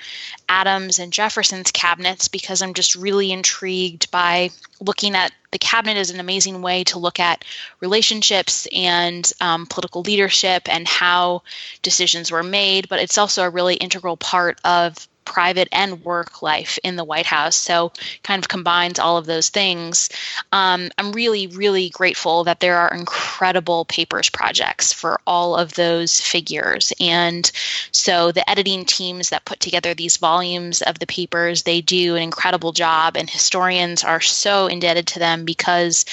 Adams 0.49 0.99
and 0.99 1.13
Jefferson's 1.13 1.71
cabinets 1.71 2.29
because 2.29 2.61
I'm 2.61 2.75
just 2.75 2.95
really 2.95 3.31
intrigued 3.31 4.11
by 4.11 4.51
looking 4.81 5.15
at 5.15 5.33
the 5.51 5.59
cabinet 5.59 5.97
as 5.97 6.11
an 6.11 6.21
amazing 6.21 6.63
way 6.63 6.85
to 6.85 6.99
look 6.99 7.21
at 7.21 7.45
relationships 7.81 8.67
and 8.75 9.31
um, 9.41 9.67
political 9.67 10.03
leadership 10.03 10.69
and 10.69 10.87
how 10.87 11.43
decisions 11.83 12.31
were 12.31 12.43
made. 12.43 12.89
But 12.89 13.01
it's 13.01 13.19
also 13.19 13.45
a 13.45 13.51
really 13.51 13.77
integral 13.77 14.17
part 14.17 14.59
of 14.65 15.09
private 15.29 15.69
and 15.73 16.03
work 16.05 16.41
life 16.41 16.79
in 16.83 16.97
the 16.97 17.05
White 17.05 17.27
House. 17.27 17.55
So, 17.55 17.93
kind 18.23 18.43
of 18.43 18.49
combines 18.49 18.99
all 18.99 19.19
of 19.19 19.27
those 19.27 19.51
things. 19.51 20.09
Um, 20.53 20.89
I'm 20.97 21.13
really, 21.13 21.47
really 21.49 21.91
grateful 21.91 22.45
that 22.45 22.61
there 22.61 22.79
are 22.79 22.95
incredible 22.95 23.85
papers 23.85 24.31
projects 24.31 24.93
for 24.93 25.21
all 25.27 25.55
of 25.55 25.75
those 25.75 26.19
figures. 26.19 26.95
And 26.99 27.51
so, 27.93 28.33
the 28.33 28.49
editing 28.49 28.87
teams 28.87 29.29
that 29.29 29.45
put 29.45 29.61
together 29.61 29.93
these 29.93 30.17
volumes 30.17 30.81
of 30.81 30.99
the 30.99 31.07
papers, 31.07 31.63
they 31.63 31.83
do 31.83 32.17
an 32.17 32.23
incredible 32.23 32.73
job, 32.73 33.15
and 33.15 33.29
historians 33.29 34.05
are 34.05 34.23
so 34.23 34.67
indebted 34.67 35.07
to 35.09 35.19
them 35.19 35.45
because 35.45 36.07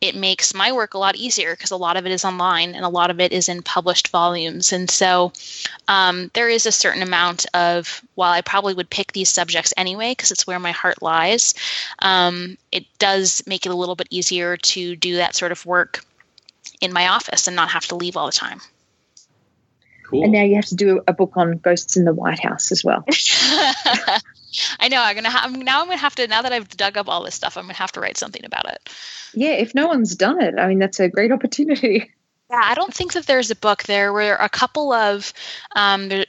it 0.00 0.16
makes 0.16 0.54
my 0.54 0.72
work 0.72 0.94
a 0.94 0.98
lot 0.98 1.14
easier 1.14 1.54
because 1.54 1.70
a 1.70 1.76
lot 1.76 1.96
of 1.96 2.04
it 2.04 2.10
is 2.10 2.24
online 2.24 2.74
and 2.74 2.84
a 2.84 2.88
lot 2.88 3.10
of 3.10 3.20
it 3.20 3.32
is 3.32 3.48
in 3.48 3.62
published 3.62 4.08
volumes. 4.08 4.72
And 4.72 4.90
so, 4.90 5.32
um, 5.86 6.32
there 6.34 6.48
is 6.48 6.66
a 6.66 6.72
certain 6.72 7.02
amount 7.02 7.46
of, 7.54 8.02
while 8.16 8.32
I 8.32 8.40
probably 8.40 8.55
would 8.62 8.90
pick 8.90 9.12
these 9.12 9.28
subjects 9.28 9.72
anyway 9.76 10.12
because 10.12 10.30
it's 10.30 10.46
where 10.46 10.58
my 10.58 10.72
heart 10.72 11.02
lies, 11.02 11.54
um, 12.00 12.56
it 12.72 12.86
does 12.98 13.42
make 13.46 13.66
it 13.66 13.72
a 13.72 13.76
little 13.76 13.96
bit 13.96 14.08
easier 14.10 14.56
to 14.56 14.96
do 14.96 15.16
that 15.16 15.34
sort 15.34 15.52
of 15.52 15.64
work 15.66 16.04
in 16.80 16.92
my 16.92 17.08
office 17.08 17.46
and 17.46 17.56
not 17.56 17.70
have 17.70 17.86
to 17.86 17.94
leave 17.94 18.16
all 18.16 18.26
the 18.26 18.32
time. 18.32 18.60
Cool. 20.04 20.22
And 20.22 20.32
now 20.32 20.42
you 20.42 20.54
have 20.54 20.66
to 20.66 20.76
do 20.76 21.02
a 21.08 21.12
book 21.12 21.32
on 21.36 21.58
ghosts 21.58 21.96
in 21.96 22.04
the 22.04 22.14
White 22.14 22.38
House 22.38 22.70
as 22.70 22.84
well. 22.84 23.04
I 24.78 24.88
know. 24.88 25.02
I'm 25.02 25.16
gonna. 25.16 25.30
Ha- 25.30 25.48
now 25.48 25.80
I'm 25.80 25.88
gonna 25.88 25.96
have 25.96 26.14
to. 26.14 26.26
Now 26.28 26.42
that 26.42 26.52
I've 26.52 26.68
dug 26.68 26.96
up 26.96 27.08
all 27.08 27.24
this 27.24 27.34
stuff, 27.34 27.56
I'm 27.56 27.64
gonna 27.64 27.74
have 27.74 27.92
to 27.92 28.00
write 28.00 28.16
something 28.16 28.44
about 28.44 28.70
it. 28.70 28.88
Yeah, 29.34 29.50
if 29.50 29.74
no 29.74 29.88
one's 29.88 30.14
done 30.14 30.40
it, 30.40 30.54
I 30.58 30.68
mean, 30.68 30.78
that's 30.78 31.00
a 31.00 31.08
great 31.08 31.32
opportunity. 31.32 32.12
Yeah, 32.50 32.60
I 32.62 32.74
don't 32.74 32.94
think 32.94 33.14
that 33.14 33.26
there's 33.26 33.50
a 33.50 33.56
book. 33.56 33.82
There 33.82 34.12
were 34.12 34.34
a 34.34 34.48
couple 34.48 34.92
of. 34.92 35.32
Um, 35.74 36.08
there, 36.08 36.26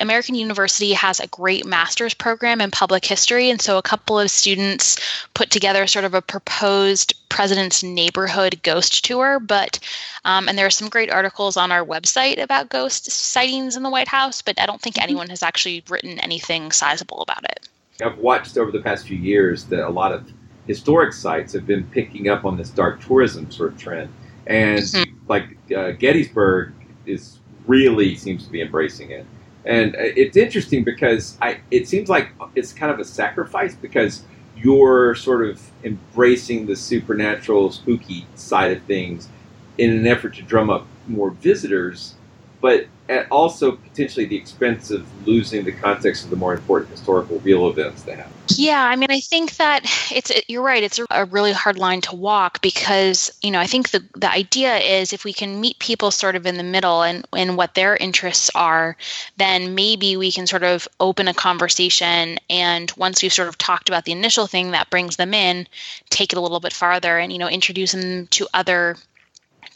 American 0.00 0.34
University 0.34 0.92
has 0.92 1.20
a 1.20 1.26
great 1.28 1.64
master's 1.64 2.14
program 2.14 2.60
in 2.60 2.70
public 2.70 3.04
history, 3.04 3.50
and 3.50 3.60
so 3.60 3.78
a 3.78 3.82
couple 3.82 4.18
of 4.18 4.30
students 4.30 4.98
put 5.34 5.50
together 5.50 5.86
sort 5.86 6.04
of 6.04 6.14
a 6.14 6.20
proposed 6.20 7.14
President's 7.28 7.82
Neighborhood 7.82 8.60
Ghost 8.62 9.04
Tour. 9.04 9.40
But 9.40 9.78
um, 10.24 10.48
and 10.48 10.58
there 10.58 10.66
are 10.66 10.70
some 10.70 10.88
great 10.88 11.10
articles 11.10 11.56
on 11.56 11.72
our 11.72 11.84
website 11.84 12.42
about 12.42 12.68
ghost 12.68 13.10
sightings 13.10 13.76
in 13.76 13.82
the 13.82 13.90
White 13.90 14.08
House, 14.08 14.42
but 14.42 14.60
I 14.60 14.66
don't 14.66 14.80
think 14.80 15.00
anyone 15.00 15.28
has 15.30 15.42
actually 15.42 15.82
written 15.88 16.18
anything 16.20 16.72
sizable 16.72 17.22
about 17.22 17.44
it. 17.44 17.68
I've 18.04 18.18
watched 18.18 18.58
over 18.58 18.70
the 18.70 18.82
past 18.82 19.06
few 19.06 19.16
years 19.16 19.64
that 19.66 19.86
a 19.86 19.88
lot 19.88 20.12
of 20.12 20.30
historic 20.66 21.14
sites 21.14 21.52
have 21.54 21.66
been 21.66 21.84
picking 21.84 22.28
up 22.28 22.44
on 22.44 22.56
this 22.56 22.70
dark 22.70 23.00
tourism 23.00 23.50
sort 23.50 23.72
of 23.72 23.78
trend, 23.78 24.12
and 24.46 24.84
like 25.28 25.56
uh, 25.74 25.92
Gettysburg 25.92 26.74
is 27.06 27.38
really 27.66 28.16
seems 28.16 28.44
to 28.44 28.50
be 28.50 28.60
embracing 28.60 29.10
it. 29.10 29.26
And 29.66 29.96
it's 29.98 30.36
interesting 30.36 30.84
because 30.84 31.36
I 31.42 31.60
it 31.70 31.88
seems 31.88 32.08
like 32.08 32.28
it's 32.54 32.72
kind 32.72 32.92
of 32.92 33.00
a 33.00 33.04
sacrifice 33.04 33.74
because 33.74 34.22
you're 34.56 35.14
sort 35.14 35.46
of 35.48 35.60
embracing 35.84 36.66
the 36.66 36.76
supernatural, 36.76 37.72
spooky 37.72 38.26
side 38.36 38.76
of 38.76 38.82
things 38.84 39.28
in 39.76 39.90
an 39.90 40.06
effort 40.06 40.34
to 40.36 40.42
drum 40.42 40.70
up 40.70 40.86
more 41.08 41.30
visitors. 41.30 42.14
but 42.60 42.86
at 43.08 43.30
also 43.30 43.72
potentially 43.72 44.26
the 44.26 44.36
expense 44.36 44.90
of 44.90 45.06
losing 45.26 45.64
the 45.64 45.72
context 45.72 46.24
of 46.24 46.30
the 46.30 46.36
more 46.36 46.54
important 46.54 46.90
historical 46.90 47.38
real 47.40 47.68
events 47.68 48.02
they 48.02 48.14
have. 48.14 48.30
Yeah, 48.56 48.84
I 48.84 48.96
mean, 48.96 49.10
I 49.10 49.20
think 49.20 49.56
that 49.56 49.82
it's 50.10 50.30
it, 50.30 50.44
you're 50.48 50.62
right. 50.62 50.82
It's 50.82 50.98
a, 50.98 51.06
a 51.10 51.24
really 51.26 51.52
hard 51.52 51.78
line 51.78 52.00
to 52.02 52.14
walk 52.14 52.62
because 52.62 53.30
you 53.42 53.50
know 53.50 53.60
I 53.60 53.66
think 53.66 53.90
the 53.90 54.04
the 54.14 54.30
idea 54.30 54.76
is 54.76 55.12
if 55.12 55.24
we 55.24 55.32
can 55.32 55.60
meet 55.60 55.78
people 55.78 56.10
sort 56.10 56.36
of 56.36 56.46
in 56.46 56.56
the 56.56 56.62
middle 56.62 57.02
and 57.02 57.26
and 57.36 57.56
what 57.56 57.74
their 57.74 57.96
interests 57.96 58.50
are, 58.54 58.96
then 59.36 59.74
maybe 59.74 60.16
we 60.16 60.32
can 60.32 60.46
sort 60.46 60.62
of 60.62 60.88
open 61.00 61.28
a 61.28 61.34
conversation 61.34 62.38
and 62.48 62.92
once 62.96 63.22
we've 63.22 63.32
sort 63.32 63.48
of 63.48 63.58
talked 63.58 63.88
about 63.88 64.04
the 64.04 64.12
initial 64.12 64.46
thing 64.46 64.70
that 64.70 64.90
brings 64.90 65.16
them 65.16 65.34
in, 65.34 65.66
take 66.10 66.32
it 66.32 66.38
a 66.38 66.42
little 66.42 66.60
bit 66.60 66.72
farther 66.72 67.18
and 67.18 67.32
you 67.32 67.38
know 67.38 67.48
introduce 67.48 67.92
them 67.92 68.26
to 68.28 68.46
other 68.54 68.96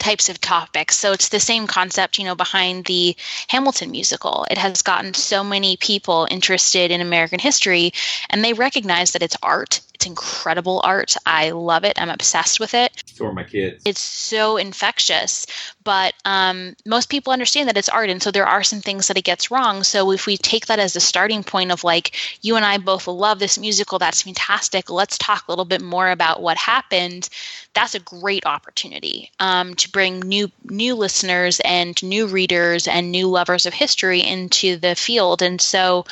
types 0.01 0.29
of 0.29 0.41
topics. 0.41 0.97
So 0.97 1.13
it's 1.13 1.29
the 1.29 1.39
same 1.39 1.67
concept, 1.67 2.17
you 2.17 2.25
know, 2.25 2.35
behind 2.35 2.85
the 2.85 3.15
Hamilton 3.47 3.91
musical. 3.91 4.47
It 4.49 4.57
has 4.57 4.81
gotten 4.81 5.13
so 5.13 5.43
many 5.43 5.77
people 5.77 6.27
interested 6.29 6.89
in 6.89 7.01
American 7.01 7.39
history 7.39 7.93
and 8.29 8.43
they 8.43 8.53
recognize 8.53 9.11
that 9.11 9.21
it's 9.21 9.37
art. 9.43 9.79
It's 10.01 10.07
incredible 10.07 10.81
art. 10.83 11.15
I 11.27 11.51
love 11.51 11.83
it. 11.83 12.01
I'm 12.01 12.09
obsessed 12.09 12.59
with 12.59 12.73
it. 12.73 13.03
So 13.05 13.27
are 13.27 13.33
my 13.33 13.43
kids. 13.43 13.83
It's 13.85 14.01
so 14.01 14.57
infectious, 14.57 15.45
but 15.83 16.15
um, 16.25 16.75
most 16.87 17.07
people 17.07 17.31
understand 17.31 17.69
that 17.69 17.77
it's 17.77 17.87
art, 17.87 18.09
and 18.09 18.19
so 18.19 18.31
there 18.31 18.47
are 18.47 18.63
some 18.63 18.81
things 18.81 19.07
that 19.07 19.17
it 19.17 19.23
gets 19.23 19.51
wrong. 19.51 19.83
So 19.83 20.11
if 20.11 20.25
we 20.25 20.37
take 20.37 20.65
that 20.65 20.79
as 20.79 20.95
a 20.95 20.99
starting 20.99 21.43
point 21.43 21.71
of 21.71 21.83
like, 21.83 22.15
you 22.41 22.55
and 22.55 22.65
I 22.65 22.79
both 22.79 23.05
love 23.05 23.37
this 23.37 23.59
musical, 23.59 23.99
that's 23.99 24.23
fantastic. 24.23 24.89
Let's 24.89 25.19
talk 25.19 25.47
a 25.47 25.51
little 25.51 25.65
bit 25.65 25.83
more 25.83 26.09
about 26.09 26.41
what 26.41 26.57
happened. 26.57 27.29
That's 27.75 27.93
a 27.93 27.99
great 27.99 28.47
opportunity 28.47 29.29
um, 29.39 29.75
to 29.75 29.91
bring 29.91 30.19
new 30.21 30.49
new 30.63 30.95
listeners 30.95 31.61
and 31.63 32.01
new 32.01 32.25
readers 32.25 32.87
and 32.87 33.11
new 33.11 33.27
lovers 33.29 33.67
of 33.67 33.73
history 33.75 34.21
into 34.21 34.77
the 34.77 34.95
field. 34.95 35.43
And 35.43 35.61
so, 35.61 36.05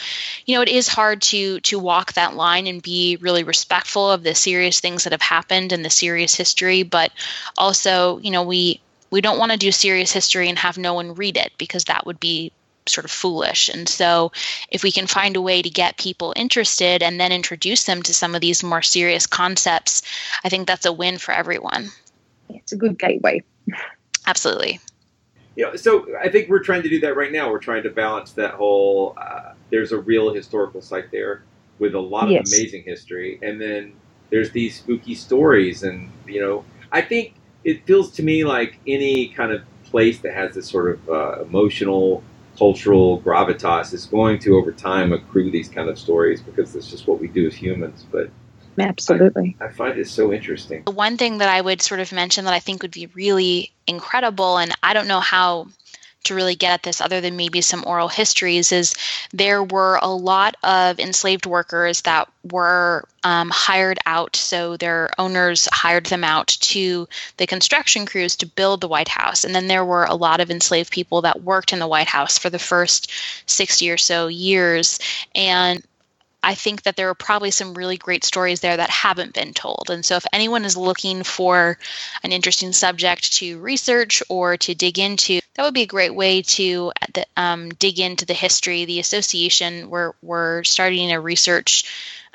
you 0.45 0.55
know, 0.55 0.61
it 0.61 0.69
is 0.69 0.87
hard 0.87 1.23
to 1.23 1.59
to 1.61 1.79
walk 1.79 2.13
that 2.13 2.35
line 2.35 2.67
and 2.67 2.83
be 2.83 3.17
really 3.19 3.43
respectful 3.43 3.78
of 4.11 4.23
the 4.23 4.35
serious 4.35 4.79
things 4.79 5.03
that 5.03 5.13
have 5.13 5.21
happened 5.21 5.71
and 5.71 5.83
the 5.83 5.89
serious 5.89 6.35
history, 6.35 6.83
but 6.83 7.11
also, 7.57 8.19
you 8.19 8.31
know, 8.31 8.43
we 8.43 8.81
we 9.11 9.21
don't 9.21 9.39
want 9.39 9.51
to 9.51 9.57
do 9.57 9.71
serious 9.71 10.11
history 10.11 10.49
and 10.49 10.57
have 10.59 10.77
no 10.77 10.93
one 10.93 11.15
read 11.15 11.37
it 11.37 11.51
because 11.57 11.85
that 11.85 12.05
would 12.05 12.19
be 12.19 12.51
sort 12.87 13.05
of 13.05 13.11
foolish. 13.11 13.69
And 13.69 13.87
so, 13.87 14.31
if 14.69 14.83
we 14.83 14.91
can 14.91 15.07
find 15.07 15.35
a 15.35 15.41
way 15.41 15.61
to 15.61 15.69
get 15.69 15.97
people 15.97 16.33
interested 16.35 17.03
and 17.03 17.19
then 17.19 17.31
introduce 17.31 17.85
them 17.85 18.01
to 18.03 18.13
some 18.13 18.35
of 18.35 18.41
these 18.41 18.63
more 18.63 18.81
serious 18.81 19.25
concepts, 19.25 20.01
I 20.43 20.49
think 20.49 20.67
that's 20.67 20.85
a 20.85 20.93
win 20.93 21.17
for 21.17 21.31
everyone. 21.31 21.89
It's 22.49 22.71
a 22.71 22.77
good 22.77 22.97
gateway. 22.97 23.43
Absolutely. 24.25 24.79
You 25.55 25.65
know, 25.65 25.75
so 25.75 26.07
I 26.17 26.29
think 26.29 26.49
we're 26.49 26.63
trying 26.63 26.83
to 26.83 26.89
do 26.89 26.99
that 27.01 27.15
right 27.15 27.31
now. 27.31 27.51
We're 27.51 27.59
trying 27.59 27.83
to 27.83 27.89
balance 27.89 28.31
that 28.33 28.53
whole. 28.53 29.13
Uh, 29.17 29.53
there's 29.69 29.91
a 29.91 29.97
real 29.97 30.33
historical 30.33 30.81
site 30.81 31.11
there 31.11 31.43
with 31.79 31.95
a 31.95 31.99
lot 31.99 32.25
of 32.25 32.31
Yes. 32.31 32.53
amazing 32.53 32.83
history, 32.83 33.39
and 33.41 33.59
then 33.59 33.93
there's 34.29 34.51
these 34.51 34.77
spooky 34.77 35.15
stories, 35.15 35.83
and 35.83 36.11
you 36.27 36.41
know, 36.41 36.65
I 36.91 37.01
think 37.01 37.33
it 37.63 37.85
feels 37.85 38.11
to 38.11 38.23
me 38.23 38.43
like 38.43 38.79
any 38.87 39.29
kind 39.29 39.51
of 39.51 39.63
place 39.85 40.19
that 40.19 40.33
has 40.33 40.53
this 40.55 40.67
sort 40.69 40.91
of 40.91 41.09
uh, 41.09 41.41
emotional, 41.41 42.23
cultural 42.57 43.21
gravitas 43.21 43.93
is 43.93 44.05
going 44.05 44.39
to 44.39 44.55
over 44.55 44.71
time 44.71 45.11
accrue 45.13 45.49
these 45.51 45.69
kind 45.69 45.89
of 45.89 45.97
stories 45.97 46.41
because 46.41 46.73
that's 46.73 46.89
just 46.89 47.07
what 47.07 47.19
we 47.19 47.27
do 47.27 47.47
as 47.47 47.55
humans. 47.55 48.05
But 48.11 48.29
Absolutely. 48.79 49.57
I 49.59 49.67
find 49.69 49.97
it 49.97 50.07
so 50.07 50.31
interesting. 50.31 50.83
The 50.85 50.91
one 50.91 51.17
thing 51.17 51.39
that 51.39 51.49
I 51.49 51.59
would 51.61 51.81
sort 51.81 51.99
of 51.99 52.11
mention 52.11 52.45
that 52.45 52.53
I 52.53 52.59
think 52.59 52.81
would 52.81 52.91
be 52.91 53.07
really 53.07 53.71
incredible, 53.87 54.57
and 54.57 54.73
I 54.83 54.93
don't 54.93 55.07
know 55.07 55.19
how 55.19 55.67
to 56.25 56.35
really 56.35 56.55
get 56.55 56.73
at 56.73 56.83
this 56.83 57.01
other 57.01 57.21
than 57.21 57.37
maybe 57.37 57.61
some 57.61 57.83
oral 57.87 58.07
histories, 58.07 58.71
is 58.71 58.93
there 59.31 59.63
were 59.63 59.99
a 60.01 60.09
lot 60.09 60.55
of 60.63 60.99
enslaved 60.99 61.45
workers 61.45 62.01
that 62.01 62.29
were 62.51 63.07
um, 63.23 63.49
hired 63.49 63.99
out. 64.05 64.35
So 64.35 64.77
their 64.77 65.09
owners 65.17 65.67
hired 65.71 66.05
them 66.05 66.23
out 66.23 66.47
to 66.47 67.07
the 67.37 67.47
construction 67.47 68.05
crews 68.05 68.35
to 68.37 68.45
build 68.45 68.81
the 68.81 68.87
White 68.87 69.07
House. 69.07 69.43
And 69.43 69.53
then 69.53 69.67
there 69.67 69.85
were 69.85 70.05
a 70.05 70.15
lot 70.15 70.39
of 70.39 70.51
enslaved 70.51 70.91
people 70.91 71.21
that 71.21 71.43
worked 71.43 71.73
in 71.73 71.79
the 71.79 71.87
White 71.87 72.07
House 72.07 72.37
for 72.37 72.49
the 72.49 72.59
first 72.59 73.11
60 73.45 73.89
or 73.89 73.97
so 73.97 74.27
years. 74.27 74.99
And 75.35 75.83
I 76.41 76.55
think 76.55 76.83
that 76.83 76.95
there 76.95 77.09
are 77.09 77.15
probably 77.15 77.51
some 77.51 77.73
really 77.73 77.97
great 77.97 78.23
stories 78.23 78.61
there 78.61 78.77
that 78.77 78.89
haven't 78.89 79.33
been 79.33 79.53
told. 79.53 79.89
And 79.89 80.05
so, 80.05 80.15
if 80.15 80.25
anyone 80.31 80.65
is 80.65 80.77
looking 80.77 81.23
for 81.23 81.77
an 82.23 82.31
interesting 82.31 82.71
subject 82.71 83.33
to 83.33 83.59
research 83.59 84.23
or 84.29 84.57
to 84.57 84.73
dig 84.73 84.99
into, 84.99 85.41
that 85.55 85.63
would 85.63 85.73
be 85.73 85.81
a 85.81 85.87
great 85.87 86.15
way 86.15 86.41
to 86.43 86.91
um, 87.35 87.69
dig 87.69 87.99
into 87.99 88.25
the 88.25 88.33
history. 88.33 88.85
The 88.85 88.99
association, 88.99 89.89
we're, 89.89 90.13
we're 90.21 90.63
starting 90.63 91.11
a 91.11 91.19
research 91.19 91.83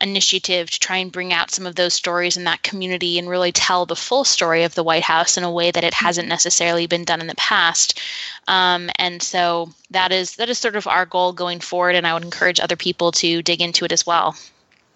initiative 0.01 0.71
to 0.71 0.79
try 0.81 0.97
and 0.99 1.13
bring 1.13 1.33
out 1.33 1.51
some 1.51 1.67
of 1.67 1.75
those 1.75 1.95
stories 1.95 2.37
in 2.37 2.45
that 2.45 2.63
community 2.63 3.19
and 3.19 3.29
really 3.29 3.53
tell 3.53 3.87
the 3.87 3.97
full 3.97 4.25
story 4.25 4.65
of 4.65 4.75
the 4.75 4.83
White 4.85 5.03
House 5.03 5.37
in 5.37 5.45
a 5.45 5.51
way 5.51 5.71
that 5.71 5.85
it 5.85 5.95
hasn't 5.95 6.29
necessarily 6.29 6.87
been 6.87 7.05
done 7.05 7.21
in 7.21 7.27
the 7.27 7.35
past. 7.37 8.01
Um, 8.49 8.91
and 8.99 9.23
so 9.23 9.71
that 9.91 10.13
is 10.13 10.37
that 10.37 10.49
is 10.49 10.59
sort 10.59 10.77
of 10.77 10.87
our 10.87 11.07
goal 11.07 11.33
going 11.33 11.61
forward, 11.61 11.95
and 11.95 12.07
I 12.07 12.15
would 12.15 12.25
encourage 12.25 12.61
other 12.61 12.77
people 12.77 13.13
to 13.13 13.43
dig 13.43 13.61
into 13.61 13.85
it 13.85 13.93
as 13.93 14.05
well. 14.07 14.37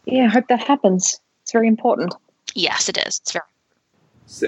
Yeah, 0.04 0.24
I 0.24 0.28
hope 0.28 0.48
that 0.48 0.64
happens. 0.66 1.20
It's 1.42 1.52
very 1.52 1.68
important. 1.68 2.14
Yes, 2.54 2.88
it 2.88 2.98
is. 2.98 3.20
It's 3.22 3.32
very. 3.32 3.44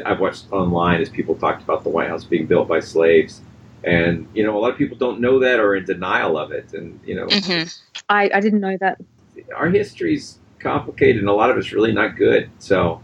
I've 0.04 0.20
watched 0.20 0.50
online 0.52 1.00
as 1.00 1.08
people 1.08 1.34
talked 1.36 1.62
about 1.62 1.84
the 1.84 1.88
White 1.90 2.08
House 2.08 2.24
being 2.24 2.46
built 2.46 2.68
by 2.68 2.80
slaves, 2.80 3.40
and 3.84 4.26
you 4.34 4.42
know 4.42 4.56
a 4.56 4.60
lot 4.60 4.70
of 4.72 4.76
people 4.76 4.96
don't 4.98 5.20
know 5.20 5.38
that 5.38 5.58
or 5.60 5.74
in 5.76 5.84
denial 5.86 6.36
of 6.36 6.50
it, 6.52 6.72
and 6.74 7.00
you 7.04 7.14
know 7.14 7.26
Mm-hmm. 7.26 7.68
I, 8.08 8.30
I 8.34 8.40
didn't 8.40 8.60
know 8.60 8.76
that. 8.80 9.00
our 9.56 9.68
history's 9.68 10.38
complicated 10.60 11.18
and 11.18 11.28
a 11.28 11.32
lot 11.32 11.50
of 11.50 11.56
it's 11.56 11.72
really 11.72 11.92
not 11.92 12.16
good. 12.16 12.50
So 12.58 13.00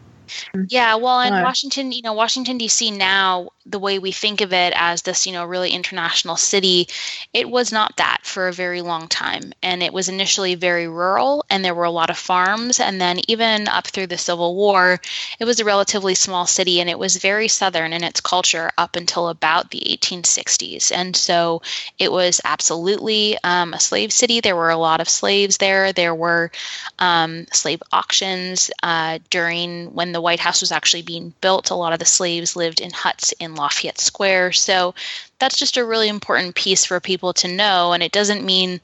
Yeah, 0.68 0.96
well, 0.96 1.20
in 1.20 1.32
Washington, 1.32 1.92
you 1.92 2.02
know, 2.02 2.12
Washington 2.12 2.58
D.C. 2.58 2.90
now, 2.90 3.48
the 3.68 3.78
way 3.78 3.98
we 3.98 4.12
think 4.12 4.40
of 4.40 4.52
it 4.52 4.72
as 4.76 5.02
this, 5.02 5.26
you 5.26 5.32
know, 5.32 5.44
really 5.44 5.70
international 5.70 6.36
city, 6.36 6.88
it 7.34 7.48
was 7.48 7.72
not 7.72 7.96
that 7.96 8.18
for 8.22 8.48
a 8.48 8.52
very 8.52 8.80
long 8.80 9.08
time, 9.08 9.52
and 9.62 9.82
it 9.82 9.92
was 9.92 10.08
initially 10.08 10.54
very 10.54 10.88
rural, 10.88 11.44
and 11.50 11.64
there 11.64 11.74
were 11.74 11.84
a 11.84 11.90
lot 11.90 12.10
of 12.10 12.16
farms, 12.16 12.78
and 12.80 13.00
then 13.00 13.20
even 13.28 13.68
up 13.68 13.86
through 13.86 14.06
the 14.06 14.18
Civil 14.18 14.54
War, 14.54 15.00
it 15.40 15.44
was 15.44 15.58
a 15.58 15.64
relatively 15.64 16.14
small 16.14 16.46
city, 16.46 16.80
and 16.80 16.88
it 16.88 16.98
was 16.98 17.16
very 17.16 17.48
southern 17.48 17.92
in 17.92 18.04
its 18.04 18.20
culture 18.20 18.70
up 18.78 18.96
until 18.96 19.28
about 19.28 19.70
the 19.70 19.80
1860s, 19.80 20.92
and 20.94 21.16
so 21.16 21.60
it 21.98 22.12
was 22.12 22.40
absolutely 22.44 23.36
um, 23.42 23.74
a 23.74 23.80
slave 23.80 24.12
city. 24.12 24.40
There 24.40 24.56
were 24.56 24.70
a 24.70 24.76
lot 24.76 25.00
of 25.00 25.08
slaves 25.08 25.56
there. 25.58 25.92
There 25.92 26.14
were 26.14 26.50
um, 26.98 27.46
slave 27.52 27.82
auctions 27.92 28.70
uh, 28.82 29.18
during 29.30 29.94
when 29.94 30.12
the 30.12 30.20
White 30.20 30.40
House 30.40 30.60
was 30.60 30.72
actually 30.72 31.02
being 31.02 31.34
built. 31.40 31.70
A 31.70 31.74
lot 31.74 31.92
of 31.92 31.98
the 31.98 32.04
slaves 32.04 32.56
lived 32.56 32.80
in 32.80 32.90
huts 32.90 33.32
in 33.40 33.55
Lafayette 33.56 33.98
Square. 33.98 34.52
So 34.52 34.94
that's 35.38 35.58
just 35.58 35.76
a 35.76 35.84
really 35.84 36.08
important 36.08 36.54
piece 36.54 36.84
for 36.84 37.00
people 37.00 37.32
to 37.34 37.48
know. 37.48 37.92
And 37.92 38.02
it 38.02 38.12
doesn't 38.12 38.44
mean, 38.44 38.80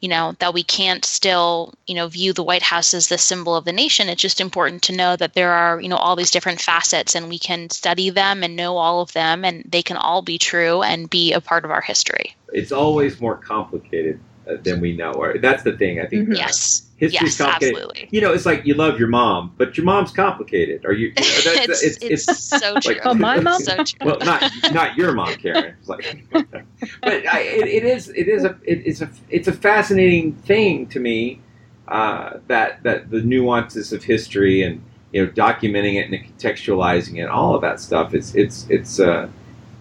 you 0.00 0.08
know, 0.08 0.34
that 0.38 0.54
we 0.54 0.62
can't 0.64 1.04
still, 1.04 1.74
you 1.86 1.94
know, 1.94 2.08
view 2.08 2.32
the 2.32 2.42
White 2.42 2.62
House 2.62 2.94
as 2.94 3.08
the 3.08 3.18
symbol 3.18 3.54
of 3.54 3.64
the 3.64 3.72
nation. 3.72 4.08
It's 4.08 4.22
just 4.22 4.40
important 4.40 4.82
to 4.84 4.96
know 4.96 5.16
that 5.16 5.34
there 5.34 5.52
are, 5.52 5.80
you 5.80 5.88
know, 5.88 5.96
all 5.96 6.16
these 6.16 6.30
different 6.30 6.60
facets 6.60 7.14
and 7.14 7.28
we 7.28 7.38
can 7.38 7.70
study 7.70 8.10
them 8.10 8.42
and 8.42 8.56
know 8.56 8.76
all 8.76 9.00
of 9.00 9.12
them 9.12 9.44
and 9.44 9.64
they 9.68 9.82
can 9.82 9.96
all 9.96 10.22
be 10.22 10.38
true 10.38 10.82
and 10.82 11.08
be 11.08 11.32
a 11.32 11.40
part 11.40 11.64
of 11.64 11.70
our 11.70 11.80
history. 11.80 12.34
it's 12.52 12.72
always 12.72 13.20
more 13.20 13.36
complicated 13.36 14.20
than 14.62 14.80
we 14.80 14.96
know. 14.96 15.12
Or 15.12 15.38
that's 15.38 15.62
the 15.62 15.76
thing. 15.76 16.00
I 16.00 16.06
think 16.06 16.30
uh, 16.30 16.34
Yes. 16.34 16.82
history's 16.96 17.22
yes, 17.22 17.38
complicated. 17.38 17.76
absolutely. 17.76 18.08
You 18.10 18.20
know, 18.20 18.32
it's 18.32 18.46
like 18.46 18.66
you 18.66 18.74
love 18.74 18.98
your 18.98 19.08
mom, 19.08 19.54
but 19.56 19.76
your 19.76 19.84
mom's 19.86 20.10
complicated. 20.10 20.84
Are 20.84 20.92
you? 20.92 21.08
you 21.08 21.14
know, 21.14 21.22
that's- 21.44 21.82
It's, 21.82 21.98
it's, 22.00 22.46
so 22.46 22.78
true. 22.80 22.98
Oh, 23.04 23.14
my 23.14 23.40
mom? 23.40 23.60
So 23.60 23.76
true. 23.76 23.98
well, 24.02 24.18
not 24.20 24.42
not 24.72 24.96
your 24.96 25.12
mom, 25.12 25.34
Karen. 25.34 25.74
It's 25.78 25.88
like, 25.88 26.24
but 26.32 27.26
I, 27.26 27.40
it, 27.40 27.68
it 27.68 27.84
is 27.84 28.08
it 28.10 28.28
is 28.28 28.44
a 28.44 28.58
it 28.64 28.86
is 28.86 29.02
a 29.02 29.10
it's 29.30 29.48
a 29.48 29.52
fascinating 29.52 30.34
thing 30.34 30.86
to 30.88 31.00
me 31.00 31.40
uh, 31.88 32.38
that 32.48 32.82
that 32.82 33.10
the 33.10 33.20
nuances 33.22 33.92
of 33.92 34.04
history 34.04 34.62
and 34.62 34.82
you 35.12 35.24
know 35.24 35.30
documenting 35.32 35.94
it 36.00 36.10
and 36.10 36.38
contextualizing 36.38 37.22
it, 37.22 37.28
all 37.28 37.54
of 37.54 37.60
that 37.62 37.80
stuff. 37.80 38.14
It's 38.14 38.34
it's 38.34 38.66
it's 38.70 38.98
uh, 39.00 39.28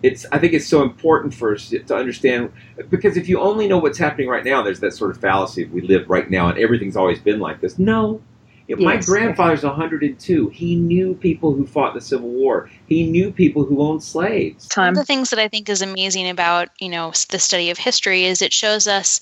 it's 0.04 0.26
I 0.32 0.40
think 0.40 0.54
it's 0.54 0.68
so 0.68 0.82
important 0.82 1.34
for 1.34 1.54
us 1.54 1.70
to 1.70 1.96
understand 1.96 2.52
because 2.90 3.18
if 3.18 3.30
you 3.30 3.40
only 3.40 3.68
know 3.68 3.78
what's 3.78 3.98
happening 3.98 4.28
right 4.28 4.44
now, 4.44 4.62
there's 4.62 4.80
that 4.80 4.94
sort 4.94 5.12
of 5.12 5.18
fallacy 5.18 5.64
of 5.64 5.72
we 5.72 5.82
live 5.82 6.10
right 6.10 6.30
now 6.30 6.50
and 6.50 6.58
everything's 6.58 6.98
always 6.98 7.20
been 7.20 7.40
like 7.40 7.62
this. 7.62 7.78
No. 7.78 8.22
Yeah, 8.68 8.78
My 8.78 8.98
grandfather's 8.98 9.64
102. 9.64 10.50
He 10.50 10.76
knew 10.76 11.16
people 11.16 11.54
who 11.54 11.66
fought 11.66 11.94
the 11.94 12.00
Civil 12.00 12.30
War. 12.30 12.70
He 12.88 13.06
knew 13.06 13.32
people 13.32 13.66
who 13.66 13.82
owned 13.82 14.02
slaves. 14.02 14.70
One 14.76 14.90
of 14.90 14.96
the 14.96 15.04
things 15.04 15.30
that 15.32 15.40
I 15.40 15.48
think 15.48 15.68
is 15.68 15.82
amazing 15.82 16.30
about 16.30 16.70
you 16.80 16.90
know 16.90 17.12
the 17.30 17.40
study 17.40 17.70
of 17.70 17.78
history 17.78 18.26
is 18.26 18.42
it 18.42 18.54
shows 18.54 18.88
us 18.88 19.20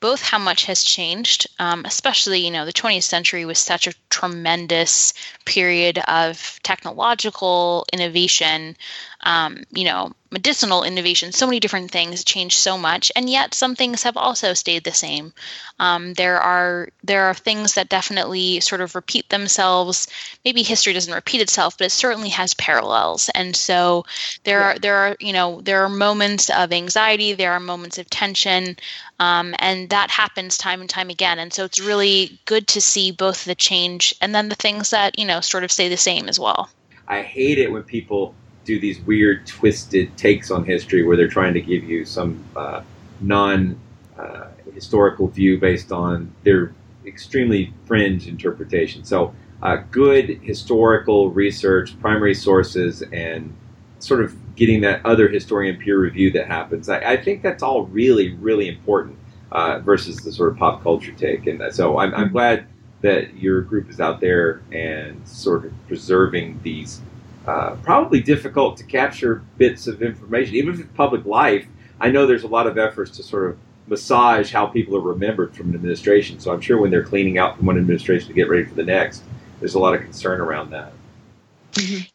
both 0.00 0.20
how 0.20 0.38
much 0.38 0.66
has 0.66 0.84
changed, 0.84 1.46
um, 1.58 1.84
especially 1.84 2.40
you 2.40 2.50
know 2.50 2.64
the 2.64 2.72
20th 2.72 3.02
century 3.02 3.44
was 3.44 3.58
such 3.58 3.86
a 3.86 3.94
tremendous 4.10 5.12
period 5.44 5.98
of 6.06 6.60
technological 6.62 7.86
innovation. 7.92 8.76
Um, 9.22 9.64
you 9.70 9.84
know, 9.84 10.12
medicinal 10.30 10.82
innovation, 10.82 11.32
so 11.32 11.46
many 11.46 11.60
different 11.60 11.90
things 11.90 12.24
change 12.24 12.58
so 12.58 12.76
much, 12.76 13.12
and 13.14 13.30
yet 13.30 13.54
some 13.54 13.74
things 13.74 14.02
have 14.02 14.16
also 14.16 14.54
stayed 14.54 14.84
the 14.84 14.92
same. 14.92 15.32
Um, 15.78 16.14
there 16.14 16.40
are 16.40 16.88
there 17.04 17.24
are 17.24 17.34
things 17.34 17.74
that 17.74 17.88
definitely 17.88 18.60
sort 18.60 18.80
of 18.80 18.94
repeat 18.94 19.28
themselves. 19.28 20.08
Maybe 20.44 20.62
history 20.62 20.92
doesn't 20.92 21.14
repeat 21.14 21.40
itself, 21.40 21.78
but 21.78 21.86
it 21.86 21.90
certainly 21.90 22.30
has 22.30 22.54
parallels. 22.54 23.30
And 23.34 23.54
so 23.54 24.04
there 24.44 24.62
are 24.62 24.78
there 24.78 24.96
are 24.96 25.16
you 25.20 25.32
know 25.32 25.60
there 25.62 25.82
are 25.84 25.88
moments 25.88 26.50
of 26.50 26.72
anxiety, 26.72 27.32
there 27.32 27.52
are 27.52 27.60
moments 27.60 27.98
of 27.98 28.10
tension, 28.10 28.76
um, 29.20 29.54
and 29.58 29.88
that 29.90 30.10
happens 30.10 30.58
time 30.58 30.80
and 30.80 30.90
time 30.90 31.10
again. 31.10 31.38
And 31.38 31.52
so 31.52 31.64
it's 31.64 31.80
really 31.80 32.38
good 32.44 32.66
to 32.68 32.80
see 32.80 33.12
both 33.12 33.44
the 33.44 33.54
change 33.54 34.14
and 34.20 34.34
then 34.34 34.48
the 34.48 34.54
things 34.56 34.90
that 34.90 35.18
you 35.18 35.24
know 35.24 35.40
sort 35.40 35.64
of 35.64 35.72
stay 35.72 35.88
the 35.88 35.96
same 35.96 36.28
as 36.28 36.40
well. 36.40 36.68
I 37.08 37.22
hate 37.22 37.58
it 37.58 37.70
when 37.70 37.84
people 37.84 38.34
do 38.66 38.78
these 38.78 39.00
weird, 39.00 39.46
twisted 39.46 40.14
takes 40.18 40.50
on 40.50 40.64
history 40.64 41.02
where 41.02 41.16
they're 41.16 41.28
trying 41.28 41.54
to 41.54 41.60
give 41.60 41.84
you 41.84 42.04
some 42.04 42.44
uh, 42.54 42.82
non 43.20 43.78
uh, 44.18 44.48
historical 44.74 45.28
view 45.28 45.58
based 45.58 45.92
on 45.92 46.30
their 46.42 46.74
extremely 47.06 47.72
fringe 47.86 48.26
interpretation. 48.26 49.04
So, 49.04 49.34
uh, 49.62 49.76
good 49.90 50.40
historical 50.42 51.30
research, 51.30 51.98
primary 52.00 52.34
sources, 52.34 53.02
and 53.12 53.56
sort 54.00 54.22
of 54.22 54.36
getting 54.54 54.82
that 54.82 55.04
other 55.06 55.28
historian 55.28 55.76
peer 55.76 55.98
review 55.98 56.30
that 56.32 56.46
happens. 56.46 56.88
I, 56.88 56.98
I 56.98 57.16
think 57.16 57.42
that's 57.42 57.62
all 57.62 57.86
really, 57.86 58.34
really 58.34 58.68
important 58.68 59.16
uh, 59.52 59.78
versus 59.78 60.18
the 60.18 60.32
sort 60.32 60.52
of 60.52 60.58
pop 60.58 60.82
culture 60.82 61.12
take. 61.12 61.46
And 61.46 61.62
so, 61.72 61.98
I'm, 61.98 62.14
I'm 62.14 62.32
glad 62.32 62.66
that 63.02 63.36
your 63.36 63.60
group 63.60 63.88
is 63.88 64.00
out 64.00 64.20
there 64.20 64.62
and 64.72 65.26
sort 65.28 65.64
of 65.64 65.72
preserving 65.86 66.58
these 66.62 67.00
uh, 67.46 67.76
probably 67.82 68.20
difficult 68.20 68.76
to 68.78 68.84
capture 68.84 69.42
bits 69.56 69.86
of 69.86 70.02
information. 70.02 70.54
Even 70.56 70.74
if 70.74 70.80
it's 70.80 70.96
public 70.96 71.24
life, 71.24 71.66
I 72.00 72.10
know 72.10 72.26
there's 72.26 72.42
a 72.42 72.48
lot 72.48 72.66
of 72.66 72.76
efforts 72.76 73.12
to 73.18 73.22
sort 73.22 73.50
of 73.50 73.58
massage 73.86 74.52
how 74.52 74.66
people 74.66 74.96
are 74.96 75.00
remembered 75.00 75.54
from 75.54 75.68
an 75.70 75.74
administration. 75.76 76.40
So 76.40 76.52
I'm 76.52 76.60
sure 76.60 76.78
when 76.78 76.90
they're 76.90 77.04
cleaning 77.04 77.38
out 77.38 77.56
from 77.56 77.66
one 77.66 77.78
administration 77.78 78.28
to 78.28 78.34
get 78.34 78.48
ready 78.48 78.64
for 78.64 78.74
the 78.74 78.84
next, 78.84 79.22
there's 79.60 79.74
a 79.74 79.78
lot 79.78 79.94
of 79.94 80.00
concern 80.00 80.40
around 80.40 80.70
that. 80.70 80.92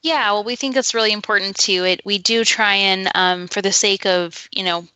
Yeah, 0.01 0.31
well, 0.31 0.43
we 0.43 0.55
think 0.55 0.73
that's 0.73 0.95
really 0.95 1.11
important 1.11 1.55
too. 1.55 1.85
It 1.85 2.01
we 2.03 2.17
do 2.17 2.43
try 2.43 2.75
and, 2.75 3.09
um, 3.13 3.47
for 3.47 3.61
the 3.61 3.71
sake 3.71 4.05
of 4.05 4.47
you 4.51 4.63
know, 4.63 4.87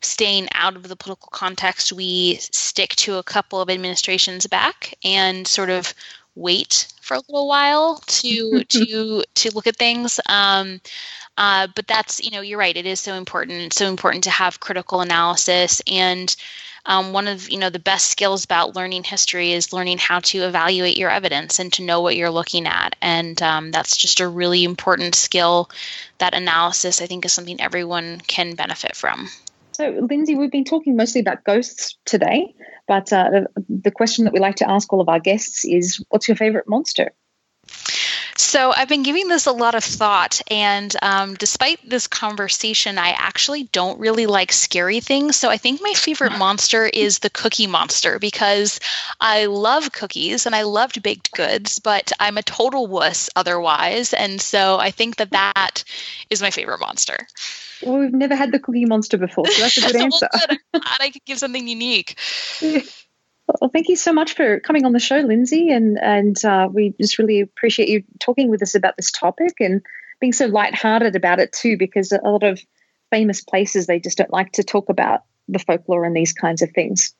staying 0.00 0.48
out 0.52 0.76
of 0.76 0.88
the 0.88 0.96
political 0.96 1.28
context, 1.32 1.92
we 1.92 2.36
stick 2.40 2.96
to 2.96 3.16
a 3.16 3.22
couple 3.22 3.60
of 3.60 3.70
administrations 3.70 4.46
back 4.46 4.94
and 5.04 5.46
sort 5.46 5.70
of 5.70 5.94
wait 6.34 6.88
for 7.08 7.14
a 7.14 7.22
little 7.28 7.48
while 7.48 7.96
to 8.06 8.62
to 8.68 9.24
to 9.34 9.54
look 9.54 9.66
at 9.66 9.76
things. 9.76 10.20
Um, 10.26 10.80
uh, 11.36 11.68
but 11.74 11.86
that's 11.86 12.22
you 12.22 12.30
know 12.30 12.42
you're 12.42 12.58
right. 12.58 12.76
It 12.76 12.86
is 12.86 13.00
so 13.00 13.14
important. 13.14 13.62
It's 13.62 13.76
so 13.76 13.88
important 13.88 14.24
to 14.24 14.30
have 14.30 14.60
critical 14.60 15.00
analysis 15.00 15.82
and. 15.90 16.34
Um, 16.86 17.12
one 17.12 17.28
of 17.28 17.50
you 17.50 17.58
know 17.58 17.68
the 17.68 17.78
best 17.78 18.08
skills 18.10 18.46
about 18.46 18.74
learning 18.74 19.04
history 19.04 19.52
is 19.52 19.74
learning 19.74 19.98
how 19.98 20.20
to 20.20 20.38
evaluate 20.38 20.96
your 20.96 21.10
evidence 21.10 21.58
and 21.58 21.70
to 21.74 21.82
know 21.82 22.00
what 22.00 22.16
you're 22.16 22.30
looking 22.30 22.66
at 22.66 22.96
and 23.02 23.42
um, 23.42 23.72
that's 23.72 23.94
just 23.94 24.20
a 24.20 24.28
really 24.28 24.64
important 24.64 25.14
skill 25.14 25.68
that 26.16 26.32
analysis 26.32 27.02
i 27.02 27.06
think 27.06 27.26
is 27.26 27.32
something 27.32 27.60
everyone 27.60 28.22
can 28.26 28.54
benefit 28.54 28.96
from 28.96 29.28
so, 29.78 29.90
Lindsay, 30.10 30.34
we've 30.34 30.50
been 30.50 30.64
talking 30.64 30.96
mostly 30.96 31.20
about 31.20 31.44
ghosts 31.44 31.96
today, 32.04 32.52
but 32.88 33.12
uh, 33.12 33.30
the, 33.30 33.46
the 33.68 33.90
question 33.92 34.24
that 34.24 34.34
we 34.34 34.40
like 34.40 34.56
to 34.56 34.68
ask 34.68 34.92
all 34.92 35.00
of 35.00 35.08
our 35.08 35.20
guests 35.20 35.64
is 35.64 36.04
what's 36.08 36.26
your 36.26 36.36
favorite 36.36 36.68
monster? 36.68 37.12
So 38.36 38.72
I've 38.72 38.88
been 38.88 39.04
giving 39.04 39.28
this 39.28 39.46
a 39.46 39.52
lot 39.52 39.76
of 39.76 39.84
thought, 39.84 40.42
and 40.50 40.92
um, 41.00 41.34
despite 41.34 41.78
this 41.88 42.08
conversation, 42.08 42.98
I 42.98 43.10
actually 43.10 43.64
don't 43.64 44.00
really 44.00 44.26
like 44.26 44.50
scary 44.50 44.98
things. 44.98 45.36
So 45.36 45.48
I 45.48 45.58
think 45.58 45.80
my 45.80 45.92
favorite 45.92 46.36
monster 46.38 46.86
is 46.86 47.20
the 47.20 47.30
Cookie 47.30 47.68
Monster 47.68 48.18
because 48.18 48.80
I 49.20 49.46
love 49.46 49.92
cookies 49.92 50.44
and 50.44 50.56
I 50.56 50.62
loved 50.62 51.04
baked 51.04 51.30
goods, 51.30 51.78
but 51.78 52.10
I'm 52.18 52.36
a 52.36 52.42
total 52.42 52.88
wuss 52.88 53.30
otherwise, 53.36 54.12
and 54.12 54.40
so 54.40 54.78
I 54.78 54.90
think 54.90 55.18
that 55.18 55.30
that 55.30 55.84
is 56.30 56.42
my 56.42 56.50
favorite 56.50 56.80
monster. 56.80 57.28
Well, 57.82 57.98
we've 57.98 58.12
never 58.12 58.34
had 58.34 58.52
the 58.52 58.58
Cookie 58.58 58.86
Monster 58.86 59.18
before, 59.18 59.46
so 59.46 59.62
that's 59.62 59.76
a 59.78 59.80
good 59.92 59.96
answer. 59.96 60.28
good. 60.32 60.58
I'm 60.74 60.80
glad 60.80 60.98
I 61.00 61.10
could 61.10 61.24
give 61.24 61.38
something 61.38 61.68
unique. 61.68 62.18
Well, 63.60 63.70
thank 63.70 63.88
you 63.88 63.96
so 63.96 64.12
much 64.12 64.34
for 64.34 64.60
coming 64.60 64.84
on 64.84 64.92
the 64.92 64.98
show, 64.98 65.20
Lindsay, 65.20 65.70
and 65.70 65.98
and 65.98 66.36
uh, 66.44 66.68
we 66.70 66.94
just 67.00 67.18
really 67.18 67.40
appreciate 67.40 67.88
you 67.88 68.04
talking 68.20 68.50
with 68.50 68.62
us 68.62 68.74
about 68.74 68.96
this 68.96 69.10
topic 69.10 69.54
and 69.58 69.80
being 70.20 70.34
so 70.34 70.46
lighthearted 70.46 71.16
about 71.16 71.40
it 71.40 71.52
too, 71.52 71.78
because 71.78 72.12
a 72.12 72.20
lot 72.28 72.42
of 72.42 72.60
famous 73.10 73.42
places 73.42 73.86
they 73.86 74.00
just 74.00 74.18
don't 74.18 74.32
like 74.32 74.52
to 74.52 74.62
talk 74.62 74.90
about 74.90 75.22
the 75.48 75.58
folklore 75.58 76.04
and 76.04 76.14
these 76.14 76.34
kinds 76.34 76.60
of 76.60 76.70
things. 76.72 77.14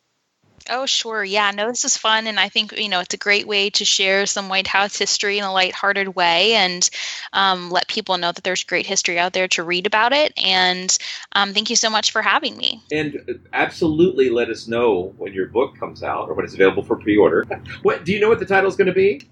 Oh, 0.70 0.86
sure. 0.86 1.24
Yeah, 1.24 1.50
no, 1.50 1.68
this 1.68 1.84
is 1.84 1.96
fun. 1.96 2.26
And 2.26 2.38
I 2.38 2.48
think, 2.48 2.78
you 2.78 2.88
know, 2.88 3.00
it's 3.00 3.14
a 3.14 3.18
great 3.18 3.46
way 3.46 3.70
to 3.70 3.84
share 3.84 4.26
some 4.26 4.48
White 4.48 4.66
House 4.66 4.96
history 4.98 5.38
in 5.38 5.44
a 5.44 5.52
lighthearted 5.52 6.14
way 6.14 6.54
and 6.54 6.88
um, 7.32 7.70
let 7.70 7.88
people 7.88 8.18
know 8.18 8.32
that 8.32 8.44
there's 8.44 8.64
great 8.64 8.86
history 8.86 9.18
out 9.18 9.32
there 9.32 9.48
to 9.48 9.62
read 9.62 9.86
about 9.86 10.12
it. 10.12 10.32
And 10.42 10.96
um, 11.32 11.54
thank 11.54 11.70
you 11.70 11.76
so 11.76 11.90
much 11.90 12.12
for 12.12 12.22
having 12.22 12.56
me. 12.56 12.82
And 12.92 13.40
absolutely 13.52 14.30
let 14.30 14.48
us 14.48 14.68
know 14.68 15.14
when 15.16 15.32
your 15.32 15.46
book 15.46 15.78
comes 15.78 16.02
out 16.02 16.28
or 16.28 16.34
when 16.34 16.44
it's 16.44 16.54
available 16.54 16.82
for 16.82 16.96
pre 16.96 17.16
order. 17.16 17.46
what 17.82 18.04
Do 18.04 18.12
you 18.12 18.20
know 18.20 18.28
what 18.28 18.38
the 18.38 18.46
title 18.46 18.68
is 18.68 18.76
going 18.76 18.88
to 18.88 18.92
be? 18.92 19.22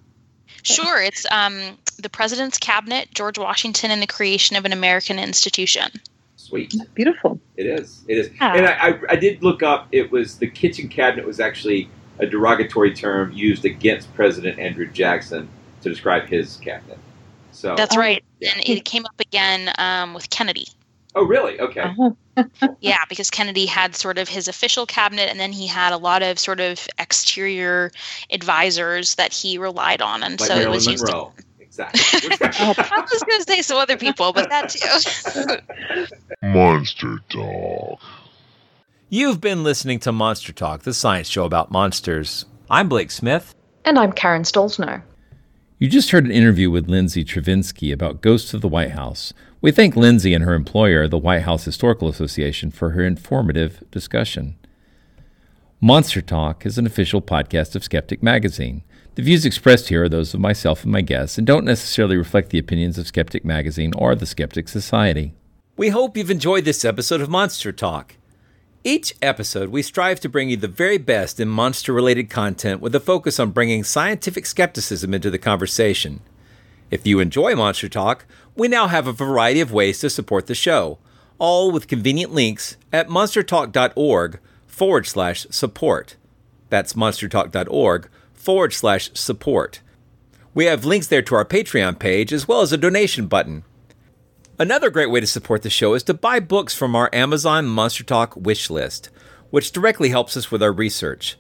Sure. 0.63 1.01
It's 1.03 1.27
um, 1.31 1.79
The 1.99 2.09
President's 2.09 2.59
Cabinet, 2.59 3.09
George 3.15 3.39
Washington 3.39 3.91
and 3.91 4.03
the 4.03 4.07
Creation 4.07 4.57
of 4.57 4.65
an 4.65 4.73
American 4.73 5.19
Institution. 5.19 5.91
Sweet. 6.47 6.77
Beautiful. 6.95 7.41
It 7.57 7.67
is. 7.67 8.05
It 8.07 8.19
is. 8.19 8.31
Ah. 8.41 8.55
And 8.55 8.67
I, 8.67 8.73
I, 8.73 9.01
I, 9.11 9.17
did 9.17 9.43
look 9.43 9.65
up. 9.65 9.89
It 9.91 10.13
was 10.13 10.39
the 10.39 10.47
kitchen 10.47 10.89
cabinet 10.89 11.27
was 11.27 11.41
actually 11.41 11.91
a 12.21 12.27
derogatory 12.27 12.95
term 12.95 13.33
used 13.33 13.65
against 13.65 14.15
President 14.15 14.57
Andrew 14.61 14.87
Jackson 14.87 15.49
to 15.83 15.89
describe 15.89 16.29
his 16.29 16.57
cabinet. 16.59 16.99
So 17.51 17.75
that's 17.75 17.97
right. 17.97 18.23
Yeah. 18.39 18.53
And 18.55 18.69
it 18.69 18.85
came 18.85 19.07
up 19.07 19.19
again 19.19 19.73
um, 19.79 20.15
with 20.15 20.31
Kennedy. 20.31 20.69
Oh, 21.17 21.25
really? 21.25 21.59
Okay. 21.59 21.81
Uh-huh. 21.81 22.45
yeah, 22.81 22.99
because 23.09 23.29
Kennedy 23.29 23.67
had 23.67 23.97
sort 23.97 24.19
of 24.19 24.29
his 24.29 24.47
official 24.47 24.87
cabinet, 24.87 25.29
and 25.31 25.41
then 25.41 25.51
he 25.51 25.67
had 25.67 25.93
a 25.93 25.97
lot 25.97 26.23
of 26.23 26.39
sort 26.39 26.61
of 26.61 26.87
exterior 26.99 27.91
advisors 28.31 29.17
that 29.17 29.33
he 29.33 29.59
relied 29.59 30.01
on, 30.01 30.23
and 30.23 30.39
like 30.39 30.49
so 30.49 30.55
Marilyn 30.55 30.73
it 30.73 30.77
was 30.77 30.87
used. 30.87 31.07
Monroe. 31.07 31.33
Exactly. 31.79 32.31
I 32.91 33.01
was 33.01 33.23
going 33.23 33.41
to 33.41 33.45
say 33.47 33.63
some 33.63 33.77
other 33.77 33.97
people, 33.97 34.33
but 34.33 34.49
that 34.49 34.71
too. 34.71 35.57
Monster 36.49 37.19
Talk. 37.29 38.01
You've 39.09 39.41
been 39.41 39.63
listening 39.63 39.99
to 40.01 40.13
Monster 40.13 40.53
Talk, 40.53 40.83
the 40.83 40.95
science 40.95 41.29
show 41.29 41.45
about 41.45 41.71
monsters. 41.71 42.47
I'm 42.71 42.89
Blake 42.89 43.11
Smith. 43.11 43.55
And 43.85 43.99
I'm 43.99 44.13
Karen 44.13 44.43
Stollznow. 44.43 45.03
You 45.79 45.89
just 45.89 46.11
heard 46.11 46.25
an 46.25 46.31
interview 46.33 46.71
with 46.71 46.89
Lindsay 46.89 47.25
Chervinsky 47.25 47.93
about 47.93 48.23
Ghosts 48.23 48.55
of 48.55 48.63
the 48.63 48.69
White 48.69 48.93
House. 48.93 49.35
We 49.61 49.71
thank 49.71 49.95
Lindsay 49.95 50.33
and 50.33 50.45
her 50.45 50.55
employer, 50.55 51.07
the 51.07 51.19
White 51.19 51.43
House 51.43 51.67
Historical 51.67 52.09
Association, 52.09 52.71
for 52.71 52.91
her 52.91 53.05
informative 53.05 53.85
discussion. 53.91 54.57
Monster 55.81 56.23
Talk 56.23 56.65
is 56.65 56.79
an 56.79 56.87
official 56.87 57.21
podcast 57.21 57.77
of 57.77 57.85
Skeptic 57.85 58.23
Magazine. 58.23 58.83
The 59.17 59.23
views 59.23 59.47
expressed 59.47 59.89
here 59.89 60.05
are 60.05 60.09
those 60.11 60.35
of 60.35 60.41
myself 60.41 60.83
and 60.83 60.93
my 60.93 61.01
guests 61.01 61.39
and 61.39 61.47
don't 61.47 61.65
necessarily 61.65 62.19
reflect 62.19 62.51
the 62.51 62.59
opinions 62.59 62.99
of 62.99 63.07
Skeptic 63.07 63.47
Magazine 63.47 63.93
or 63.97 64.15
the 64.15 64.27
Skeptic 64.27 64.69
Society. 64.69 65.33
We 65.75 65.89
hope 65.89 66.19
you've 66.19 66.31
enjoyed 66.31 66.67
this 66.67 66.85
episode 66.85 67.23
of 67.23 67.31
Monster 67.31 67.73
Talk. 67.73 68.17
Each 68.85 69.15
episode, 69.23 69.71
we 69.71 69.81
strive 69.81 70.21
to 70.21 70.29
bring 70.29 70.51
you 70.51 70.59
the 70.59 70.69
very 70.69 70.99
best 70.99 71.41
in 71.41 71.49
monster 71.49 71.95
related 71.95 72.29
content 72.29 72.83
with 72.83 72.95
a 72.95 73.01
focus 73.01 73.41
on 73.41 73.53
bringing 73.53 73.85
scientific 73.85 74.45
skepticism 74.45 75.15
into 75.15 75.31
the 75.31 75.39
conversation. 75.39 76.21
If 76.91 77.07
you 77.07 77.19
enjoy 77.19 77.55
Monster 77.55 77.89
Talk, 77.89 78.27
we 78.55 78.69
now 78.69 78.87
have 78.87 79.07
a 79.07 79.13
variety 79.13 79.61
of 79.61 79.73
ways 79.73 79.99
to 80.01 80.11
support 80.11 80.47
the 80.47 80.55
show, 80.55 80.99
all 81.39 81.73
with 81.73 81.89
convenient 81.89 82.35
links 82.35 82.77
at 82.93 83.09
monstertalk.org 83.09 84.41
forward 84.67 85.07
slash 85.07 85.47
support. 85.49 86.17
That's 86.69 86.93
monstertalk.org 86.93 88.11
forward 88.47 88.73
slash 88.73 89.11
support. 89.13 89.81
We 90.55 90.67
have 90.67 90.85
links 90.85 91.09
there 91.09 91.21
to 91.21 91.35
our 91.35 91.45
Patreon 91.45 91.99
page 91.99 92.33
as 92.33 92.47
well 92.47 92.61
as 92.61 92.73
a 92.73 92.77
donation 92.77 93.27
button. 93.27 93.65
Another 94.57 94.89
great 94.89 95.11
way 95.11 95.19
to 95.19 95.27
support 95.27 95.63
the 95.63 95.69
show 95.69 95.95
is 95.95 96.05
to 96.05 96.15
buy 96.15 96.39
books 96.39 96.73
from 96.73 96.95
our 96.95 97.11
Amazon 97.13 97.67
Monster 97.67 98.05
Talk 98.05 98.37
wish 98.37 98.71
list, 98.71 99.11
which 99.51 99.73
directly 99.73 100.11
helps 100.11 100.37
us 100.37 100.49
with 100.49 100.63
our 100.63 100.71
research. 100.71 101.37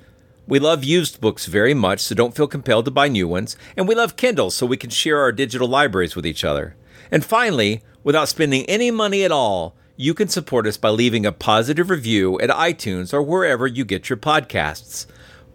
We 0.48 0.59
love 0.59 0.82
used 0.82 1.20
books 1.20 1.46
very 1.46 1.74
much, 1.74 2.00
so 2.00 2.16
don't 2.16 2.34
feel 2.34 2.48
compelled 2.48 2.86
to 2.86 2.90
buy 2.90 3.07
new 3.07 3.28
ones, 3.28 3.57
and 3.76 3.86
we 3.86 3.94
love 3.94 4.16
Kindle 4.16 4.50
so 4.50 4.66
we 4.66 4.76
can 4.76 4.90
share 4.90 5.20
our 5.20 5.30
digital 5.30 5.68
libraries 5.68 6.16
with 6.16 6.26
each 6.26 6.42
other. 6.42 6.74
And 7.12 7.24
finally, 7.24 7.82
without 8.02 8.28
spending 8.28 8.64
any 8.64 8.90
money 8.90 9.22
at 9.22 9.30
all, 9.30 9.76
you 9.96 10.12
can 10.12 10.26
support 10.26 10.66
us 10.66 10.76
by 10.76 10.88
leaving 10.88 11.24
a 11.24 11.30
positive 11.30 11.88
review 11.88 12.40
at 12.40 12.50
iTunes 12.50 13.14
or 13.14 13.22
wherever 13.22 13.68
you 13.68 13.84
get 13.84 14.11
your 14.11 14.16
podcasts. 14.16 15.07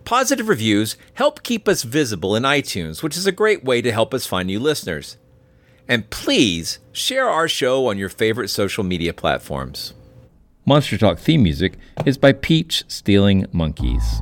Positive 0.06 0.48
reviews 0.48 0.98
help 1.14 1.44
keep 1.44 1.68
us 1.68 1.84
visible 1.84 2.36
in 2.36 2.44
iTunes, 2.44 3.04
which 3.04 3.18
is 3.18 3.28
a 3.28 3.32
great 3.32 3.64
way 3.64 3.82
to 3.82 3.92
help 3.92 4.14
us 4.14 4.26
find 4.26 4.48
new 4.48 4.60
listeners. 4.60 5.18
And 5.88 6.10
please 6.10 6.80
share 6.92 7.30
our 7.30 7.48
show 7.48 7.88
on 7.88 7.98
your 7.98 8.10
favorite 8.10 8.50
social 8.50 8.84
media 8.84 9.14
platforms. 9.14 9.94
Monster 10.66 10.98
Talk 10.98 11.20
theme 11.20 11.44
music 11.44 11.74
is 12.06 12.18
by 12.18 12.34
Peach 12.34 12.84
Stealing 12.88 13.46
Monkeys. 13.52 14.22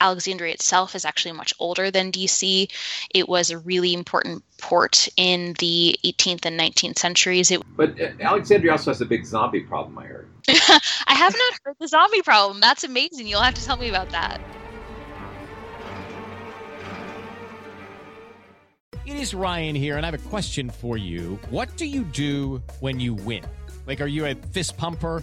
Alexandria 0.00 0.54
itself 0.54 0.94
is 0.94 1.04
actually 1.04 1.32
much 1.32 1.52
older 1.58 1.90
than 1.90 2.10
DC. 2.10 2.70
It 3.14 3.28
was 3.28 3.50
a 3.50 3.58
really 3.58 3.92
important 3.92 4.42
port 4.58 5.08
in 5.16 5.54
the 5.58 5.98
18th 6.04 6.46
and 6.46 6.58
19th 6.58 6.98
centuries. 6.98 7.50
It, 7.50 7.62
But 7.76 8.00
uh, 8.00 8.08
Alexandria 8.20 8.72
also 8.72 8.90
has 8.90 9.00
a 9.00 9.06
big 9.06 9.26
zombie 9.26 9.60
problem, 9.60 9.98
I 9.98 10.06
heard. 10.06 10.28
I 10.48 11.14
have 11.14 11.34
not 11.34 11.60
heard 11.64 11.76
the 11.78 11.88
zombie 11.88 12.22
problem. 12.22 12.60
That's 12.60 12.84
amazing. 12.84 13.26
You'll 13.26 13.42
have 13.42 13.54
to 13.54 13.64
tell 13.64 13.76
me 13.76 13.88
about 13.88 14.10
that. 14.10 14.40
It 19.06 19.16
is 19.16 19.34
Ryan 19.34 19.74
here, 19.74 19.96
and 19.96 20.06
I 20.06 20.10
have 20.10 20.20
a 20.20 20.28
question 20.28 20.70
for 20.70 20.96
you. 20.96 21.38
What 21.50 21.76
do 21.76 21.84
you 21.84 22.04
do 22.04 22.62
when 22.80 23.00
you 23.00 23.14
win? 23.14 23.44
Like, 23.86 24.00
are 24.00 24.06
you 24.06 24.26
a 24.26 24.34
fist 24.34 24.76
pumper? 24.76 25.22